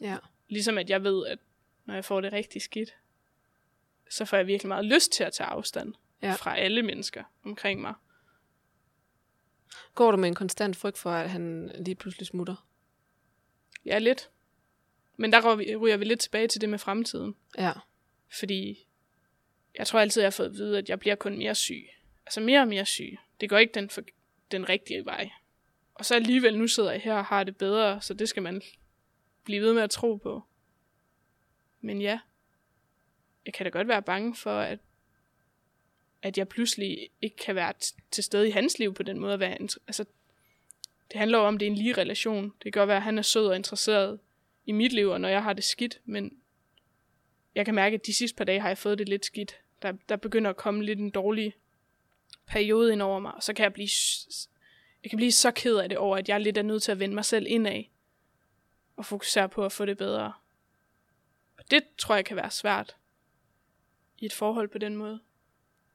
Ja. 0.00 0.16
Ligesom 0.48 0.78
at 0.78 0.90
jeg 0.90 1.02
ved, 1.04 1.26
at 1.26 1.38
når 1.84 1.94
jeg 1.94 2.04
får 2.04 2.20
det 2.20 2.32
rigtig 2.32 2.62
skidt, 2.62 2.96
så 4.10 4.24
får 4.24 4.36
jeg 4.36 4.46
virkelig 4.46 4.68
meget 4.68 4.84
lyst 4.84 5.12
til 5.12 5.24
at 5.24 5.32
tage 5.32 5.46
afstand 5.46 5.94
Ja. 6.22 6.32
fra 6.32 6.56
alle 6.58 6.82
mennesker 6.82 7.24
omkring 7.44 7.80
mig. 7.80 7.94
Går 9.94 10.10
du 10.10 10.16
med 10.16 10.28
en 10.28 10.34
konstant 10.34 10.76
frygt 10.76 10.98
for, 10.98 11.10
at 11.10 11.30
han 11.30 11.72
lige 11.78 11.94
pludselig 11.94 12.26
smutter? 12.26 12.66
Ja, 13.84 13.98
lidt. 13.98 14.30
Men 15.16 15.32
der 15.32 15.56
ryger 15.76 15.96
vi 15.96 16.04
lidt 16.04 16.20
tilbage 16.20 16.48
til 16.48 16.60
det 16.60 16.68
med 16.68 16.78
fremtiden. 16.78 17.36
Ja. 17.58 17.72
Fordi 18.38 18.86
jeg 19.78 19.86
tror 19.86 20.00
altid, 20.00 20.22
jeg 20.22 20.26
har 20.26 20.30
fået 20.30 20.46
at 20.46 20.52
vide, 20.54 20.78
at 20.78 20.88
jeg 20.88 21.00
bliver 21.00 21.14
kun 21.14 21.38
mere 21.38 21.54
syg. 21.54 21.86
Altså 22.30 22.40
mere 22.40 22.60
og 22.60 22.68
mere 22.68 22.86
syg. 22.86 23.18
Det 23.40 23.48
går 23.48 23.58
ikke 23.58 23.74
den, 23.74 23.90
for, 23.90 24.02
den 24.50 24.68
rigtige 24.68 25.04
vej. 25.04 25.30
Og 25.94 26.04
så 26.04 26.14
alligevel, 26.14 26.58
nu 26.58 26.66
sidder 26.66 26.92
jeg 26.92 27.00
her 27.00 27.14
og 27.14 27.24
har 27.24 27.44
det 27.44 27.56
bedre, 27.56 28.00
så 28.00 28.14
det 28.14 28.28
skal 28.28 28.42
man 28.42 28.62
blive 29.44 29.62
ved 29.62 29.74
med 29.74 29.82
at 29.82 29.90
tro 29.90 30.16
på. 30.16 30.42
Men 31.80 32.00
ja, 32.00 32.20
jeg 33.46 33.54
kan 33.54 33.66
da 33.66 33.70
godt 33.70 33.88
være 33.88 34.02
bange 34.02 34.36
for, 34.36 34.60
at, 34.60 34.78
at 36.22 36.38
jeg 36.38 36.48
pludselig 36.48 37.10
ikke 37.22 37.36
kan 37.36 37.54
være 37.54 37.74
t- 37.84 37.98
til 38.10 38.24
stede 38.24 38.48
i 38.48 38.50
hans 38.50 38.78
liv 38.78 38.94
på 38.94 39.02
den 39.02 39.18
måde. 39.18 39.34
At 39.34 39.40
være, 39.40 39.56
altså, 39.86 40.04
det 41.12 41.18
handler 41.18 41.38
jo 41.38 41.44
om, 41.44 41.54
at 41.54 41.60
det 41.60 41.66
er 41.66 41.70
en 41.70 41.78
lige 41.78 41.92
relation. 41.92 42.44
Det 42.44 42.62
kan 42.62 42.80
godt 42.80 42.88
være, 42.88 42.96
at 42.96 43.02
han 43.02 43.18
er 43.18 43.22
sød 43.22 43.46
og 43.46 43.56
interesseret 43.56 44.20
i 44.66 44.72
mit 44.72 44.92
liv, 44.92 45.08
og 45.08 45.20
når 45.20 45.28
jeg 45.28 45.42
har 45.42 45.52
det 45.52 45.64
skidt, 45.64 46.00
men 46.04 46.38
jeg 47.54 47.64
kan 47.64 47.74
mærke, 47.74 47.94
at 47.94 48.06
de 48.06 48.14
sidste 48.14 48.36
par 48.36 48.44
dage 48.44 48.60
har 48.60 48.68
jeg 48.68 48.78
fået 48.78 48.98
det 48.98 49.08
lidt 49.08 49.24
skidt. 49.24 49.60
Der, 49.82 49.92
der 50.08 50.16
begynder 50.16 50.50
at 50.50 50.56
komme 50.56 50.84
lidt 50.84 50.98
en 50.98 51.10
dårlig 51.10 51.54
periode 52.46 52.92
ind 52.92 53.02
over 53.02 53.18
mig, 53.18 53.34
og 53.34 53.42
så 53.42 53.52
kan 53.54 53.62
jeg 53.62 53.72
blive, 53.72 53.88
jeg 55.02 55.10
kan 55.10 55.16
blive 55.16 55.32
så 55.32 55.50
ked 55.50 55.76
af 55.76 55.88
det 55.88 55.98
over, 55.98 56.16
at 56.16 56.28
jeg 56.28 56.40
lidt 56.40 56.58
er 56.58 56.62
nødt 56.62 56.82
til 56.82 56.92
at 56.92 56.98
vende 56.98 57.14
mig 57.14 57.24
selv 57.24 57.46
indad 57.48 57.84
og 58.96 59.04
fokusere 59.04 59.48
på 59.48 59.64
at 59.64 59.72
få 59.72 59.84
det 59.84 59.98
bedre. 59.98 60.32
Og 61.58 61.70
det 61.70 61.82
tror 61.98 62.14
jeg 62.14 62.24
kan 62.24 62.36
være 62.36 62.50
svært 62.50 62.96
i 64.18 64.26
et 64.26 64.32
forhold 64.32 64.68
på 64.68 64.78
den 64.78 64.96
måde. 64.96 65.20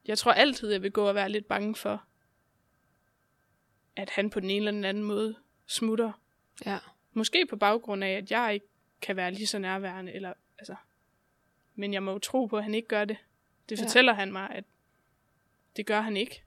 Jeg 0.05 0.17
tror 0.17 0.31
altid, 0.31 0.71
jeg 0.71 0.81
vil 0.81 0.91
gå 0.91 1.07
og 1.07 1.15
være 1.15 1.29
lidt 1.29 1.45
bange 1.45 1.75
for, 1.75 2.03
at 3.95 4.09
han 4.09 4.29
på 4.29 4.39
den 4.39 4.49
ene 4.49 4.57
eller 4.57 4.71
den 4.71 4.85
anden 4.85 5.03
måde 5.03 5.35
smutter. 5.67 6.11
Ja. 6.65 6.79
Måske 7.13 7.45
på 7.45 7.55
baggrund 7.55 8.03
af, 8.03 8.09
at 8.11 8.31
jeg 8.31 8.53
ikke 8.53 8.67
kan 9.01 9.15
være 9.15 9.31
lige 9.31 9.47
så 9.47 9.59
nærværende, 9.59 10.11
eller, 10.11 10.33
altså, 10.57 10.75
men 11.75 11.93
jeg 11.93 12.03
må 12.03 12.11
jo 12.11 12.19
tro 12.19 12.45
på, 12.45 12.57
at 12.57 12.63
han 12.63 12.73
ikke 12.75 12.87
gør 12.87 13.05
det. 13.05 13.17
Det 13.69 13.79
Ja. 13.79 13.83
fortæller 13.83 14.13
han 14.13 14.31
mig, 14.31 14.49
at 14.49 14.63
det 15.75 15.85
gør 15.85 16.01
han 16.01 16.17
ikke. 16.17 16.43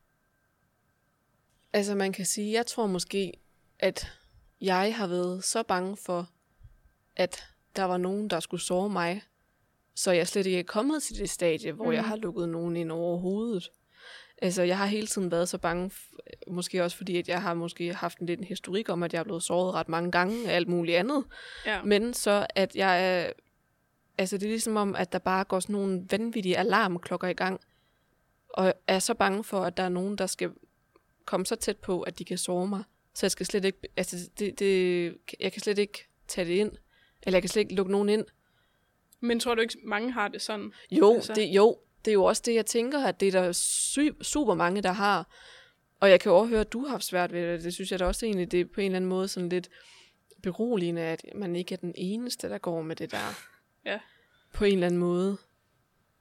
Altså 1.73 1.95
man 1.95 2.13
kan 2.13 2.27
sige, 2.27 2.53
jeg 2.53 2.67
tror 2.67 2.87
måske, 2.87 3.33
at 3.79 4.13
jeg 4.61 4.97
har 4.97 5.07
været 5.07 5.45
så 5.45 5.63
bange 5.63 5.97
for, 5.97 6.31
at 7.17 7.45
der 7.77 7.85
var 7.85 7.97
nogen, 7.97 8.31
der 8.31 8.41
skulle 8.41 8.61
sove 8.61 8.91
mig, 8.91 9.23
så 9.95 10.13
jeg 10.13 10.29
slet 10.29 10.47
ikke 10.47 10.59
er 10.59 10.63
kommet 10.63 11.03
til 11.03 11.19
det 11.19 11.31
stadie, 11.31 11.73
hvor 11.73 11.85
mm. 11.85 11.93
jeg 11.93 12.05
har 12.05 12.17
lukket 12.17 12.49
nogen 12.49 12.77
ind 12.77 12.93
over 12.93 13.19
hovedet. 13.19 13.71
Altså 14.43 14.63
jeg 14.63 14.79
har 14.79 14.87
hele 14.87 15.07
tiden 15.07 15.31
været 15.31 15.49
så 15.49 15.59
bange, 15.59 15.91
måske 16.47 16.85
også 16.85 16.97
fordi, 16.97 17.17
at 17.17 17.29
jeg 17.29 17.43
har 17.43 17.55
måske 17.55 17.95
haft 17.95 18.19
en 18.19 18.27
lidt 18.27 18.41
en 18.41 18.47
historik 18.47 18.89
om, 18.89 19.03
at 19.03 19.13
jeg 19.13 19.21
er 19.21 19.25
blevet 19.25 19.43
såret 19.43 19.75
ret 19.75 19.89
mange 19.89 20.11
gange 20.11 20.51
af 20.51 20.57
alt 20.57 20.69
muligt 20.69 20.99
andet. 20.99 21.25
Ja. 21.67 21.83
Men 21.83 22.15
så 22.15 22.47
at 22.55 22.77
jeg 22.77 23.05
er, 23.05 23.33
altså 24.19 24.37
det 24.37 24.47
er 24.47 24.51
ligesom 24.51 24.77
om, 24.77 24.97
at 24.97 25.13
der 25.13 25.19
bare 25.19 25.45
går 25.45 25.61
sådan 25.61 25.73
nogle 25.73 26.07
vanvittige 26.11 26.59
alarmklokker 26.59 27.29
i 27.29 27.33
gang, 27.33 27.61
og 28.59 28.75
er 28.87 28.99
så 28.99 29.15
bange 29.15 29.45
for, 29.45 29.61
at 29.61 29.77
der 29.77 29.83
er 29.83 29.89
nogen, 29.89 30.19
der 30.19 30.27
skal 30.27 30.51
komme 31.25 31.47
så 31.47 31.57
tæt 31.57 31.77
på, 31.77 32.03
at 32.03 32.19
de 32.19 32.25
kan 32.25 32.39
sove 32.39 32.69
mig. 32.69 32.83
Så 33.15 33.27
jeg 33.27 33.31
skal 33.31 33.47
slet 33.47 33.65
ikke, 33.65 33.79
altså 33.97 34.31
det, 34.39 34.59
det, 34.59 35.05
jeg 35.41 35.53
kan 35.53 35.63
slet 35.63 35.79
ikke 35.79 36.09
tage 36.29 36.49
det 36.49 36.55
ind, 36.55 36.73
eller 37.23 37.37
jeg 37.37 37.43
kan 37.43 37.49
slet 37.49 37.61
ikke 37.61 37.75
lukke 37.75 37.93
nogen 37.93 38.09
ind. 38.09 38.25
Men 39.21 39.41
tror 39.41 39.55
du 39.55 39.61
ikke, 39.61 39.79
mange 39.85 40.13
har 40.13 40.29
det 40.29 40.43
sådan? 40.43 40.73
Jo, 40.91 41.15
Altså. 41.15 41.33
det, 41.35 41.43
jo, 41.47 41.79
det 42.05 42.11
er 42.11 42.13
jo 42.15 42.25
også 42.25 42.43
det, 42.47 42.55
jeg 42.55 42.67
tænker, 42.67 43.05
at 43.05 43.21
det 43.21 43.29
er 43.35 43.43
der 43.43 43.53
sy- 43.53 44.23
super 44.23 44.55
mange, 44.55 44.83
der 44.83 44.93
har. 44.93 45.29
Og 46.01 46.11
jeg 46.11 46.21
kan 46.21 46.33
også 46.33 46.49
høre, 46.51 46.61
at 46.61 46.73
du 46.73 46.81
har 46.85 46.89
haft 46.91 47.05
svært 47.05 47.33
ved 47.33 47.53
det. 47.53 47.65
Det 47.65 47.75
synes 47.75 47.91
jeg 47.93 47.99
da 47.99 48.05
også 48.05 48.27
egentlig, 48.27 48.53
det 48.53 48.61
er 48.61 48.65
på 48.75 48.81
en 48.81 48.85
eller 48.87 48.97
anden 48.97 49.09
måde 49.09 49.29
sådan 49.29 49.49
lidt 49.49 49.69
beroligende, 50.43 51.03
at 51.03 51.25
man 51.35 51.57
ikke 51.57 51.73
er 51.73 51.77
den 51.79 51.93
eneste, 51.97 52.49
der 52.49 52.59
går 52.59 52.83
med 52.83 52.97
det 52.97 53.11
der. 53.11 53.35
Ja. 53.85 53.99
På 54.55 54.65
en 54.65 54.73
eller 54.73 54.87
anden 54.87 55.01
måde. 55.01 55.37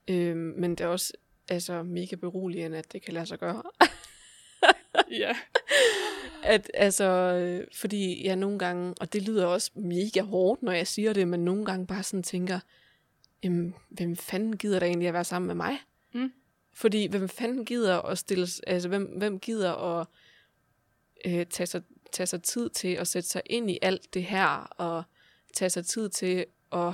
Øhm, 0.08 0.54
men 0.58 0.72
det 0.72 0.82
er 0.82 0.88
også 0.88 1.14
altså, 1.50 1.84
mega 1.84 2.16
beroligende, 2.16 2.78
at 2.78 2.94
det 2.94 3.02
kan 3.02 3.14
lade 3.14 3.26
sig 3.26 3.40
gøre. 3.40 3.64
Ja. 5.12 5.36
At, 6.44 6.72
altså, 6.74 7.04
øh, 7.04 7.68
fordi 7.76 8.26
jeg 8.26 8.36
nogle 8.36 8.60
gange, 8.60 8.94
og 9.00 9.14
det 9.14 9.22
lyder 9.22 9.46
også 9.46 9.72
mega 9.76 10.22
hårdt, 10.22 10.64
når 10.64 10.72
jeg 10.72 10.88
siger 10.88 11.14
det, 11.14 11.28
men 11.28 11.46
nogle 11.46 11.66
gange 11.66 11.88
bare 11.88 12.04
sådan 12.04 12.24
tænker, 12.24 12.60
jamen, 13.44 13.76
hvem 13.90 14.16
fanden 14.16 14.58
gider 14.58 14.80
der 14.80 14.86
egentlig 14.86 15.08
at 15.08 15.14
være 15.14 15.24
sammen 15.24 15.48
med 15.48 15.56
mig? 15.56 15.78
Mm. 16.14 16.32
Fordi 16.74 17.08
hvem 17.08 17.30
fanden 17.30 17.66
gider 17.66 18.02
at 18.02 18.18
stille, 18.18 18.48
altså 18.68 18.90
hvem, 18.90 19.04
hvem 19.04 19.40
gider 19.40 20.00
at 20.00 20.08
øh, 21.26 21.46
tage, 21.46 21.68
sig, 21.68 21.82
tage 22.12 22.28
sig 22.28 22.44
tid 22.44 22.70
til 22.70 22.94
at 22.94 23.08
sætte 23.08 23.30
sig 23.30 23.42
ind 23.46 23.72
i 23.72 23.80
alt 23.82 24.14
det 24.14 24.24
her, 24.24 24.48
og 24.78 25.04
tage 25.54 25.70
sig 25.70 25.86
tid 25.86 26.10
til 26.10 26.46
at 26.72 26.94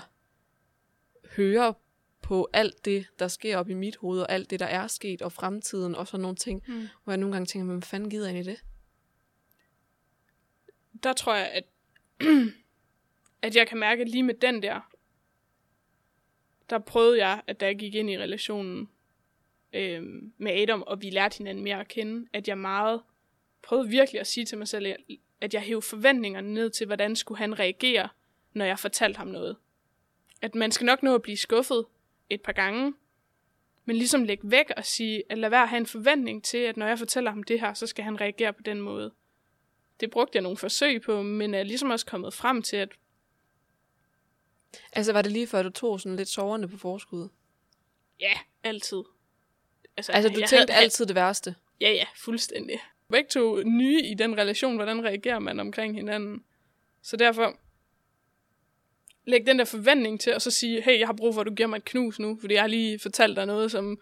høre 1.35 1.73
på 2.23 2.49
alt 2.53 2.85
det, 2.85 3.05
der 3.19 3.27
sker 3.27 3.57
op 3.57 3.69
i 3.69 3.73
mit 3.73 3.95
hoved, 3.97 4.21
og 4.21 4.31
alt 4.31 4.49
det, 4.49 4.59
der 4.59 4.65
er 4.65 4.87
sket, 4.87 5.21
og 5.21 5.31
fremtiden, 5.31 5.95
og 5.95 6.07
sådan 6.07 6.21
nogle 6.21 6.35
ting, 6.35 6.63
Mm. 6.67 6.87
hvor 7.03 7.13
jeg 7.13 7.17
nogle 7.17 7.33
gange 7.33 7.45
tænker, 7.45 7.65
hvem 7.65 7.81
fanden 7.81 8.09
gider 8.09 8.25
egentlig 8.27 8.45
det? 8.45 8.63
Der 11.03 11.13
tror 11.13 11.35
jeg, 11.35 11.47
at, 11.47 11.63
at 13.45 13.55
jeg 13.55 13.67
kan 13.67 13.77
mærke, 13.79 14.01
at 14.01 14.09
lige 14.09 14.23
med 14.23 14.33
den 14.33 14.61
der, 14.63 14.89
der 16.69 16.79
prøvede 16.79 17.17
jeg, 17.27 17.41
at 17.47 17.59
da 17.59 17.65
jeg 17.65 17.75
gik 17.79 17.95
ind 17.95 18.09
i 18.09 18.17
relationen 18.17 18.89
øh, 19.73 20.03
med 20.37 20.51
Adam, 20.51 20.81
og 20.81 21.01
vi 21.01 21.09
lærte 21.09 21.37
hinanden 21.37 21.63
mere 21.63 21.79
at 21.79 21.87
kende, 21.87 22.27
at 22.33 22.47
jeg 22.47 22.57
meget 22.57 23.01
prøvede 23.63 23.89
virkelig 23.89 24.21
at 24.21 24.27
sige 24.27 24.45
til 24.45 24.57
mig 24.57 24.67
selv, 24.67 24.85
at- 24.87 24.97
at 25.41 25.53
jeg 25.53 25.61
hævde 25.61 25.81
forventningerne 25.81 26.53
ned 26.53 26.69
til, 26.69 26.87
hvordan 26.87 27.15
skulle 27.15 27.37
han 27.37 27.59
reagere, 27.59 28.09
når 28.53 28.65
jeg 28.65 28.79
fortalte 28.79 29.17
ham 29.17 29.27
noget. 29.27 29.57
At 30.41 30.55
man 30.55 30.71
skal 30.71 30.85
nok 30.85 31.03
nå 31.03 31.15
at 31.15 31.21
blive 31.21 31.37
skuffet 31.37 31.85
et 32.29 32.41
par 32.41 32.51
gange, 32.51 32.93
men 33.85 33.95
ligesom 33.95 34.23
lægge 34.23 34.51
væk 34.51 34.65
og 34.77 34.85
sige, 34.85 35.23
at 35.29 35.37
lad 35.37 35.49
være 35.49 35.61
at 35.63 35.69
have 35.69 35.77
en 35.77 35.85
forventning 35.85 36.43
til, 36.43 36.57
at 36.57 36.77
når 36.77 36.87
jeg 36.87 36.99
fortæller 36.99 37.31
ham 37.31 37.43
det 37.43 37.59
her, 37.59 37.73
så 37.73 37.87
skal 37.87 38.03
han 38.03 38.21
reagere 38.21 38.53
på 38.53 38.61
den 38.63 38.81
måde. 38.81 39.13
Det 39.99 40.11
brugte 40.11 40.35
jeg 40.35 40.41
nogle 40.43 40.57
forsøg 40.57 41.01
på, 41.01 41.21
men 41.21 41.53
er 41.53 41.63
ligesom 41.63 41.89
også 41.89 42.05
kommet 42.05 42.33
frem 42.33 42.61
til, 42.61 42.77
at 42.77 42.89
Altså 44.93 45.13
var 45.13 45.21
det 45.21 45.31
lige 45.31 45.47
før, 45.47 45.63
du 45.63 45.69
tog 45.69 45.99
sådan 46.01 46.15
lidt 46.15 46.29
soverne 46.29 46.67
på 46.67 46.77
forskud? 46.77 47.29
ja, 48.19 48.33
altid. 48.63 49.03
Altså 49.97 50.11
du 50.11 50.39
jeg 50.39 50.49
tænkte 50.49 50.73
havde- 50.73 50.83
altid 50.83 51.05
det 51.05 51.15
værste? 51.15 51.55
Ja, 51.81 51.91
ja, 51.91 52.05
fuldstændig. 52.15 52.79
Begge 53.09 53.29
to 53.29 53.61
nye 53.65 54.01
i 54.01 54.13
den 54.13 54.37
relation, 54.37 54.75
hvordan 54.75 55.03
reagerer 55.03 55.39
man 55.39 55.59
omkring 55.59 55.95
hinanden. 55.95 56.43
Så 57.01 57.17
derfor, 57.17 57.57
læg 59.25 59.45
den 59.45 59.59
der 59.59 59.65
forventning 59.65 60.19
til, 60.19 60.35
og 60.35 60.41
så 60.41 60.51
sige, 60.51 60.81
hey, 60.81 60.99
jeg 60.99 61.07
har 61.07 61.13
brug 61.13 61.33
for, 61.33 61.41
at 61.41 61.47
du 61.47 61.53
giver 61.53 61.67
mig 61.67 61.77
et 61.77 61.85
knus 61.85 62.19
nu, 62.19 62.37
fordi 62.41 62.53
jeg 62.53 62.63
har 62.63 62.67
lige 62.67 62.99
fortalt 62.99 63.35
dig 63.35 63.45
noget, 63.45 63.71
som, 63.71 63.99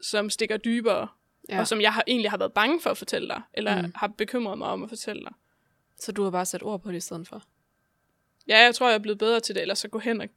som 0.00 0.30
stikker 0.30 0.56
dybere, 0.56 1.08
Ja. 1.48 1.60
og 1.60 1.68
som 1.68 1.80
jeg 1.80 1.92
har, 1.92 2.04
egentlig 2.06 2.30
har 2.30 2.36
været 2.38 2.52
bange 2.52 2.80
for 2.80 2.90
at 2.90 2.98
fortælle 2.98 3.28
dig, 3.28 3.42
eller 3.54 3.82
Mm. 3.86 3.92
har 3.94 4.06
bekymret 4.06 4.58
mig 4.58 4.68
om 4.68 4.82
at 4.82 4.88
fortælle 4.88 5.22
dig. 5.22 5.32
Så 5.98 6.12
du 6.12 6.22
har 6.22 6.30
bare 6.30 6.46
sat 6.46 6.62
ord 6.62 6.80
på 6.82 6.90
det 6.90 6.96
i 6.96 7.00
stedet 7.00 7.28
for? 7.28 7.42
Ja, 8.48 8.58
jeg 8.60 8.74
tror, 8.74 8.88
jeg 8.88 8.94
er 8.94 8.98
blevet 8.98 9.18
bedre 9.18 9.40
til 9.40 9.54
det, 9.54 9.60
eller 9.60 9.74
så 9.74 9.88
gå 9.88 9.98
hen 9.98 10.20
og, 10.20 10.28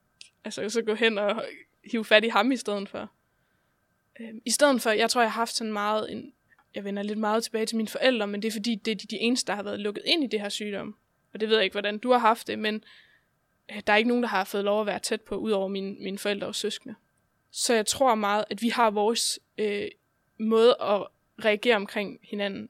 altså, 0.43 0.69
så 0.69 0.81
gå 0.81 0.93
hen 0.93 1.17
og 1.17 1.43
hive 1.91 2.05
fat 2.05 2.23
i 2.25 2.27
ham 2.27 2.51
i 2.51 2.58
stedet 2.58 2.89
for. 2.89 3.10
Øhm, 4.19 4.41
I 4.45 4.51
stedet 4.51 4.81
for, 4.81 4.89
jeg 4.89 5.10
tror, 5.10 5.21
jeg 5.21 5.31
har 5.31 5.39
haft 5.41 5.55
sådan 5.55 5.73
meget 5.73 6.12
en, 6.12 6.34
jeg 6.75 6.84
vender 6.84 7.03
lidt 7.03 7.19
meget 7.19 7.43
tilbage 7.43 7.65
til 7.65 7.77
mine 7.77 7.88
forældre, 7.89 8.27
men 8.27 8.41
det 8.41 8.47
er 8.47 8.51
fordi, 8.51 8.75
det 8.75 8.91
er 8.91 8.95
de, 8.95 9.08
de 9.08 9.17
eneste, 9.17 9.47
der 9.47 9.55
har 9.55 9.63
været 9.63 9.79
lukket 9.79 10.03
ind 10.05 10.23
i 10.23 10.27
det 10.27 10.41
her 10.41 10.49
sygdom. 10.49 10.95
Og 11.34 11.39
det 11.39 11.49
ved 11.49 11.55
jeg 11.55 11.63
ikke, 11.63 11.73
hvordan 11.73 11.97
du 11.97 12.12
har 12.12 12.19
haft 12.19 12.47
det, 12.47 12.60
men 12.60 12.84
Øh, 13.71 13.82
der 13.88 13.93
er 13.93 13.97
ikke 13.97 14.08
nogen, 14.08 14.23
der 14.23 14.30
har 14.30 14.43
fået 14.43 14.63
lov 14.63 14.82
at 14.82 14.88
være 14.88 14.99
tæt 14.99 15.21
på, 15.21 15.36
udover 15.36 15.67
mine, 15.67 15.95
mine 15.99 16.17
forældre 16.17 16.47
og 16.47 16.56
søskende. 16.56 16.95
Så 17.51 17.73
jeg 17.73 17.86
tror 17.86 18.15
meget, 18.15 18.45
at 18.49 18.62
vi 18.62 18.69
har 18.69 18.89
vores 18.89 19.39
øh, 19.58 19.88
måde 20.38 20.75
at 20.82 21.08
reagere 21.45 21.75
omkring 21.75 22.19
hinanden. 22.23 22.69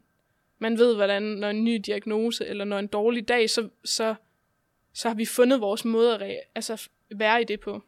Man 0.59 0.77
ved, 0.77 0.95
hvordan 0.95 1.23
når 1.23 1.49
en 1.49 1.63
ny 1.63 1.75
diagnose, 1.85 2.45
eller 2.45 2.65
når 2.65 2.79
en 2.79 2.87
dårlig 2.87 3.27
dag, 3.27 3.49
så, 3.49 3.69
så, 3.83 4.15
så 4.93 5.07
har 5.07 5.15
vi 5.15 5.25
fundet 5.25 5.61
vores 5.61 5.85
måde 5.85 6.15
at 6.15 6.21
re- 6.21 6.51
altså, 6.55 6.89
være 7.15 7.41
i 7.41 7.45
det 7.45 7.59
på. 7.59 7.83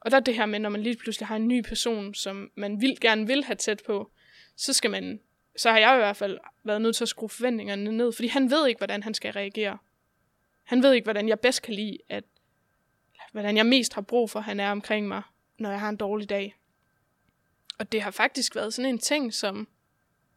Og 0.00 0.10
der 0.10 0.16
er 0.16 0.20
det 0.20 0.34
her 0.34 0.46
med, 0.46 0.58
når 0.58 0.68
man 0.68 0.82
lige 0.82 0.96
pludselig 0.96 1.26
har 1.26 1.36
en 1.36 1.48
ny 1.48 1.62
person, 1.62 2.14
som 2.14 2.50
man 2.54 2.80
vil, 2.80 3.00
gerne 3.00 3.26
vil 3.26 3.44
have 3.44 3.56
tæt 3.56 3.82
på, 3.86 4.10
så 4.56 4.72
skal 4.72 4.90
man, 4.90 5.20
så 5.56 5.70
har 5.70 5.78
jeg 5.78 5.94
i 5.94 5.98
hvert 5.98 6.16
fald 6.16 6.38
været 6.64 6.82
nødt 6.82 6.96
til 6.96 7.04
at 7.04 7.08
skrue 7.08 7.28
forventningerne 7.28 7.92
ned, 7.92 8.12
fordi 8.12 8.28
han 8.28 8.50
ved 8.50 8.68
ikke, 8.68 8.78
hvordan 8.78 9.02
han 9.02 9.14
skal 9.14 9.32
reagere. 9.32 9.78
Han 10.68 10.82
ved 10.82 10.92
ikke, 10.92 11.04
hvordan 11.04 11.28
jeg 11.28 11.40
bedst 11.40 11.62
kan 11.62 11.74
lide, 11.74 11.98
at, 12.08 12.24
hvordan 13.32 13.56
jeg 13.56 13.66
mest 13.66 13.94
har 13.94 14.02
brug 14.02 14.30
for, 14.30 14.38
at 14.38 14.44
han 14.44 14.60
er 14.60 14.70
omkring 14.70 15.08
mig, 15.08 15.22
når 15.58 15.70
jeg 15.70 15.80
har 15.80 15.88
en 15.88 15.96
dårlig 15.96 16.28
dag. 16.28 16.56
Og 17.78 17.92
det 17.92 18.02
har 18.02 18.10
faktisk 18.10 18.56
været 18.56 18.74
sådan 18.74 18.88
en 18.88 18.98
ting, 18.98 19.34
som, 19.34 19.68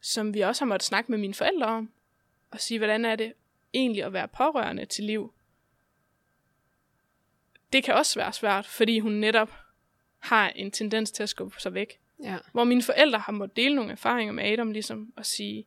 som 0.00 0.34
vi 0.34 0.40
også 0.40 0.64
har 0.64 0.66
måttet 0.66 0.86
snakke 0.86 1.10
med 1.10 1.18
mine 1.18 1.34
forældre 1.34 1.66
om, 1.66 1.92
og 2.50 2.60
sige, 2.60 2.78
hvordan 2.78 3.04
er 3.04 3.16
det 3.16 3.32
egentlig 3.74 4.04
at 4.04 4.12
være 4.12 4.28
pårørende 4.28 4.84
til 4.84 5.04
liv. 5.04 5.34
Det 7.72 7.84
kan 7.84 7.94
også 7.94 8.18
være 8.18 8.32
svært, 8.32 8.66
fordi 8.66 8.98
hun 8.98 9.12
netop 9.12 9.50
har 10.18 10.48
en 10.48 10.70
tendens 10.70 11.10
til 11.10 11.22
at 11.22 11.28
skubbe 11.28 11.60
sig 11.60 11.74
væk. 11.74 12.00
Ja. 12.22 12.38
Hvor 12.52 12.64
mine 12.64 12.82
forældre 12.82 13.18
har 13.18 13.32
måttet 13.32 13.56
dele 13.56 13.74
nogle 13.74 13.92
erfaringer 13.92 14.32
med 14.32 14.44
Adam, 14.44 14.70
ligesom 14.70 15.12
at 15.16 15.26
sige, 15.26 15.66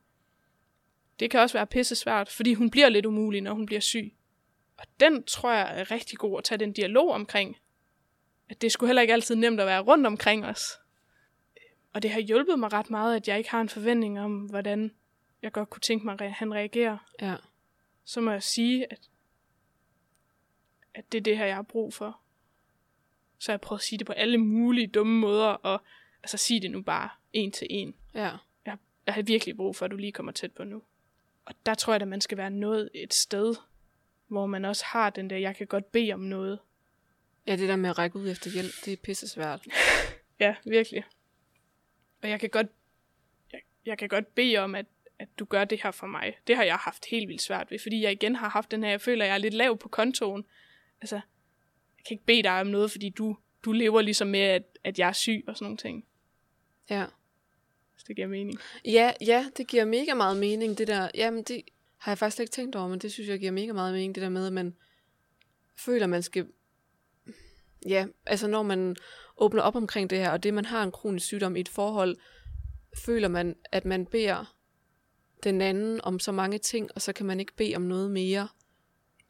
det 1.20 1.32
kan 1.32 1.40
også 1.40 1.58
være 1.58 1.68
pisse 1.68 1.96
svært, 1.96 2.30
fordi 2.30 2.54
hun 2.54 2.70
bliver 2.70 2.90
lidt 2.90 3.06
umulig, 3.06 3.42
når 3.42 3.54
hun 3.54 3.66
bliver 3.66 3.82
syg. 3.82 4.14
Og 4.78 4.86
den 5.00 5.24
tror 5.24 5.52
jeg 5.52 5.80
er 5.80 5.92
rigtig 5.92 6.18
god 6.18 6.38
at 6.38 6.44
tage 6.44 6.58
den 6.58 6.74
dialog 6.74 7.12
omkring. 7.12 7.58
At 8.50 8.62
det 8.62 8.72
skulle 8.72 8.88
heller 8.88 9.02
ikke 9.02 9.14
altid 9.14 9.36
nemt 9.36 9.60
at 9.60 9.68
være 9.68 9.82
rundt 9.82 10.08
omkring 10.08 10.46
os. 10.46 10.62
Og 11.94 12.02
det 12.02 12.12
har 12.12 12.20
hjulpet 12.20 12.60
mig 12.60 12.74
ret 12.74 12.90
meget, 12.90 13.16
at 13.16 13.28
jeg 13.28 13.38
ikke 13.38 13.50
har 13.50 13.62
en 13.62 13.70
forventning 13.70 14.20
om, 14.20 14.38
hvordan 14.38 14.92
jeg 15.42 15.52
godt 15.52 15.70
kunne 15.70 15.82
tænke 15.82 16.06
mig, 16.06 16.22
at 16.22 16.32
han 16.32 16.54
reagerer. 16.54 16.98
Ja. 17.22 17.36
Så 18.06 18.22
må 18.22 18.32
jeg 18.32 18.44
sige, 18.44 18.92
at, 18.92 19.00
at 20.94 21.12
det 21.12 21.18
er 21.18 21.22
det 21.22 21.38
her, 21.38 21.46
jeg 21.46 21.56
har 21.56 21.62
brug 21.62 21.94
for. 21.94 22.20
Så 23.40 23.52
jeg 23.52 23.62
prøver 23.62 23.78
at 23.78 23.84
sige 23.84 24.00
det 24.00 24.08
på 24.08 24.14
alle 24.14 24.38
mulige 24.38 24.88
dumme 24.88 25.20
måder, 25.20 25.48
og 25.48 25.82
altså 26.24 26.38
sige 26.38 26.62
det 26.62 26.72
nu 26.72 26.82
bare 26.82 27.10
en 27.34 27.52
til 27.52 27.68
en. 27.70 27.96
Ja. 28.14 28.32
Jeg, 28.66 28.78
jeg 29.06 29.14
har 29.14 29.22
virkelig 29.22 29.56
brug 29.58 29.76
for, 29.76 29.86
at 29.86 29.92
du 29.92 29.98
lige 29.98 30.12
kommer 30.12 30.32
tæt 30.32 30.52
på 30.52 30.64
nu. 30.64 30.82
Og 31.46 31.54
der 31.66 31.74
tror 31.74 31.94
jeg, 31.94 32.02
at 32.02 32.08
man 32.08 32.22
skal 32.22 32.38
være 32.38 32.50
nået 32.50 32.90
et 32.94 33.14
sted, 33.14 33.56
hvor 34.28 34.46
man 34.46 34.66
også 34.66 34.86
har 34.86 35.10
den 35.10 35.30
der, 35.30 35.38
jeg 35.38 35.56
kan 35.56 35.68
godt 35.68 35.92
bede 35.92 36.14
om 36.14 36.20
noget. 36.20 36.60
Ja, 37.48 37.56
det 37.56 37.70
der 37.70 37.76
med 37.76 37.90
at 37.90 37.98
række 37.98 38.20
ud 38.20 38.30
efter 38.30 38.52
hjælp, 38.52 38.72
det 38.86 38.94
er 38.94 38.98
pisse 38.98 39.28
svært. 39.28 39.68
Ja, 40.40 40.56
virkelig. 40.66 41.04
Og 42.24 42.30
jeg 42.30 42.40
kan 42.40 42.50
godt, 42.50 42.68
jeg, 43.54 43.62
jeg 43.86 43.98
kan 43.98 44.10
godt 44.10 44.36
bede 44.36 44.58
om, 44.58 44.76
at, 44.76 44.86
at 45.20 45.28
du 45.40 45.46
gør 45.46 45.66
det 45.66 45.84
her 45.84 45.92
for 45.92 46.08
mig. 46.08 46.38
Det 46.48 46.56
har 46.56 46.64
jeg 46.64 46.76
haft 46.76 47.06
helt 47.06 47.28
vildt 47.28 47.42
svært 47.42 47.72
ved, 47.72 47.80
fordi 47.80 48.02
jeg 48.02 48.12
igen 48.12 48.36
har 48.36 48.50
haft 48.50 48.72
den 48.72 48.84
her, 48.84 48.90
jeg 48.90 49.02
føler, 49.02 49.26
at 49.26 49.28
jeg 49.28 49.34
er 49.34 49.38
lidt 49.38 49.54
lav 49.54 49.78
på 49.78 49.90
kontoen. 49.90 50.46
Altså, 51.02 51.16
jeg 51.16 52.06
kan 52.08 52.16
ikke 52.16 52.26
bede 52.26 52.44
dig 52.44 52.62
om 52.62 52.68
noget, 52.68 52.92
fordi 52.92 53.10
du, 53.10 53.38
du 53.66 53.72
lever 53.72 54.02
ligesom 54.02 54.28
med, 54.28 54.40
at, 54.40 54.64
at 54.84 55.00
jeg 55.00 55.08
er 55.08 55.14
syg 55.14 55.44
og 55.48 55.56
sådan 55.56 55.66
nogle 55.66 55.78
ting. 55.78 56.06
Ja. 56.90 57.06
Hvis 57.94 58.04
det 58.04 58.16
giver 58.16 58.28
mening. 58.28 58.60
Ja, 58.86 59.14
ja, 59.22 59.46
det 59.58 59.68
giver 59.68 59.86
mega 59.86 60.14
meget 60.14 60.38
mening, 60.38 60.78
det 60.78 60.88
der. 60.88 61.10
Jamen, 61.16 61.44
det 61.44 61.62
har 61.98 62.12
jeg 62.12 62.18
faktisk 62.18 62.40
ikke 62.40 62.52
tænkt 62.52 62.76
over, 62.76 62.88
men 62.88 63.00
det 63.00 63.12
synes 63.12 63.30
jeg 63.30 63.40
giver 63.40 63.52
mega 63.52 63.74
meget 63.74 63.94
mening, 63.94 64.16
det 64.16 64.22
der 64.22 64.30
med, 64.30 64.48
at 64.48 64.54
man 64.54 64.76
føler, 65.78 66.08
man 66.08 66.24
skal... 66.24 66.48
Ja, 67.88 68.06
altså 68.26 68.48
når 68.48 68.64
man 68.64 68.96
åbner 69.38 69.62
op 69.62 69.76
omkring 69.76 70.10
det 70.10 70.18
her, 70.18 70.30
og 70.30 70.44
det, 70.44 70.54
man 70.54 70.66
har 70.66 70.84
en 70.84 70.92
kronisk 70.92 71.26
sygdom 71.26 71.56
i 71.56 71.60
et 71.60 71.70
forhold, 71.70 72.18
føler 72.98 73.28
man, 73.28 73.56
at 73.72 73.86
man 73.86 74.06
beder 74.06 74.56
den 75.44 75.62
anden 75.62 76.02
om 76.04 76.20
så 76.20 76.32
mange 76.32 76.58
ting, 76.58 76.90
og 76.96 77.02
så 77.02 77.14
kan 77.14 77.26
man 77.26 77.40
ikke 77.40 77.56
bede 77.56 77.76
om 77.76 77.82
noget 77.82 78.12
mere. 78.12 78.48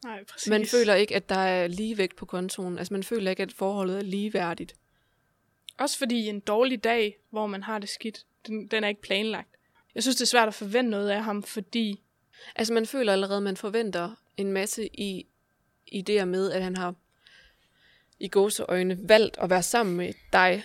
Nej, 0.03 0.23
præcis. 0.23 0.49
Man 0.49 0.65
føler 0.65 0.93
ikke, 0.93 1.15
at 1.15 1.29
der 1.29 1.35
er 1.35 1.67
ligevægt 1.67 2.15
på 2.15 2.25
kontoen. 2.25 2.77
Altså 2.77 2.93
man 2.93 3.03
føler 3.03 3.31
ikke, 3.31 3.43
at 3.43 3.53
forholdet 3.53 3.97
er 3.97 4.01
ligeværdigt. 4.01 4.75
Også 5.77 5.97
fordi 5.97 6.27
en 6.27 6.39
dårlig 6.39 6.83
dag, 6.83 7.17
hvor 7.29 7.47
man 7.47 7.63
har 7.63 7.79
det 7.79 7.89
skidt, 7.89 8.25
den, 8.47 8.67
den 8.67 8.83
er 8.83 8.87
ikke 8.87 9.01
planlagt. 9.01 9.49
Jeg 9.95 10.03
synes, 10.03 10.15
det 10.15 10.21
er 10.21 10.27
svært 10.27 10.47
at 10.47 10.53
forvente 10.53 10.91
noget 10.91 11.09
af 11.09 11.23
ham, 11.23 11.43
fordi 11.43 12.04
Altså 12.55 12.73
man 12.73 12.85
føler 12.85 13.13
allerede, 13.13 13.37
at 13.37 13.43
man 13.43 13.57
forventer 13.57 14.15
en 14.37 14.51
masse 14.51 14.89
i, 14.99 15.27
i 15.87 16.01
det 16.01 16.27
med, 16.27 16.51
at 16.51 16.63
han 16.63 16.75
har 16.75 16.95
i 18.19 18.27
gåseøjne 18.27 18.97
valgt 19.09 19.37
at 19.37 19.49
være 19.49 19.63
sammen 19.63 19.97
med 19.97 20.13
dig. 20.33 20.63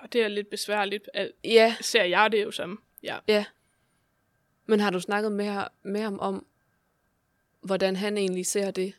og 0.00 0.12
det 0.12 0.22
er 0.22 0.28
lidt 0.28 0.50
besværligt, 0.50 1.10
at 1.14 1.32
Ja, 1.44 1.76
ser 1.80 2.04
jeg 2.04 2.32
det 2.32 2.42
jo 2.44 2.50
som. 2.50 2.82
Ja. 3.02 3.18
ja. 3.28 3.44
Men 4.66 4.80
har 4.80 4.90
du 4.90 5.00
snakket 5.00 5.32
med, 5.32 5.44
her- 5.44 5.68
med 5.82 6.00
ham 6.00 6.18
om, 6.18 6.46
hvordan 7.62 7.96
han 7.96 8.16
egentlig 8.18 8.46
ser 8.46 8.70
det? 8.70 8.94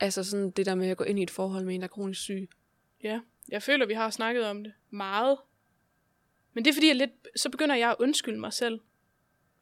Altså 0.00 0.24
sådan 0.24 0.50
det 0.50 0.66
der 0.66 0.74
med 0.74 0.88
at 0.88 0.96
gå 0.96 1.04
ind 1.04 1.18
i 1.18 1.22
et 1.22 1.30
forhold 1.30 1.64
med 1.64 1.74
en, 1.74 1.80
der 1.80 1.86
er 1.86 1.88
kronisk 1.88 2.20
syg. 2.20 2.48
ja. 3.04 3.20
Jeg 3.48 3.62
føler, 3.62 3.86
vi 3.86 3.94
har 3.94 4.10
snakket 4.10 4.46
om 4.46 4.64
det 4.64 4.72
meget. 4.90 5.38
Men 6.52 6.64
det 6.64 6.70
er 6.70 6.74
fordi, 6.74 6.86
jeg 6.86 6.96
lidt, 6.96 7.10
så 7.36 7.50
begynder 7.50 7.74
jeg 7.74 7.90
at 7.90 7.96
undskylde 7.98 8.38
mig 8.40 8.52
selv. 8.52 8.80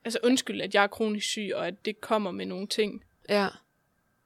Altså 0.06 0.18
undskylde, 0.22 0.64
at 0.64 0.74
jeg 0.74 0.82
er 0.82 0.86
kronisk 0.86 1.26
syg, 1.26 1.50
og 1.54 1.66
at 1.66 1.84
det 1.84 2.00
kommer 2.00 2.30
med 2.30 2.46
nogle 2.46 2.66
ting. 2.66 3.04
Ja, 3.28 3.48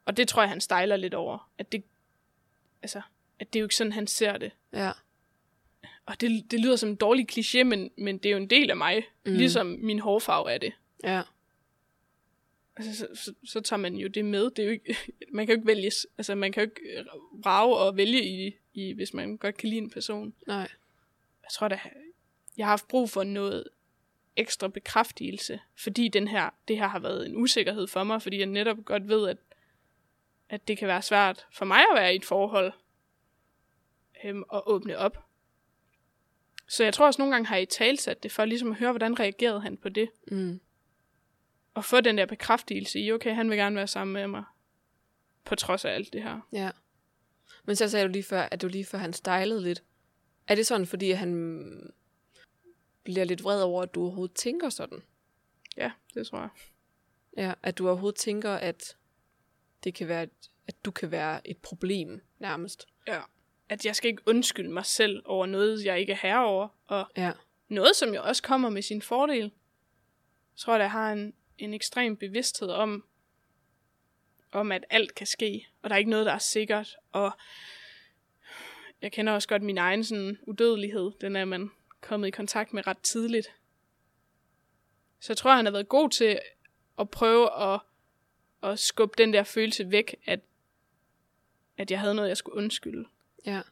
Og 0.04 0.16
det 0.16 0.28
tror 0.28 0.42
jeg, 0.42 0.48
han 0.48 0.60
stejler 0.60 0.96
lidt 0.96 1.14
over. 1.14 1.50
At 1.58 1.72
det, 1.72 1.84
altså, 2.82 3.02
at 3.38 3.52
det 3.52 3.58
er 3.58 3.60
jo 3.60 3.64
ikke 3.66 3.76
sådan, 3.76 3.92
han 3.92 4.06
ser 4.06 4.38
det. 4.38 4.52
ja, 4.72 4.90
Og 6.06 6.20
det, 6.20 6.50
det 6.50 6.60
lyder 6.60 6.76
som 6.76 6.88
en 6.88 6.96
dårlig 6.96 7.26
kliché, 7.32 7.64
men, 7.64 7.90
men 7.98 8.18
det 8.18 8.26
er 8.26 8.30
jo 8.30 8.36
en 8.36 8.50
del 8.50 8.70
af 8.70 8.76
mig. 8.76 9.02
Mm. 9.26 9.32
Ligesom 9.32 9.66
min 9.66 9.98
hårfarve 9.98 10.52
er 10.52 10.58
det. 10.58 10.72
ja. 11.04 11.22
Altså, 12.76 12.96
så, 12.96 13.08
så, 13.14 13.34
så 13.44 13.60
tager 13.60 13.78
man 13.80 13.94
jo 13.94 14.08
det 14.08 14.24
med. 14.24 14.50
Det 14.50 14.58
er 14.58 14.64
jo 14.64 14.70
ikke, 14.70 14.96
man 15.34 15.46
kan 15.46 15.54
jo 15.54 15.58
ikke 15.58 15.66
vælge, 15.66 15.90
altså 16.18 16.34
man 16.34 16.52
kan 16.52 16.62
jo 16.64 16.70
ikke 16.70 17.04
vrage 17.32 17.76
og 17.76 17.96
vælge 17.96 18.24
i, 18.24 18.56
i, 18.74 18.92
hvis 18.92 19.14
man 19.14 19.36
godt 19.36 19.56
kan 19.56 19.68
lide 19.68 19.80
en 19.80 19.90
person. 19.90 20.34
Nej. 20.46 20.68
Jeg 21.42 21.50
tror 21.52 21.68
da, 21.68 21.80
jeg 22.56 22.66
har 22.66 22.70
haft 22.72 22.88
brug 22.88 23.10
for 23.10 23.24
noget 23.24 23.64
ekstra 24.36 24.68
bekræftelse, 24.68 25.60
fordi 25.76 26.08
den 26.08 26.28
her, 26.28 26.50
det 26.68 26.76
her 26.76 26.86
har 26.86 26.98
været 26.98 27.26
en 27.26 27.36
usikkerhed 27.36 27.86
for 27.86 28.04
mig, 28.04 28.22
fordi 28.22 28.38
jeg 28.38 28.46
netop 28.46 28.76
godt 28.84 29.08
ved, 29.08 29.28
at, 29.28 29.36
at 30.48 30.68
det 30.68 30.78
kan 30.78 30.88
være 30.88 31.02
svært 31.02 31.46
for 31.52 31.64
mig 31.64 31.78
at 31.78 31.94
være 31.94 32.12
i 32.12 32.16
et 32.16 32.24
forhold 32.24 32.72
øhm, 34.24 34.42
og 34.48 34.70
åbne 34.70 34.98
op. 34.98 35.26
Så 36.68 36.84
jeg 36.84 36.94
tror 36.94 37.06
også 37.06 37.22
nogle 37.22 37.34
gange 37.34 37.46
har 37.46 37.56
I 37.56 37.66
talsat 37.66 38.22
det 38.22 38.32
for 38.32 38.44
ligesom 38.44 38.70
at 38.70 38.78
høre, 38.78 38.92
hvordan 38.92 39.20
reagerede 39.20 39.60
han 39.60 39.76
på 39.76 39.88
det. 39.88 40.10
Mm. 40.30 40.60
Og 41.74 41.84
få 41.84 42.00
den 42.00 42.18
der 42.18 42.26
bekræftelse 42.26 43.00
i, 43.00 43.12
okay, 43.12 43.34
han 43.34 43.50
vil 43.50 43.58
gerne 43.58 43.76
være 43.76 43.86
sammen 43.86 44.14
med 44.14 44.26
mig. 44.26 44.44
På 45.44 45.54
trods 45.54 45.84
af 45.84 45.92
alt 45.92 46.12
det 46.12 46.22
her. 46.22 46.40
Ja. 46.52 46.70
Men 47.64 47.76
så 47.76 47.88
sagde 47.88 48.06
du 48.06 48.12
lige 48.12 48.22
før, 48.22 48.42
at 48.42 48.62
du 48.62 48.68
lige 48.68 48.84
før 48.84 48.98
han 48.98 49.12
stylede 49.12 49.62
lidt. 49.62 49.82
Er 50.46 50.54
det 50.54 50.66
sådan, 50.66 50.86
fordi 50.86 51.10
han 51.10 51.92
bliver 53.04 53.24
lidt 53.24 53.44
vred 53.44 53.62
over, 53.62 53.82
at 53.82 53.94
du 53.94 54.02
overhovedet 54.02 54.36
tænker 54.36 54.68
sådan? 54.68 55.02
Ja, 55.76 55.90
det 56.14 56.26
tror 56.26 56.38
jeg. 56.38 56.48
Ja, 57.36 57.52
at 57.62 57.78
du 57.78 57.88
overhovedet 57.88 58.18
tænker, 58.18 58.50
at 58.54 58.96
det 59.84 59.94
kan 59.94 60.08
være, 60.08 60.26
at 60.66 60.84
du 60.84 60.90
kan 60.90 61.10
være 61.10 61.48
et 61.48 61.56
problem 61.58 62.20
nærmest. 62.38 62.86
Ja. 63.06 63.20
At 63.68 63.86
jeg 63.86 63.96
skal 63.96 64.10
ikke 64.10 64.22
undskylde 64.26 64.70
mig 64.72 64.86
selv 64.86 65.22
over 65.24 65.46
noget, 65.46 65.84
jeg 65.84 66.00
ikke 66.00 66.12
er 66.12 66.16
herre 66.16 66.44
over. 66.46 66.68
Og 66.86 67.06
Ja. 67.16 67.32
noget, 67.68 67.96
som 67.96 68.14
jo 68.14 68.22
også 68.22 68.42
kommer 68.42 68.68
med 68.68 68.82
sin 68.82 69.02
fordel. 69.02 69.42
Jeg 69.42 69.50
tror, 70.56 70.74
at 70.74 70.80
jeg 70.80 70.90
har 70.90 71.12
en, 71.12 71.34
en 71.58 71.74
ekstrem 71.74 72.16
bevidsthed 72.16 72.68
om, 72.68 73.04
om, 74.52 74.72
at 74.72 74.84
alt 74.90 75.14
kan 75.14 75.26
ske, 75.26 75.66
og 75.82 75.90
der 75.90 75.94
er 75.94 75.98
ikke 75.98 76.10
noget, 76.10 76.26
der 76.26 76.32
er 76.32 76.38
sikkert. 76.38 76.96
Og 77.12 77.32
jeg 79.02 79.12
kender 79.12 79.32
også 79.32 79.48
godt 79.48 79.62
min 79.62 79.78
egen 79.78 80.04
sådan, 80.04 80.38
udødelighed. 80.42 81.10
Den 81.20 81.36
er 81.36 81.44
man 81.44 81.70
kommet 82.00 82.28
i 82.28 82.30
kontakt 82.30 82.72
med 82.72 82.86
ret 82.86 82.98
tidligt. 82.98 83.46
Så 85.20 85.32
jeg 85.32 85.36
tror, 85.36 85.54
han 85.54 85.64
har 85.64 85.72
været 85.72 85.88
god 85.88 86.10
til 86.10 86.40
at 86.98 87.10
prøve 87.10 87.72
at, 87.72 87.80
at 88.62 88.78
skubbe 88.78 89.14
den 89.18 89.32
der 89.32 89.42
følelse 89.42 89.90
væk, 89.90 90.14
at, 90.26 90.40
at 91.76 91.90
jeg 91.90 92.00
havde 92.00 92.14
noget, 92.14 92.28
jeg 92.28 92.36
skulle 92.36 92.56
undskylde. 92.56 93.08
Ja. 93.46 93.62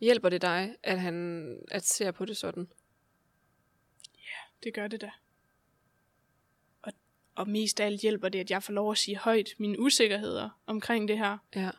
Hjælper 0.00 0.28
det 0.28 0.42
dig, 0.42 0.76
at 0.82 1.00
han 1.00 1.58
at 1.70 1.84
ser 1.84 2.10
på 2.10 2.24
det 2.24 2.36
sådan? 2.36 2.68
Det 4.62 4.74
gør 4.74 4.88
det 4.88 5.00
da. 5.00 5.10
Og, 6.82 6.92
og 7.34 7.48
mest 7.48 7.80
af 7.80 7.86
alt 7.86 8.00
hjælper 8.00 8.28
det, 8.28 8.40
at 8.40 8.50
jeg 8.50 8.62
får 8.62 8.72
lov 8.72 8.90
at 8.92 8.98
sige 8.98 9.16
højt 9.16 9.54
mine 9.58 9.80
usikkerheder 9.80 10.60
omkring 10.66 11.08
det 11.08 11.18
her. 11.18 11.38
Ja. 11.54 11.70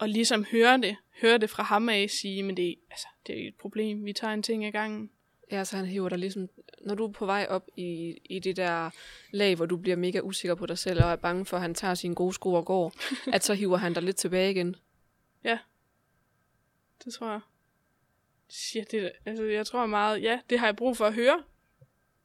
Og 0.00 0.08
ligesom 0.08 0.44
høre 0.44 0.78
det, 0.78 0.96
høre 1.20 1.38
det 1.38 1.50
fra 1.50 1.62
ham 1.62 1.88
af, 1.88 2.10
sige, 2.10 2.42
men 2.42 2.56
det, 2.56 2.76
altså, 2.90 3.06
det 3.26 3.44
er 3.44 3.48
et 3.48 3.54
problem, 3.54 4.04
vi 4.04 4.12
tager 4.12 4.34
en 4.34 4.42
ting 4.42 4.64
ad 4.64 4.72
gangen. 4.72 5.10
Ja, 5.50 5.64
så 5.64 5.76
han 5.76 5.86
hiver 5.86 6.08
dig 6.08 6.18
ligesom, 6.18 6.48
når 6.80 6.94
du 6.94 7.06
er 7.06 7.12
på 7.12 7.26
vej 7.26 7.46
op 7.50 7.66
i, 7.76 8.18
i 8.24 8.38
det 8.38 8.56
der 8.56 8.90
lag, 9.30 9.56
hvor 9.56 9.66
du 9.66 9.76
bliver 9.76 9.96
mega 9.96 10.20
usikker 10.20 10.54
på 10.54 10.66
dig 10.66 10.78
selv, 10.78 11.04
og 11.04 11.10
er 11.10 11.16
bange 11.16 11.46
for, 11.46 11.56
at 11.56 11.60
han 11.60 11.74
tager 11.74 11.94
sine 11.94 12.14
gode 12.14 12.32
sko 12.32 12.52
og 12.52 12.66
går, 12.66 12.92
at 13.34 13.44
så 13.44 13.54
hiver 13.54 13.76
han 13.76 13.94
dig 13.94 14.02
lidt 14.02 14.16
tilbage 14.16 14.50
igen. 14.50 14.76
Ja, 15.44 15.58
det 17.04 17.14
tror 17.14 17.30
jeg. 17.30 17.40
Shit, 18.48 18.90
det, 18.90 19.12
altså, 19.24 19.44
jeg 19.44 19.66
tror 19.66 19.86
meget, 19.86 20.22
ja, 20.22 20.40
det 20.50 20.58
har 20.58 20.66
jeg 20.66 20.76
brug 20.76 20.96
for 20.96 21.06
at 21.06 21.14
høre. 21.14 21.42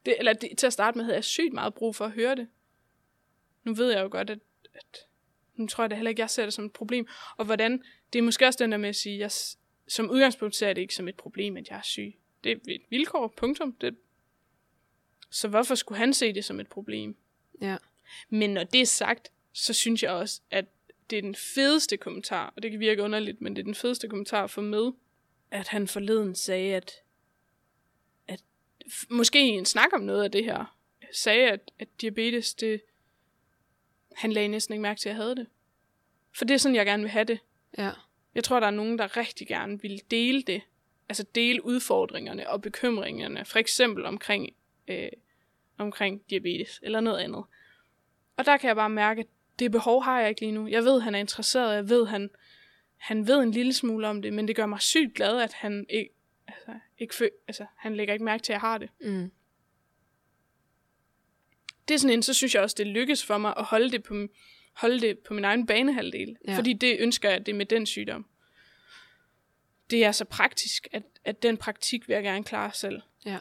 Det, 0.06 0.16
eller 0.20 0.34
det, 0.34 0.58
til 0.58 0.68
at 0.68 0.74
starte 0.74 0.98
med 0.98 1.06
havde 1.06 1.16
jeg 1.16 1.24
sygt 1.24 1.54
meget 1.54 1.74
brug 1.74 1.96
for 1.96 2.06
at 2.06 2.12
høre 2.12 2.36
det. 2.36 2.48
Nu 3.64 3.74
ved 3.74 3.92
jeg 3.92 4.04
jo 4.04 4.08
godt, 4.12 4.30
at, 4.30 4.40
at 4.74 5.08
nu 5.56 5.68
tror 5.68 5.84
jeg 5.84 5.90
da 5.92 5.96
heller 5.96 6.10
ikke, 6.10 6.22
jeg 6.22 6.30
ser 6.30 6.44
det 6.44 6.54
som 6.54 6.66
et 6.66 6.72
problem. 6.72 7.08
Og 7.38 7.46
hvordan, 7.46 7.84
det 8.14 8.20
er 8.20 8.24
måske 8.24 8.48
også 8.48 8.64
den 8.64 8.72
der 8.72 8.78
med 8.78 8.90
at 8.90 8.96
sige, 8.96 9.20
jeg, 9.20 9.32
som 9.88 10.10
udgangspunkt 10.10 10.56
ser 10.56 10.68
jeg 10.68 10.76
det 10.76 10.82
ikke 10.82 10.96
som 10.96 11.08
et 11.08 11.16
problem, 11.16 11.58
at 11.58 11.70
jeg 11.70 11.78
er 11.78 11.82
syg. 11.82 12.16
Det 12.44 12.52
er 12.52 12.56
et 12.68 12.82
vilkår, 12.90 13.34
punktum. 13.38 13.74
Det, 13.74 13.96
så 15.30 15.48
hvorfor 15.48 15.76
skulle 15.76 15.98
han 15.98 16.14
se 16.14 16.34
det 16.34 16.46
som 16.46 16.60
et 16.60 16.68
problem? 16.68 17.16
Ja. 17.62 17.78
Men 18.30 18.50
når 18.50 18.64
det 18.64 18.82
er 18.82 18.86
sagt, 18.86 19.32
så 19.54 19.74
synes 19.74 20.04
jeg 20.04 20.12
også, 20.12 20.42
at 20.52 20.66
det 21.10 21.18
er 21.18 21.22
den 21.22 21.36
fedeste 21.36 21.98
kommentar, 21.98 22.54
og 22.56 22.64
det 22.64 22.72
kan 22.72 22.80
virke 22.80 23.04
underligt, 23.04 23.42
men 23.42 23.56
det 23.56 23.62
er 23.62 23.66
den 23.66 23.76
fedeste 23.76 24.08
kommentar 24.08 24.44
at 24.44 24.52
få 24.52 24.62
med, 24.62 24.92
at 25.52 25.68
han 25.68 25.88
forleden 25.88 26.36
sagde, 26.36 26.76
at, 26.76 26.92
at 28.28 28.42
måske 29.10 29.40
en 29.40 29.66
snak 29.66 29.90
om 29.94 30.02
noget 30.02 30.24
af 30.24 30.32
det 30.32 30.44
her, 30.44 30.78
sagde, 31.12 31.52
at, 31.52 31.72
at 31.80 31.88
diabetes, 32.02 32.54
det, 32.54 32.82
han 34.16 34.32
lagde 34.32 34.48
næsten 34.48 34.74
ikke 34.74 34.82
mærke 34.82 35.00
til, 35.00 35.10
at 35.10 35.16
jeg 35.16 35.24
havde 35.24 35.36
det. 35.36 35.48
For 36.36 36.46
det 36.46 36.54
er 36.54 36.58
sådan, 36.58 36.76
jeg 36.76 36.86
gerne 36.86 37.04
vil 37.04 37.12
have 37.12 37.26
det. 37.26 37.40
Ja. 37.78 37.92
Jeg 38.36 38.44
tror, 38.44 38.60
der 38.60 38.68
er 38.68 38.72
nogen, 38.72 38.98
der 38.98 39.18
rigtig 39.18 39.48
gerne 39.48 39.82
vil 39.82 40.02
dele 40.12 40.42
det. 40.42 40.62
Altså 41.10 41.26
dele 41.36 41.66
udfordringerne 41.66 42.50
og 42.50 42.62
bekymringerne. 42.62 43.46
For 43.46 43.60
eksempel 43.60 44.06
omkring, 44.06 44.50
øh, 44.88 45.10
omkring 45.78 46.30
diabetes 46.30 46.80
eller 46.84 47.00
noget 47.00 47.20
andet. 47.20 47.44
Og 48.38 48.46
der 48.46 48.58
kan 48.58 48.68
jeg 48.68 48.76
bare 48.76 48.90
mærke, 48.90 49.22
at 49.22 49.28
det 49.60 49.72
behov 49.72 50.04
har 50.04 50.20
jeg 50.20 50.30
ikke 50.30 50.42
lige 50.42 50.52
nu. 50.52 50.68
Jeg 50.68 50.84
ved, 50.84 51.02
han 51.02 51.16
er 51.16 51.20
interesseret. 51.20 51.76
Jeg 51.76 51.90
ved, 51.90 52.06
han, 52.06 52.30
han 52.98 53.28
ved 53.28 53.38
en 53.38 53.52
lille 53.52 53.74
smule 53.74 54.08
om 54.08 54.22
det. 54.22 54.34
Men 54.34 54.48
det 54.48 54.56
gør 54.56 54.66
mig 54.66 54.82
sygt 54.82 55.14
glad, 55.14 55.42
at 55.42 55.54
han 55.54 55.86
ikke, 55.90 56.14
altså, 56.48 56.80
ikke 56.98 57.16
fø, 57.16 57.28
altså, 57.48 57.66
han 57.78 57.96
lægger 57.96 58.14
ikke 58.14 58.26
mærke 58.26 58.44
til, 58.44 58.54
at 58.54 58.56
jeg 58.56 58.62
har 58.62 58.78
det. 58.78 58.90
Mm. 59.02 59.32
Det 61.88 61.94
er 61.94 61.98
sådan 61.98 62.14
en, 62.14 62.24
så 62.24 62.34
synes 62.34 62.56
jeg 62.56 62.64
også, 62.64 62.76
det 62.78 62.88
lykkes 62.88 63.26
for 63.26 63.38
mig 63.38 63.54
at 63.58 63.64
holde 63.64 63.92
det 63.92 64.04
på, 64.04 64.28
holde 64.74 65.02
det 65.02 65.20
på 65.20 65.34
min 65.34 65.46
egen 65.46 65.66
banehalvdel. 65.66 66.38
Ja. 66.48 66.58
Fordi 66.58 66.74
det 66.74 66.98
ønsker 67.00 67.30
jeg, 67.30 67.46
det 67.46 67.56
med 67.56 67.66
den 67.66 67.86
sygdom. 67.86 68.26
Det 69.90 70.06
er 70.06 70.12
så 70.12 70.26
praktisk, 70.26 70.88
at, 70.92 71.04
at 71.26 71.44
den 71.44 71.58
praktik 71.58 72.08
vil 72.08 72.14
jeg 72.14 72.24
gerne 72.24 72.44
klare 72.44 72.72
selv. 72.74 73.02
Ja. 73.26 73.38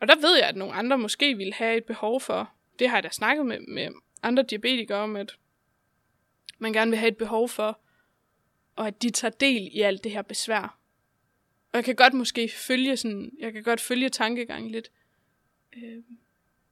Og 0.00 0.08
der 0.08 0.16
ved 0.16 0.36
jeg, 0.36 0.48
at 0.48 0.56
nogle 0.56 0.74
andre 0.74 0.98
måske 0.98 1.36
vil 1.36 1.52
have 1.52 1.76
et 1.76 1.84
behov 1.84 2.20
for, 2.20 2.52
det 2.78 2.88
har 2.88 2.96
jeg 2.96 3.02
da 3.02 3.08
snakket 3.10 3.46
med, 3.46 3.60
med 3.60 3.90
andre 4.22 4.42
diabetikere 4.42 4.98
om, 4.98 5.16
at 5.16 5.36
man 6.58 6.72
gerne 6.72 6.90
vil 6.90 6.98
have 6.98 7.08
et 7.08 7.16
behov 7.16 7.48
for, 7.48 7.80
og 8.76 8.86
at 8.86 9.02
de 9.02 9.10
tager 9.10 9.32
del 9.32 9.68
i 9.72 9.80
alt 9.80 10.04
det 10.04 10.12
her 10.12 10.22
besvær. 10.22 10.78
Og 11.72 11.76
jeg 11.76 11.84
kan 11.84 11.94
godt 11.94 12.14
måske 12.14 12.48
følge 12.48 12.96
sådan, 12.96 13.32
jeg 13.38 13.52
kan 13.52 13.62
godt 13.62 13.80
følge 13.80 14.08
tankegangen 14.08 14.70
lidt, 14.70 14.90
øh, 15.76 16.02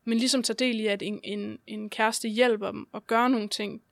men 0.04 0.18
ligesom 0.18 0.42
tage 0.42 0.56
del 0.56 0.80
i, 0.80 0.86
at 0.86 1.02
en, 1.02 1.20
en, 1.24 1.58
en 1.66 1.90
kæreste 1.90 2.28
hjælper 2.28 2.70
dem 2.70 2.88
at 2.94 3.06
gøre 3.06 3.30
nogle 3.30 3.48
ting 3.48 3.82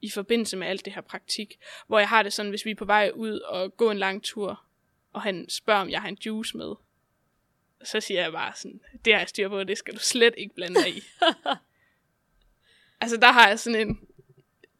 i 0.00 0.10
forbindelse 0.10 0.56
med 0.56 0.66
alt 0.66 0.84
det 0.84 0.92
her 0.92 1.00
praktik. 1.00 1.58
Hvor 1.86 1.98
jeg 1.98 2.08
har 2.08 2.22
det 2.22 2.32
sådan, 2.32 2.50
hvis 2.50 2.64
vi 2.64 2.70
er 2.70 2.74
på 2.74 2.84
vej 2.84 3.10
ud 3.14 3.38
og 3.40 3.76
gå 3.76 3.90
en 3.90 3.98
lang 3.98 4.22
tur, 4.22 4.64
og 5.12 5.22
han 5.22 5.48
spørger, 5.48 5.80
om 5.80 5.90
jeg 5.90 6.00
har 6.00 6.08
en 6.08 6.18
juice 6.26 6.56
med, 6.56 6.74
så 7.84 8.00
siger 8.00 8.22
jeg 8.22 8.32
bare 8.32 8.52
sådan, 8.56 8.80
det 9.04 9.12
har 9.12 9.20
jeg 9.20 9.28
styr 9.28 9.48
på, 9.48 9.64
det 9.64 9.78
skal 9.78 9.94
du 9.94 10.00
slet 10.00 10.34
ikke 10.36 10.54
blande 10.54 10.80
dig 10.80 10.96
i. 10.96 11.00
altså 13.00 13.16
der 13.16 13.32
har 13.32 13.48
jeg 13.48 13.58
sådan 13.58 13.88
en, 13.88 14.00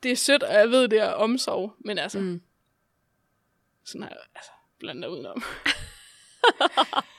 det 0.02 0.10
er 0.10 0.16
sødt, 0.16 0.42
og 0.42 0.54
jeg 0.54 0.70
ved, 0.70 0.88
det 0.88 0.98
er 0.98 1.12
omsorg, 1.12 1.76
men 1.78 1.98
altså, 1.98 2.20
mm. 2.20 2.42
Sådan 3.84 4.02
har 4.02 4.08
jeg 4.08 4.18
altså, 4.34 4.50
blandet 4.78 5.02
dig 5.02 5.10
udenom. 5.10 5.42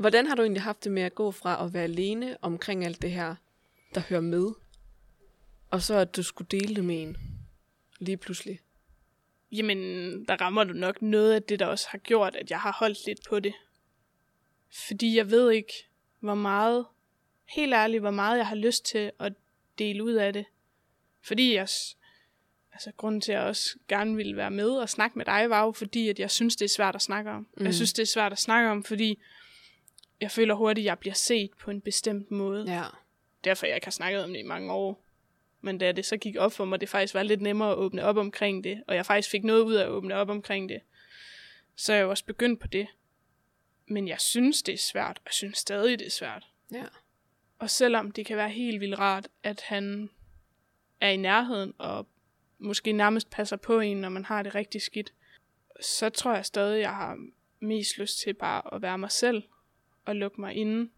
Hvordan 0.00 0.26
har 0.26 0.34
du 0.34 0.42
egentlig 0.42 0.62
haft 0.62 0.84
det 0.84 0.92
med 0.92 1.02
at 1.02 1.14
gå 1.14 1.30
fra 1.30 1.64
at 1.64 1.74
være 1.74 1.82
alene 1.82 2.36
omkring 2.42 2.84
alt 2.84 3.02
det 3.02 3.10
her, 3.10 3.34
der 3.94 4.00
hører 4.00 4.20
med, 4.20 4.52
og 5.70 5.82
så 5.82 5.94
at 5.94 6.16
du 6.16 6.22
skulle 6.22 6.48
dele 6.48 6.74
det 6.74 6.84
med 6.84 7.02
en 7.02 7.16
lige 7.98 8.16
pludselig? 8.16 8.60
Jamen, 9.52 9.78
der 10.24 10.40
rammer 10.40 10.64
du 10.64 10.72
nok 10.72 11.02
noget 11.02 11.32
af 11.32 11.42
det, 11.42 11.58
der 11.58 11.66
også 11.66 11.86
har 11.90 11.98
gjort, 11.98 12.36
at 12.36 12.50
jeg 12.50 12.60
har 12.60 12.76
holdt 12.78 13.06
lidt 13.06 13.18
på 13.28 13.40
det. 13.40 13.54
Fordi 14.88 15.16
jeg 15.16 15.30
ved 15.30 15.50
ikke, 15.50 15.72
hvor 16.20 16.34
meget, 16.34 16.86
helt 17.48 17.74
ærligt, 17.74 18.00
hvor 18.00 18.10
meget 18.10 18.38
jeg 18.38 18.46
har 18.46 18.56
lyst 18.56 18.84
til 18.84 19.12
at 19.18 19.32
dele 19.78 20.04
ud 20.04 20.12
af 20.12 20.32
det. 20.32 20.44
Fordi 21.22 21.54
jeg, 21.54 21.68
altså 22.72 22.92
grunden 22.96 23.20
til, 23.20 23.32
at 23.32 23.38
jeg 23.38 23.46
også 23.46 23.78
gerne 23.88 24.16
ville 24.16 24.36
være 24.36 24.50
med 24.50 24.70
og 24.70 24.88
snakke 24.88 25.18
med 25.18 25.24
dig, 25.24 25.50
var 25.50 25.64
jo 25.64 25.72
fordi, 25.72 26.08
at 26.08 26.18
jeg 26.18 26.30
synes, 26.30 26.56
det 26.56 26.64
er 26.64 26.68
svært 26.68 26.94
at 26.94 27.02
snakke 27.02 27.30
om. 27.30 27.48
Mm. 27.56 27.64
Jeg 27.64 27.74
synes, 27.74 27.92
det 27.92 28.02
er 28.02 28.06
svært 28.06 28.32
at 28.32 28.38
snakke 28.38 28.70
om, 28.70 28.84
fordi 28.84 29.18
jeg 30.20 30.30
føler 30.30 30.54
hurtigt, 30.54 30.84
at 30.84 30.86
jeg 30.86 30.98
bliver 30.98 31.14
set 31.14 31.50
på 31.60 31.70
en 31.70 31.80
bestemt 31.80 32.30
måde 32.30 32.64
Ja. 32.72 32.82
derfor 33.44 33.66
jeg 33.66 33.74
ikke 33.74 33.86
har 33.86 33.90
snakket 33.90 34.24
om 34.24 34.30
det 34.32 34.38
i 34.38 34.42
mange 34.46 34.72
år. 34.72 35.04
Men 35.60 35.78
da 35.78 35.92
det 35.92 36.04
så 36.06 36.16
gik 36.16 36.36
op 36.36 36.52
for 36.52 36.64
mig, 36.64 36.80
det 36.80 36.88
faktisk 36.88 37.14
var 37.14 37.22
lidt 37.22 37.40
nemmere 37.40 37.70
at 37.70 37.76
åbne 37.76 38.04
op 38.04 38.16
omkring 38.16 38.64
det, 38.64 38.82
og 38.88 38.94
jeg 38.94 39.06
faktisk 39.06 39.30
fik 39.30 39.44
noget 39.44 39.62
ud 39.62 39.74
af 39.74 39.82
at 39.82 39.88
åbne 39.88 40.14
op 40.14 40.28
omkring 40.28 40.68
det, 40.68 40.80
så 41.76 41.92
er 41.92 41.96
jeg 41.96 42.04
jo 42.04 42.10
også 42.10 42.24
begyndt 42.24 42.60
på 42.60 42.66
det. 42.66 42.86
Men 43.86 44.08
jeg 44.08 44.20
synes, 44.20 44.62
det 44.62 44.72
er 44.72 44.78
svært, 44.78 45.18
og 45.18 45.22
jeg 45.26 45.32
synes 45.32 45.58
stadig, 45.58 45.98
det 45.98 46.06
er 46.06 46.10
svært. 46.10 46.46
Ja. 46.72 46.84
Og 47.58 47.70
selvom 47.70 48.10
det 48.10 48.26
kan 48.26 48.36
være 48.36 48.50
helt 48.50 48.80
vildt 48.80 48.98
rart, 48.98 49.28
at 49.42 49.60
han 49.60 50.10
er 51.00 51.08
i 51.08 51.16
nærheden, 51.16 51.74
og 51.78 52.06
måske 52.58 52.92
nærmest 52.92 53.30
passer 53.30 53.56
på 53.56 53.80
en, 53.80 53.96
når 53.96 54.08
man 54.08 54.24
har 54.24 54.42
det 54.42 54.54
rigtig 54.54 54.82
skidt, 54.82 55.12
så 55.80 56.08
tror 56.08 56.34
jeg 56.34 56.44
stadig, 56.46 56.80
jeg 56.80 56.94
har 56.94 57.18
mest 57.60 57.98
lyst 57.98 58.18
til 58.18 58.34
bare 58.34 58.74
at 58.74 58.82
være 58.82 58.98
mig 58.98 59.10
selv, 59.10 59.42
og 60.04 60.16
lukke 60.16 60.40
mig 60.40 60.54
inde. 60.54 60.90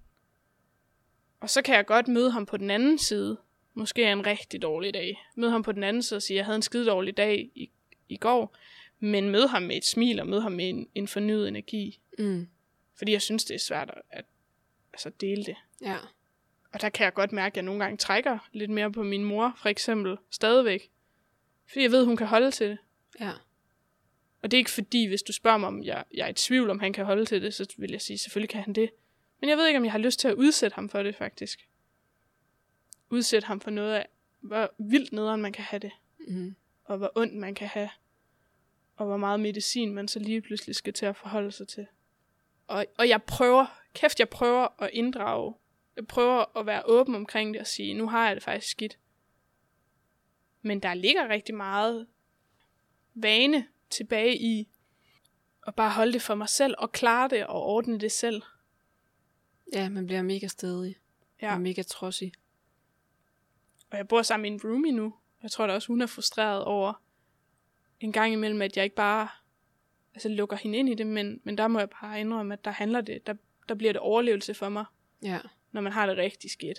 Og 1.40 1.50
så 1.50 1.62
kan 1.62 1.74
jeg 1.74 1.86
godt 1.86 2.08
møde 2.08 2.30
ham 2.30 2.46
på 2.46 2.56
den 2.56 2.70
anden 2.70 2.98
side, 2.98 3.38
måske 3.74 4.12
en 4.12 4.26
rigtig 4.26 4.62
dårlig 4.62 4.94
dag. 4.94 5.26
Møde 5.34 5.50
ham 5.50 5.62
på 5.62 5.72
den 5.72 5.82
anden 5.82 6.02
side 6.02 6.18
og 6.18 6.22
sige, 6.22 6.34
at 6.34 6.38
jeg 6.38 6.44
havde 6.44 6.56
en 6.56 6.62
skide 6.62 6.86
dårlig 6.86 7.16
dag 7.16 7.50
i, 7.54 7.70
i 8.08 8.16
går, 8.16 8.56
men 8.98 9.30
møde 9.30 9.48
ham 9.48 9.62
med 9.62 9.76
et 9.76 9.84
smil, 9.84 10.20
og 10.20 10.26
møde 10.26 10.42
ham 10.42 10.52
med 10.52 10.68
en, 10.68 10.88
en 10.94 11.08
fornyet 11.08 11.48
energi. 11.48 12.00
Mm. 12.18 12.48
Fordi 12.94 13.12
jeg 13.12 13.22
synes, 13.22 13.44
det 13.44 13.54
er 13.54 13.58
svært 13.58 13.90
at, 13.90 14.02
at 14.10 14.24
altså 14.92 15.10
dele 15.20 15.44
det. 15.44 15.56
Ja. 15.80 15.96
Og 16.72 16.80
der 16.80 16.88
kan 16.88 17.04
jeg 17.04 17.14
godt 17.14 17.32
mærke, 17.32 17.52
at 17.52 17.56
jeg 17.56 17.64
nogle 17.64 17.80
gange 17.84 17.96
trækker 17.96 18.38
lidt 18.52 18.70
mere 18.70 18.92
på 18.92 19.02
min 19.02 19.24
mor, 19.24 19.52
for 19.56 19.68
eksempel, 19.68 20.16
stadigvæk. 20.30 20.90
Fordi 21.68 21.82
jeg 21.82 21.90
ved, 21.90 22.04
hun 22.04 22.16
kan 22.16 22.26
holde 22.26 22.50
til 22.50 22.68
det. 22.70 22.78
Ja. 23.20 23.32
Og 24.42 24.50
det 24.50 24.56
er 24.56 24.58
ikke 24.58 24.70
fordi, 24.70 25.06
hvis 25.06 25.22
du 25.22 25.32
spørger 25.32 25.58
mig, 25.58 25.66
om 25.68 25.82
jeg, 25.82 26.04
jeg 26.14 26.24
er 26.24 26.28
i 26.28 26.32
tvivl, 26.32 26.70
om 26.70 26.80
han 26.80 26.92
kan 26.92 27.04
holde 27.04 27.24
til 27.24 27.42
det, 27.42 27.54
så 27.54 27.74
vil 27.78 27.90
jeg 27.90 28.00
sige, 28.00 28.18
selvfølgelig 28.18 28.48
kan 28.50 28.62
han 28.62 28.72
det. 28.72 28.90
Men 29.40 29.50
jeg 29.50 29.56
ved 29.58 29.66
ikke, 29.66 29.78
om 29.78 29.84
jeg 29.84 29.92
har 29.92 29.98
lyst 29.98 30.20
til 30.20 30.28
at 30.28 30.34
udsætte 30.34 30.74
ham 30.74 30.88
for 30.88 31.02
det, 31.02 31.14
faktisk. 31.16 31.68
Udsætte 33.10 33.46
ham 33.46 33.60
for 33.60 33.70
noget 33.70 33.94
af, 33.94 34.06
hvor 34.40 34.74
vildt 34.78 35.12
nederen 35.12 35.42
man 35.42 35.52
kan 35.52 35.64
have 35.64 35.80
det, 35.80 35.92
Mm. 36.28 36.54
og 36.84 36.98
hvor 36.98 37.12
ondt 37.14 37.34
man 37.34 37.54
kan 37.54 37.68
have, 37.68 37.90
og 38.96 39.06
hvor 39.06 39.16
meget 39.16 39.40
medicin 39.40 39.94
man 39.94 40.08
så 40.08 40.18
lige 40.18 40.40
pludselig 40.40 40.76
skal 40.76 40.92
til 40.92 41.06
at 41.06 41.16
forholde 41.16 41.52
sig 41.52 41.68
til. 41.68 41.86
Og, 42.66 42.86
og 42.98 43.08
jeg 43.08 43.22
prøver, 43.22 43.66
kæft, 43.94 44.18
jeg 44.18 44.28
prøver 44.28 44.82
at 44.82 44.90
inddrage, 44.92 45.54
jeg 45.96 46.06
prøver 46.06 46.58
at 46.58 46.66
være 46.66 46.82
åben 46.84 47.14
omkring 47.14 47.54
det 47.54 47.60
og 47.60 47.66
sige, 47.66 47.94
nu 47.94 48.08
har 48.08 48.26
jeg 48.26 48.36
det 48.36 48.42
faktisk 48.42 48.70
skidt. 48.70 48.98
Men 50.62 50.80
der 50.80 50.94
ligger 50.94 51.28
rigtig 51.28 51.54
meget 51.54 52.06
vane 53.14 53.66
tilbage 53.92 54.36
i 54.36 54.68
at 55.66 55.74
bare 55.74 55.90
holde 55.90 56.12
det 56.12 56.22
for 56.22 56.34
mig 56.34 56.48
selv 56.48 56.74
og 56.78 56.92
klare 56.92 57.28
det 57.28 57.46
og 57.46 57.62
ordne 57.62 57.98
det 57.98 58.12
selv. 58.12 58.42
Ja, 59.72 59.88
man 59.88 60.06
bliver 60.06 60.22
mega 60.22 60.46
stedig. 60.46 60.96
Ja. 61.42 61.54
Og 61.54 61.60
mega 61.60 61.82
trodsig. 61.82 62.32
Og 63.90 63.96
jeg 63.98 64.08
bor 64.08 64.22
sammen 64.22 64.42
med 64.52 64.60
en 64.60 64.70
roomie 64.70 64.92
nu. 64.92 65.14
Jeg 65.42 65.50
tror 65.50 65.66
da 65.66 65.72
også, 65.72 65.88
hun 65.88 66.00
er 66.02 66.06
frustreret 66.06 66.64
over 66.64 67.02
en 68.00 68.12
gang 68.12 68.32
imellem, 68.32 68.62
at 68.62 68.76
jeg 68.76 68.84
ikke 68.84 68.96
bare 68.96 69.28
altså, 70.14 70.28
lukker 70.28 70.56
hende 70.56 70.78
ind 70.78 70.88
i 70.88 70.94
det, 70.94 71.06
men, 71.06 71.40
men 71.44 71.58
der 71.58 71.68
må 71.68 71.78
jeg 71.78 71.90
bare 71.90 72.20
indrømme, 72.20 72.54
at 72.54 72.64
der 72.64 72.70
handler 72.70 73.00
det, 73.00 73.26
der, 73.26 73.34
der 73.68 73.74
bliver 73.74 73.92
det 73.92 74.00
overlevelse 74.00 74.54
for 74.54 74.68
mig, 74.68 74.84
Ja. 75.22 75.38
når 75.72 75.80
man 75.80 75.92
har 75.92 76.06
det 76.06 76.16
rigtig 76.16 76.50
skidt. 76.50 76.78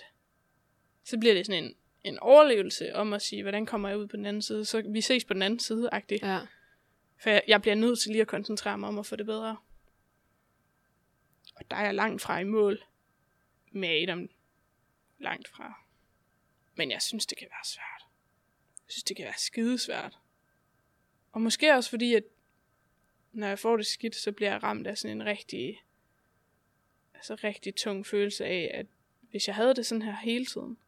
Så 1.04 1.18
bliver 1.18 1.34
det 1.34 1.46
sådan 1.46 1.64
en, 1.64 1.74
en 2.04 2.18
overlevelse 2.18 2.94
om 2.94 3.12
at 3.12 3.22
sige, 3.22 3.42
hvordan 3.42 3.66
kommer 3.66 3.88
jeg 3.88 3.98
ud 3.98 4.06
på 4.06 4.16
den 4.16 4.26
anden 4.26 4.42
side, 4.42 4.64
så 4.64 4.82
vi 4.88 5.00
ses 5.00 5.24
på 5.24 5.34
den 5.34 5.42
anden 5.42 5.60
side, 5.60 5.88
agtigt. 5.92 6.22
Ja. 6.22 6.40
For 7.16 7.30
jeg, 7.30 7.42
jeg 7.48 7.62
bliver 7.62 7.74
nødt 7.74 8.00
til 8.00 8.10
lige 8.10 8.22
at 8.22 8.28
koncentrere 8.28 8.78
mig 8.78 8.88
om 8.88 8.98
at 8.98 9.06
få 9.06 9.16
det 9.16 9.26
bedre. 9.26 9.56
Og 11.54 11.70
der 11.70 11.76
er 11.76 11.84
jeg 11.84 11.94
langt 11.94 12.22
fra 12.22 12.38
i 12.38 12.44
mål 12.44 12.84
med 13.70 14.02
Adam. 14.02 14.28
Langt 15.18 15.48
fra. 15.48 15.84
Men 16.74 16.90
jeg 16.90 17.02
synes, 17.02 17.26
det 17.26 17.38
kan 17.38 17.48
være 17.50 17.64
svært. 17.64 18.04
Jeg 18.86 18.92
synes, 18.92 19.04
det 19.04 19.16
kan 19.16 19.24
være 19.24 19.38
skidesvært. 19.38 20.18
Og 21.32 21.40
måske 21.40 21.74
også 21.74 21.90
fordi, 21.90 22.14
at 22.14 22.24
når 23.32 23.46
jeg 23.46 23.58
får 23.58 23.76
det 23.76 23.86
skidt, 23.86 24.16
så 24.16 24.32
bliver 24.32 24.50
jeg 24.50 24.62
ramt 24.62 24.86
af 24.86 24.98
sådan 24.98 25.16
en 25.16 25.26
rigtig, 25.26 25.84
altså 27.14 27.34
rigtig 27.34 27.74
tung 27.74 28.06
følelse 28.06 28.44
af, 28.44 28.70
at 28.74 28.86
hvis 29.20 29.46
jeg 29.46 29.54
havde 29.54 29.74
det 29.74 29.86
sådan 29.86 30.02
her 30.02 30.16
hele 30.16 30.46
tiden, 30.46 30.78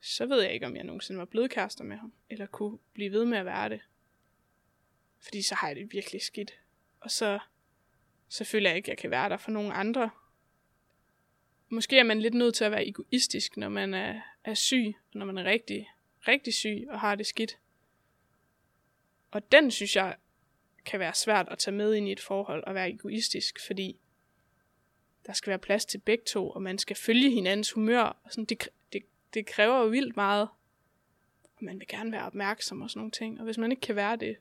så 0.00 0.26
ved 0.26 0.42
jeg 0.42 0.52
ikke, 0.52 0.66
om 0.66 0.76
jeg 0.76 0.84
nogensinde 0.84 1.18
var 1.18 1.24
blevet 1.24 1.50
kærester 1.50 1.84
med 1.84 1.96
ham, 1.96 2.12
eller 2.30 2.46
kunne 2.46 2.78
blive 2.92 3.12
ved 3.12 3.24
med 3.24 3.38
at 3.38 3.44
være 3.44 3.68
det. 3.68 3.80
Fordi 5.24 5.42
så 5.42 5.54
har 5.54 5.66
jeg 5.66 5.76
det 5.76 5.92
virkelig 5.92 6.22
skidt. 6.22 6.52
Og 7.00 7.10
så, 7.10 7.38
så 8.28 8.44
føler 8.44 8.70
jeg 8.70 8.76
ikke, 8.76 8.86
at 8.86 8.90
jeg 8.90 8.98
kan 8.98 9.10
være 9.10 9.28
der 9.28 9.36
for 9.36 9.50
nogen 9.50 9.72
andre. 9.72 10.10
Måske 11.68 11.98
er 11.98 12.04
man 12.04 12.20
lidt 12.20 12.34
nødt 12.34 12.54
til 12.54 12.64
at 12.64 12.70
være 12.70 12.88
egoistisk, 12.88 13.56
når 13.56 13.68
man 13.68 13.94
er, 13.94 14.20
er 14.44 14.54
syg, 14.54 14.94
og 15.12 15.18
når 15.18 15.26
man 15.26 15.38
er 15.38 15.44
rigtig, 15.44 15.90
rigtig 16.28 16.54
syg 16.54 16.86
og 16.88 17.00
har 17.00 17.14
det 17.14 17.26
skidt. 17.26 17.58
Og 19.30 19.52
den 19.52 19.70
synes 19.70 19.96
jeg 19.96 20.16
kan 20.84 21.00
være 21.00 21.14
svært 21.14 21.48
at 21.48 21.58
tage 21.58 21.76
med 21.76 21.94
ind 21.94 22.08
i 22.08 22.12
et 22.12 22.20
forhold 22.20 22.64
og 22.64 22.74
være 22.74 22.90
egoistisk, 22.90 23.66
fordi 23.66 24.00
der 25.26 25.32
skal 25.32 25.50
være 25.50 25.58
plads 25.58 25.84
til 25.84 25.98
begge 25.98 26.24
to, 26.24 26.50
og 26.50 26.62
man 26.62 26.78
skal 26.78 26.96
følge 26.96 27.30
hinandens 27.30 27.72
humør. 27.72 28.02
Og 28.02 28.30
sådan, 28.30 28.44
det, 28.44 28.68
det, 28.92 29.02
det 29.34 29.46
kræver 29.46 29.78
jo 29.78 29.86
vildt 29.86 30.16
meget. 30.16 30.48
Og 31.42 31.64
man 31.64 31.78
vil 31.78 31.88
gerne 31.88 32.12
være 32.12 32.26
opmærksom 32.26 32.82
og 32.82 32.90
sådan 32.90 33.00
nogle 33.00 33.10
ting. 33.10 33.38
Og 33.38 33.44
hvis 33.44 33.58
man 33.58 33.70
ikke 33.70 33.80
kan 33.80 33.96
være 33.96 34.16
det, 34.16 34.36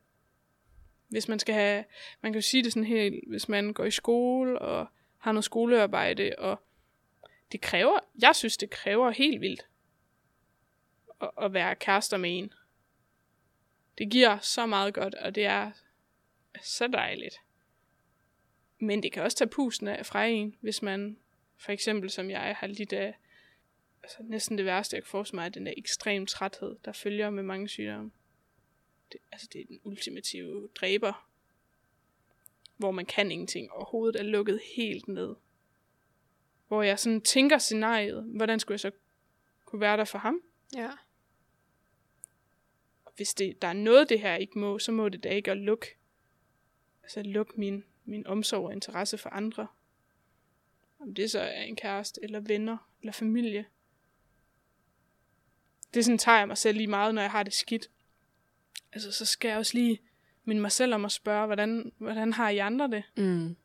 hvis 1.14 1.28
man 1.28 1.40
skal 1.40 1.56
have, 1.56 1.84
man 2.22 2.32
kan 2.32 2.38
jo 2.38 2.42
sige 2.42 2.64
det 2.64 2.74
sådan 2.74 2.88
helt, 2.88 3.24
hvis 3.28 3.50
man 3.50 3.74
går 3.74 3.86
i 3.86 3.92
skole 3.92 4.60
og 4.60 4.88
har 5.18 5.32
noget 5.32 5.46
skolearbejde, 5.46 6.36
og 6.38 6.62
det 7.52 7.62
kræver, 7.62 8.00
jeg 8.22 8.36
synes 8.36 8.58
det 8.58 8.70
kræver 8.70 9.12
helt 9.12 9.42
vildt 9.42 9.68
at, 11.22 11.30
at 11.42 11.54
være 11.54 11.76
kærester 11.76 12.18
med 12.18 12.38
en. 12.38 12.54
Det 13.98 14.12
giver 14.12 14.40
så 14.40 14.66
meget 14.66 14.94
godt, 14.94 15.16
og 15.16 15.36
det 15.36 15.46
er 15.46 15.72
så 16.62 16.88
dejligt. 16.88 17.36
Men 18.80 19.04
det 19.04 19.12
kan 19.12 19.24
også 19.24 19.38
tage 19.38 19.50
pusten 19.50 19.88
af 19.88 20.06
fra 20.06 20.26
en, 20.26 20.56
hvis 20.62 20.82
man 20.82 21.18
for 21.58 21.72
eksempel 21.72 22.10
som 22.10 22.30
jeg 22.30 22.56
har 22.60 22.68
lidt 22.68 22.94
af 22.94 23.16
altså 24.04 24.18
næsten 24.24 24.58
det 24.58 24.66
værste, 24.66 24.96
jeg 24.96 25.04
kan 25.04 25.10
forestille 25.10 25.38
mig, 25.38 25.46
er 25.46 25.50
den 25.50 25.66
der 25.66 25.74
ekstrem 25.78 26.26
træthed, 26.26 26.76
der 26.86 26.92
følger 26.92 27.30
med 27.30 27.44
mange 27.44 27.68
sygdomme. 27.70 28.12
Det, 29.14 29.22
altså 29.32 29.48
det 29.54 29.62
er 29.62 29.66
den 29.66 29.80
ultimative 29.84 30.70
dræber, 30.76 31.30
hvor 32.78 32.92
man 32.92 33.06
kan 33.06 33.32
ingenting, 33.32 33.72
og 33.72 33.86
hovedet 33.86 34.20
er 34.20 34.24
lukket 34.24 34.62
helt 34.76 35.08
ned. 35.08 35.36
Hvor 36.68 36.82
jeg 36.82 37.00
sådan 37.00 37.22
tænker 37.22 37.58
scenariet, 37.58 38.24
hvordan 38.24 38.60
skulle 38.60 38.74
jeg 38.74 38.80
så 38.80 38.92
kunne 39.66 39.82
være 39.82 39.98
der 39.98 40.06
for 40.06 40.18
ham? 40.18 40.42
Ja. 40.76 40.92
Hvis 43.16 43.34
det, 43.34 43.62
der 43.62 43.68
er 43.68 43.74
noget, 43.74 44.10
det 44.10 44.20
her 44.20 44.36
ikke 44.36 44.60
må, 44.60 44.80
så 44.80 44.92
må 44.92 45.10
det 45.10 45.24
da 45.24 45.30
ikke 45.30 45.52
at 45.52 45.58
lukke, 45.58 45.88
altså 47.04 47.24
lukke 47.24 47.54
min, 47.56 47.84
min 48.06 48.28
omsorg 48.28 48.66
og 48.66 48.74
interesse 48.74 49.18
for 49.18 49.30
andre. 49.30 49.68
Om 51.00 51.16
det 51.16 51.32
så 51.32 51.40
er 51.40 51.64
en 51.64 51.76
kæreste, 51.76 52.24
eller 52.24 52.40
venner, 52.40 52.78
eller 53.02 53.14
familie. 53.14 53.66
Det 55.94 56.06
sådan 56.06 56.18
tager 56.18 56.38
jeg 56.38 56.48
mig 56.48 56.58
selv 56.58 56.78
lige 56.78 56.88
meget, 56.88 57.16
når 57.16 57.22
jeg 57.22 57.32
har 57.32 57.44
det 57.44 57.54
skidt. 57.54 57.90
Altså, 58.92 59.12
så 59.12 59.26
skal 59.26 59.50
jeg 59.50 59.58
også 59.58 59.78
lige 59.78 60.00
minde 60.46 60.62
mig 60.62 60.72
selv 60.72 60.94
om 60.94 61.06
at 61.06 61.12
spørge, 61.12 61.46
hvordan, 61.46 61.92
hvordan 61.98 62.34
har 62.34 62.50
I 62.50 62.58
andre 62.58 62.88
det? 62.88 63.04
Mm. 63.18 63.56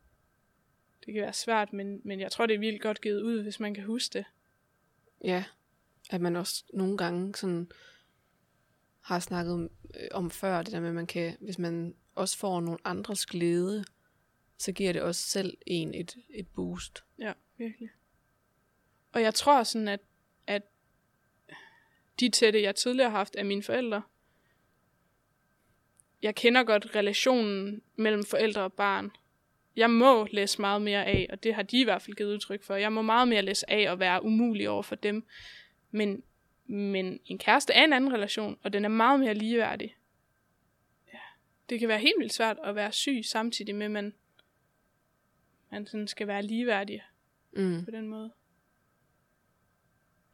Det 1.06 1.14
kan 1.14 1.22
være 1.22 1.32
svært, 1.32 1.72
men, 1.72 2.00
men 2.04 2.20
jeg 2.20 2.32
tror, 2.32 2.46
det 2.46 2.54
er 2.54 2.58
vildt 2.58 2.82
godt 2.82 3.00
givet 3.00 3.22
ud, 3.22 3.42
hvis 3.42 3.60
man 3.60 3.74
kan 3.74 3.84
huske 3.84 4.18
det. 4.18 4.24
Ja, 5.24 5.44
at 6.10 6.20
man 6.20 6.36
også 6.36 6.64
nogle 6.74 6.98
gange 6.98 7.34
sådan 7.34 7.70
har 9.00 9.20
snakket 9.20 9.54
om, 9.54 9.70
øh, 9.94 10.08
om 10.10 10.30
før, 10.30 10.62
det 10.62 10.72
der 10.72 10.80
med, 10.80 10.88
at 10.88 10.94
man 10.94 11.06
kan, 11.06 11.36
hvis 11.40 11.58
man 11.58 11.94
også 12.14 12.38
får 12.38 12.60
nogle 12.60 12.78
andres 12.84 13.26
glæde, 13.26 13.84
så 14.58 14.72
giver 14.72 14.92
det 14.92 15.02
også 15.02 15.22
selv 15.22 15.58
en 15.66 15.94
et, 15.94 16.16
et 16.30 16.48
boost. 16.48 17.04
Ja, 17.18 17.32
virkelig. 17.56 17.90
Og 19.12 19.22
jeg 19.22 19.34
tror 19.34 19.62
sådan, 19.62 19.88
at, 19.88 20.00
at 20.46 20.62
de 22.20 22.28
tætte, 22.28 22.62
jeg 22.62 22.74
tidligere 22.74 23.10
har 23.10 23.18
haft 23.18 23.36
af 23.36 23.44
mine 23.44 23.62
forældre, 23.62 24.02
jeg 26.22 26.34
kender 26.34 26.64
godt 26.64 26.94
relationen 26.96 27.82
mellem 27.96 28.24
forældre 28.24 28.62
og 28.62 28.72
barn. 28.72 29.10
Jeg 29.76 29.90
må 29.90 30.26
læse 30.30 30.60
meget 30.60 30.82
mere 30.82 31.04
af, 31.06 31.26
og 31.30 31.42
det 31.42 31.54
har 31.54 31.62
de 31.62 31.80
i 31.80 31.84
hvert 31.84 32.02
fald 32.02 32.16
givet 32.16 32.32
udtryk 32.32 32.62
for. 32.62 32.74
Jeg 32.74 32.92
må 32.92 33.02
meget 33.02 33.28
mere 33.28 33.42
læse 33.42 33.70
af 33.70 33.90
og 33.90 33.98
være 33.98 34.24
umulig 34.24 34.68
over 34.68 34.82
for 34.82 34.94
dem. 34.94 35.24
Men, 35.90 36.22
men 36.66 37.20
en 37.26 37.38
kæreste 37.38 37.72
er 37.72 37.84
en 37.84 37.92
anden 37.92 38.12
relation, 38.12 38.58
og 38.62 38.72
den 38.72 38.84
er 38.84 38.88
meget 38.88 39.20
mere 39.20 39.34
ligeværdig. 39.34 39.96
Ja. 41.12 41.18
Det 41.68 41.80
kan 41.80 41.88
være 41.88 41.98
helt 41.98 42.18
vildt 42.18 42.32
svært 42.32 42.56
at 42.64 42.74
være 42.74 42.92
syg 42.92 43.20
samtidig 43.24 43.74
med, 43.74 43.84
at 43.84 43.90
man, 43.90 44.14
man 45.70 45.86
sådan 45.86 46.08
skal 46.08 46.26
være 46.26 46.42
ligeværdig 46.42 47.02
Mm. 47.52 47.84
på 47.84 47.90
den 47.90 48.08
måde. 48.08 48.32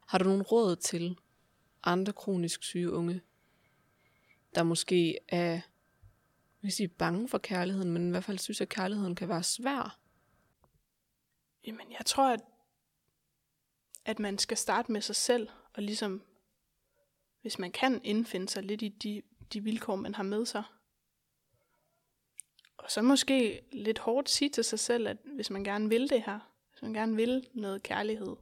Har 0.06 0.18
du 0.18 0.24
nogen 0.24 0.42
råd 0.42 0.76
til 0.76 1.16
andre 1.84 2.12
kronisk 2.12 2.62
syge 2.62 2.90
unge, 2.90 3.20
der 4.54 4.62
måske 4.62 5.18
er 5.28 5.60
vil 6.64 6.72
sige, 6.72 6.88
bange 6.88 7.28
for 7.28 7.38
kærligheden, 7.38 7.92
men 7.92 8.08
i 8.08 8.10
hvert 8.10 8.24
fald 8.24 8.38
synes, 8.38 8.60
at 8.60 8.68
kærligheden 8.68 9.14
kan 9.14 9.28
være 9.28 9.42
svær? 9.42 9.98
Jamen, 11.66 11.92
jeg 11.92 12.06
tror, 12.06 12.32
at, 12.32 12.40
at 14.04 14.18
man 14.18 14.38
skal 14.38 14.56
starte 14.56 14.92
med 14.92 15.00
sig 15.00 15.16
selv, 15.16 15.48
og 15.74 15.82
ligesom, 15.82 16.22
hvis 17.40 17.58
man 17.58 17.72
kan 17.72 18.00
indfinde 18.04 18.48
sig 18.48 18.62
lidt 18.62 18.82
i 18.82 18.88
de, 18.88 19.22
de 19.52 19.62
vilkår, 19.62 19.96
man 19.96 20.14
har 20.14 20.22
med 20.22 20.46
sig. 20.46 20.62
Og 22.76 22.90
så 22.90 23.02
måske 23.02 23.62
lidt 23.72 23.98
hårdt 23.98 24.30
sige 24.30 24.50
til 24.50 24.64
sig 24.64 24.78
selv, 24.78 25.08
at 25.08 25.16
hvis 25.34 25.50
man 25.50 25.64
gerne 25.64 25.88
vil 25.88 26.10
det 26.10 26.22
her, 26.22 26.40
hvis 26.70 26.82
man 26.82 26.94
gerne 26.94 27.16
vil 27.16 27.48
noget 27.54 27.82
kærlighed, 27.82 28.36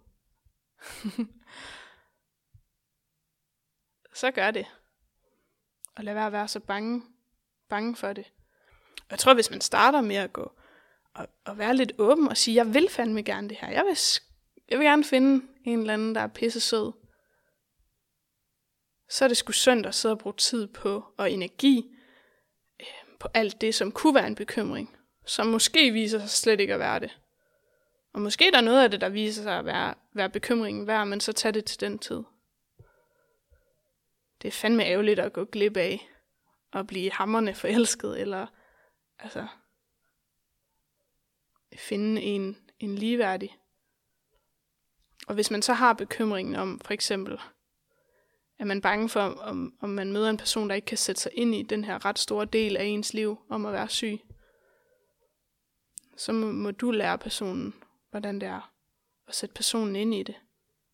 så 4.20 4.31
gør 4.31 4.51
det. 4.51 4.66
Og 5.97 6.05
lad 6.05 6.14
være 6.14 6.27
at 6.27 6.33
være 6.33 6.49
så 6.49 6.61
bange, 6.61 7.03
bange 7.73 7.97
for 7.97 8.12
det. 8.12 8.25
Og 8.97 9.11
jeg 9.11 9.18
tror, 9.18 9.35
hvis 9.35 9.51
man 9.51 9.61
starter 9.61 10.01
med 10.01 10.16
at 10.16 10.33
gå 10.33 10.53
og, 11.14 11.29
og 11.45 11.59
være 11.59 11.77
lidt 11.77 11.93
åben 11.99 12.29
og 12.29 12.37
sige, 12.37 12.55
jeg 12.55 12.75
vil 12.75 12.89
fandme 12.89 13.23
gerne 13.23 13.49
det 13.49 13.57
her. 13.61 13.70
Jeg 13.70 13.85
vil, 13.85 13.99
jeg 14.70 14.79
vil 14.79 14.87
gerne 14.87 15.05
finde 15.05 15.47
en 15.64 15.79
eller 15.79 15.93
anden, 15.93 16.14
der 16.14 16.20
er 16.20 16.27
pisse 16.27 16.61
sød. 16.61 16.93
Så 19.09 19.25
er 19.25 19.29
det 19.29 19.37
sgu 19.37 19.53
synd 19.53 19.87
at 19.87 19.95
sidde 19.95 20.12
og 20.12 20.18
bruge 20.18 20.37
tid 20.37 20.66
på 20.66 21.05
og 21.16 21.31
energi 21.31 21.91
øh, 22.81 23.16
på 23.20 23.29
alt 23.35 23.61
det, 23.61 23.75
som 23.75 23.93
kunne 23.93 24.14
være 24.14 24.27
en 24.27 24.35
bekymring, 24.35 24.97
som 25.27 25.47
måske 25.47 25.91
viser 25.91 26.18
sig 26.18 26.31
slet 26.31 26.61
ikke 26.61 26.75
at 26.75 26.81
være 26.81 27.01
det. 27.01 27.18
Og 28.12 28.20
måske 28.20 28.51
der 28.51 28.59
er 28.59 28.62
noget 28.62 28.83
af 28.83 28.91
det, 28.91 29.01
der 29.01 29.09
viser 29.09 29.43
sig 29.43 29.59
at 29.59 29.64
være, 29.64 29.95
være 30.12 30.31
bekymringen 30.31 30.87
værd, 30.87 31.07
men 31.07 31.20
så 31.20 31.33
tag 31.33 31.55
det 31.55 31.64
til 31.64 31.81
den 31.81 31.99
tid. 31.99 32.23
Det 34.43 34.49
er 34.49 34.53
fandme 34.53 34.85
ærgerligt 34.85 35.20
at 35.20 35.33
gå 35.33 35.45
glip 35.45 35.77
af 35.77 36.09
at 36.73 36.87
blive 36.87 37.12
hammerne 37.12 37.55
forelsket, 37.55 38.20
eller 38.20 38.47
altså 39.18 39.47
finde 41.77 42.23
en, 42.23 42.57
en 42.79 42.95
ligeværdig. 42.95 43.59
Og 45.27 45.35
hvis 45.35 45.51
man 45.51 45.62
så 45.62 45.73
har 45.73 45.93
bekymringen 45.93 46.57
om, 46.57 46.81
for 46.81 46.93
eksempel, 46.93 47.41
er 48.59 48.64
man 48.64 48.81
bange 48.81 49.09
for, 49.09 49.20
om, 49.20 49.75
om 49.81 49.89
man 49.89 50.12
møder 50.12 50.31
en 50.31 50.37
person, 50.37 50.68
der 50.68 50.75
ikke 50.75 50.87
kan 50.87 50.99
sætte 50.99 51.20
sig 51.20 51.33
ind 51.35 51.55
i 51.55 51.62
den 51.62 51.85
her 51.85 52.05
ret 52.05 52.18
store 52.18 52.45
del 52.45 52.77
af 52.77 52.85
ens 52.85 53.14
liv, 53.14 53.39
om 53.49 53.66
at 53.66 53.73
være 53.73 53.89
syg, 53.89 54.20
så 56.16 56.33
må, 56.33 56.53
må 56.53 56.70
du 56.70 56.91
lære 56.91 57.18
personen, 57.18 57.75
hvordan 58.11 58.41
det 58.41 58.49
er, 58.49 58.73
at 59.29 59.35
sætte 59.35 59.55
personen 59.55 59.97
ind 59.97 60.14
i 60.14 60.23
det. 60.23 60.35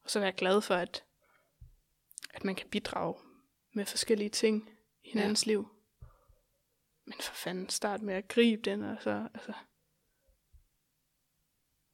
Og 0.05 0.11
så 0.11 0.21
være 0.21 0.33
glad 0.33 0.61
for, 0.61 0.75
at, 0.75 1.05
at 2.31 2.45
man 2.45 2.55
kan 2.55 2.69
bidrage 2.69 3.15
med 3.75 3.87
forskellige 3.87 4.31
ting 4.31 4.78
hinandens 5.09 5.47
ja. 5.47 5.51
liv. 5.51 5.69
Men 7.05 7.15
for 7.21 7.35
fanden, 7.35 7.69
start 7.69 8.03
med 8.03 8.15
at 8.15 8.29
gribe 8.29 8.63
den, 8.63 8.83
og 8.83 8.97
så, 9.01 9.29
altså, 9.35 9.53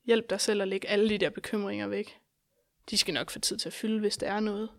hjælp 0.04 0.30
dig 0.30 0.40
selv 0.40 0.62
at 0.62 0.68
lægge 0.68 0.88
alle 0.88 1.08
de 1.08 1.18
der 1.18 1.30
bekymringer 1.30 1.86
væk. 1.86 2.20
De 2.90 2.98
skal 2.98 3.14
nok 3.14 3.30
få 3.30 3.38
tid 3.38 3.58
til 3.58 3.68
at 3.68 3.72
fylde, 3.72 4.00
hvis 4.00 4.16
der 4.16 4.26
er 4.26 4.40
noget. 4.40 4.70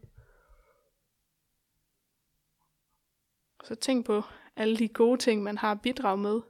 Så 3.63 3.75
tænk 3.75 4.05
på 4.05 4.21
alle 4.55 4.77
de 4.77 4.87
gode 4.87 5.17
ting, 5.17 5.43
man 5.43 5.57
har 5.57 5.75
bidrag 5.75 6.19
med. 6.19 6.41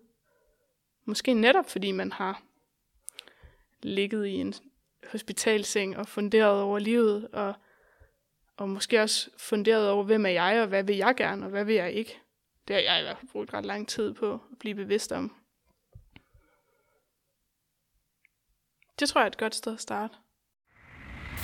Måske 1.05 1.33
netop 1.33 1.69
fordi 1.69 1.91
man 1.91 2.11
har 2.11 2.43
ligget 3.81 4.27
i 4.27 4.33
en 4.33 4.53
hospitalseng 5.11 5.97
og 5.97 6.07
funderet 6.07 6.61
over 6.61 6.79
livet, 6.79 7.27
og, 7.27 7.53
og 8.57 8.69
måske 8.69 9.01
også 9.01 9.29
funderet 9.37 9.89
over, 9.89 10.03
hvem 10.03 10.25
er 10.25 10.29
jeg, 10.29 10.61
og 10.61 10.67
hvad 10.67 10.83
vil 10.83 10.95
jeg 10.95 11.15
gerne, 11.17 11.45
og 11.45 11.49
hvad 11.49 11.65
vil 11.65 11.75
jeg 11.75 11.93
ikke. 11.93 12.19
Det 12.67 12.75
har 12.75 12.83
jeg 12.83 12.99
i 12.99 13.03
hvert 13.03 13.17
fald 13.17 13.31
brugt 13.31 13.53
ret 13.53 13.65
lang 13.65 13.87
tid 13.87 14.13
på 14.13 14.33
at 14.33 14.39
blive 14.59 14.75
bevidst 14.75 15.11
om. 15.11 15.35
Det 18.99 19.09
tror 19.09 19.21
jeg 19.21 19.25
er 19.25 19.31
et 19.31 19.37
godt 19.37 19.55
sted 19.55 19.73
at 19.73 19.81
starte. 19.81 20.13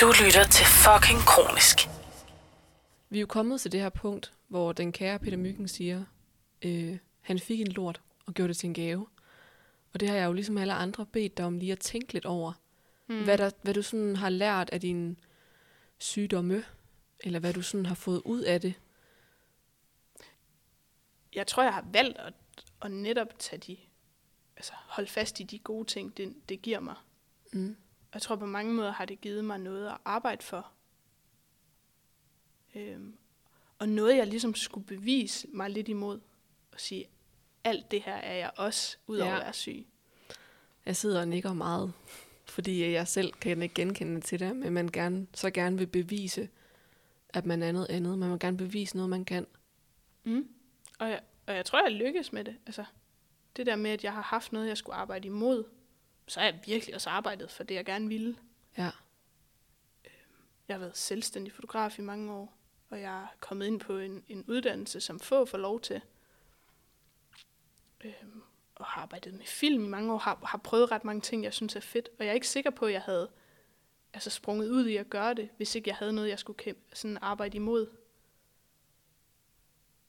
Du 0.01 0.07
lytter 0.25 0.43
til 0.43 0.65
fucking 0.65 1.19
kronisk. 1.19 1.77
Vi 3.09 3.17
er 3.17 3.21
jo 3.21 3.27
kommet 3.27 3.61
til 3.61 3.71
det 3.71 3.79
her 3.79 3.89
punkt, 3.89 4.33
hvor 4.47 4.71
den 4.71 4.91
kære 4.91 5.19
Peter 5.19 5.37
Myggen 5.37 5.67
siger, 5.67 6.03
øh, 6.61 6.97
han 7.21 7.39
fik 7.39 7.61
en 7.61 7.67
lort 7.67 8.01
og 8.25 8.33
gjorde 8.33 8.47
det 8.47 8.57
til 8.57 8.67
en 8.67 8.73
gave. 8.73 9.07
Og 9.93 9.99
det 9.99 10.09
har 10.09 10.15
jeg 10.15 10.25
jo 10.25 10.33
ligesom 10.33 10.57
alle 10.57 10.73
andre 10.73 11.05
bedt 11.05 11.37
dig 11.37 11.45
om 11.45 11.57
lige 11.57 11.71
at 11.71 11.79
tænke 11.79 12.13
lidt 12.13 12.25
over. 12.25 12.53
Mm. 13.07 13.23
Hvad, 13.23 13.37
der, 13.37 13.51
hvad 13.61 13.73
du 13.73 13.81
sådan 13.81 14.15
har 14.15 14.29
lært 14.29 14.69
af 14.69 14.81
din 14.81 15.17
sygdomme, 15.97 16.63
eller 17.23 17.39
hvad 17.39 17.53
du 17.53 17.61
sådan 17.61 17.85
har 17.85 17.95
fået 17.95 18.21
ud 18.25 18.41
af 18.41 18.61
det. 18.61 18.73
Jeg 21.35 21.47
tror, 21.47 21.63
jeg 21.63 21.73
har 21.73 21.85
valgt 21.93 22.17
at, 22.17 22.33
at 22.81 22.91
netop 22.91 23.39
tage 23.39 23.59
de, 23.59 23.77
altså 24.57 24.73
holde 24.75 25.09
fast 25.09 25.39
i 25.39 25.43
de 25.43 25.59
gode 25.59 25.85
ting, 25.87 26.17
det, 26.17 26.35
det 26.49 26.61
giver 26.61 26.79
mig. 26.79 26.95
Mm. 27.53 27.75
Jeg 28.13 28.21
tror 28.21 28.35
på 28.35 28.45
mange 28.45 28.73
måder 28.73 28.91
har 28.91 29.05
det 29.05 29.21
givet 29.21 29.45
mig 29.45 29.59
noget 29.59 29.87
at 29.87 29.97
arbejde 30.05 30.43
for. 30.43 30.71
Øhm, 32.75 33.17
og 33.79 33.89
noget, 33.89 34.17
jeg 34.17 34.27
ligesom 34.27 34.55
skulle 34.55 34.87
bevise 34.87 35.47
mig 35.47 35.69
lidt 35.69 35.87
imod. 35.87 36.19
Og 36.71 36.79
sige, 36.79 37.05
alt 37.63 37.91
det 37.91 38.01
her 38.01 38.15
er 38.15 38.33
jeg 38.33 38.51
også, 38.57 38.97
udover 39.07 39.31
Ja. 39.31 39.37
at 39.37 39.43
være 39.43 39.53
syg. 39.53 39.87
Jeg 40.85 40.95
sidder 40.95 41.19
og 41.19 41.27
nikker 41.27 41.53
meget, 41.53 41.93
fordi 42.45 42.91
jeg 42.91 43.07
selv 43.07 43.33
kan 43.33 43.61
ikke 43.61 43.75
genkende 43.75 44.21
til 44.21 44.39
det, 44.39 44.55
men 44.55 44.73
man 44.73 44.87
gerne, 44.87 45.27
så 45.33 45.49
gerne 45.49 45.77
vil 45.77 45.87
bevise, 45.87 46.49
at 47.33 47.45
man 47.45 47.63
er 47.63 47.71
noget 47.71 47.89
andet. 47.89 48.19
Man 48.19 48.31
vil 48.31 48.39
gerne 48.39 48.57
bevise 48.57 48.95
noget, 48.95 49.09
man 49.09 49.25
kan. 49.25 49.47
Mm. 50.23 50.47
Og, 50.99 51.09
jeg, 51.09 51.21
og 51.47 51.55
jeg 51.55 51.65
tror, 51.65 51.83
jeg 51.83 51.91
lykkes 51.91 52.33
med 52.33 52.43
det. 52.43 52.55
Altså, 52.65 52.85
det 53.55 53.65
der 53.65 53.75
med, 53.75 53.91
at 53.91 54.03
jeg 54.03 54.13
har 54.13 54.21
haft 54.21 54.53
noget, 54.53 54.67
jeg 54.67 54.77
skulle 54.77 54.95
arbejde 54.95 55.27
imod, 55.27 55.63
så 56.27 56.39
har 56.39 56.47
jeg 56.47 56.59
virkelig 56.65 56.95
også 56.95 57.09
arbejdet 57.09 57.51
for 57.51 57.63
det, 57.63 57.75
jeg 57.75 57.85
gerne 57.85 58.07
ville. 58.07 58.37
Ja. 58.77 58.89
Jeg 60.67 60.75
har 60.75 60.79
været 60.79 60.97
selvstændig 60.97 61.53
fotograf 61.53 61.99
i 61.99 62.01
mange 62.01 62.33
år, 62.33 62.57
og 62.89 63.01
jeg 63.01 63.21
er 63.21 63.27
kommet 63.39 63.67
ind 63.67 63.79
på 63.79 63.97
en, 63.97 64.23
en 64.29 64.43
uddannelse, 64.47 65.01
som 65.01 65.19
få 65.19 65.45
får 65.45 65.57
lov 65.57 65.81
til. 65.81 66.01
Øhm, 68.03 68.43
og 68.75 68.85
har 68.85 69.01
arbejdet 69.01 69.33
med 69.33 69.45
film 69.45 69.85
i 69.85 69.87
mange 69.87 70.13
år, 70.13 70.17
har, 70.17 70.39
har 70.45 70.57
prøvet 70.57 70.91
ret 70.91 71.03
mange 71.03 71.21
ting, 71.21 71.43
jeg 71.43 71.53
synes 71.53 71.75
er 71.75 71.79
fedt. 71.79 72.09
Og 72.19 72.25
jeg 72.25 72.29
er 72.29 72.35
ikke 72.35 72.47
sikker 72.47 72.69
på, 72.69 72.85
at 72.85 72.93
jeg 72.93 73.01
havde 73.01 73.29
altså 74.13 74.29
sprunget 74.29 74.69
ud 74.69 74.87
i 74.87 74.95
at 74.95 75.09
gøre 75.09 75.33
det, 75.33 75.49
hvis 75.57 75.75
ikke 75.75 75.89
jeg 75.89 75.95
havde 75.97 76.13
noget, 76.13 76.29
jeg 76.29 76.39
skulle 76.39 76.57
kæmpe, 76.57 76.95
sådan 76.95 77.17
arbejde 77.21 77.55
imod. 77.55 77.87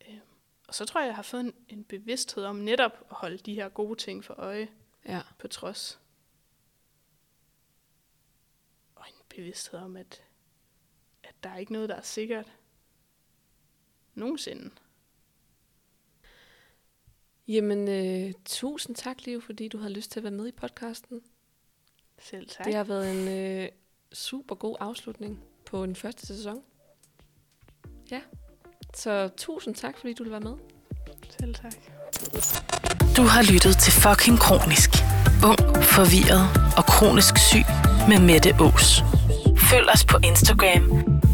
Øhm, 0.09 0.21
og 0.69 0.75
så 0.75 0.85
tror 0.85 1.01
jeg, 1.01 1.07
jeg 1.07 1.17
har 1.17 1.23
fået 1.23 1.41
en, 1.41 1.55
en 1.69 1.85
bevidsthed 1.85 2.45
om 2.45 2.57
netop 2.57 2.93
at 3.11 3.17
holde 3.17 3.39
de 3.39 3.55
her 3.55 3.69
gode 3.69 3.99
ting 3.99 4.25
for 4.25 4.35
øje 4.35 4.69
Ja. 5.07 5.21
på 5.39 5.49
trods. 5.49 6.01
Og 8.95 9.05
en 9.09 9.23
bevidsthed 9.37 9.81
om, 9.81 9.97
at, 9.97 10.23
at 11.23 11.35
der 11.43 11.51
er 11.51 11.59
ikke 11.59 11.73
noget, 11.73 11.89
der 11.89 11.95
er 11.95 12.03
sikkert. 12.03 12.53
Nogensinde. 14.15 14.71
Jamen, 17.49 17.89
øh, 17.89 18.33
tusind 18.45 18.97
tak, 18.97 19.27
Liv, 19.27 19.43
fordi 19.43 19.69
du 19.69 19.79
havde 19.79 19.93
lyst 19.93 20.11
til 20.11 20.21
at 20.21 20.25
være 20.25 20.31
med 20.31 20.47
i 20.49 20.53
podcasten. 20.53 21.23
Selv 22.19 22.49
tak. 22.49 22.67
Det 22.67 22.75
har 22.75 22.85
været 22.85 23.11
en 23.13 23.29
øh, 23.29 23.69
super 24.15 24.55
god 24.55 24.77
afslutning 24.81 25.39
på 25.71 25.87
den 25.87 25.97
første 25.97 26.27
sæson. 26.27 26.57
Ja, 28.11 28.21
så 28.95 29.29
tusind 29.37 29.75
tak, 29.75 29.95
fordi 30.01 30.15
du 30.15 30.23
ville 30.23 30.33
være 30.33 30.41
med. 30.41 30.55
Selv 31.41 31.55
tak. 31.55 31.75
Du 33.17 33.23
har 33.23 33.53
lyttet 33.53 33.79
til 33.79 33.93
Fucking 33.93 34.39
Kronisk. 34.39 34.91
Ung, 35.45 35.59
forvirret 35.83 36.45
og 36.77 36.85
kronisk 36.85 37.35
syg 37.39 37.67
med 38.09 38.19
Mette 38.21 38.51
Ås. 38.61 39.03
Følg 39.71 39.89
os 39.95 40.05
på 40.05 40.17
Instagram 40.25 40.85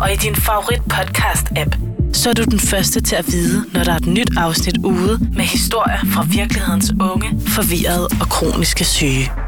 og 0.00 0.12
i 0.12 0.16
din 0.16 0.36
favorit 0.36 0.82
podcast-app, 0.94 1.72
så 2.12 2.30
er 2.30 2.34
du 2.34 2.44
den 2.44 2.58
første 2.58 3.00
til 3.00 3.16
at 3.16 3.26
vide, 3.26 3.64
når 3.72 3.84
der 3.84 3.92
er 3.92 3.96
et 3.96 4.06
nyt 4.06 4.30
afsnit 4.36 4.78
ude 4.84 5.18
med 5.34 5.44
historier 5.44 6.00
fra 6.14 6.26
virkelighedens 6.30 6.90
unge, 7.00 7.40
forvirrede 7.40 8.08
og 8.20 8.26
kroniske 8.30 8.84
syge. 8.84 9.47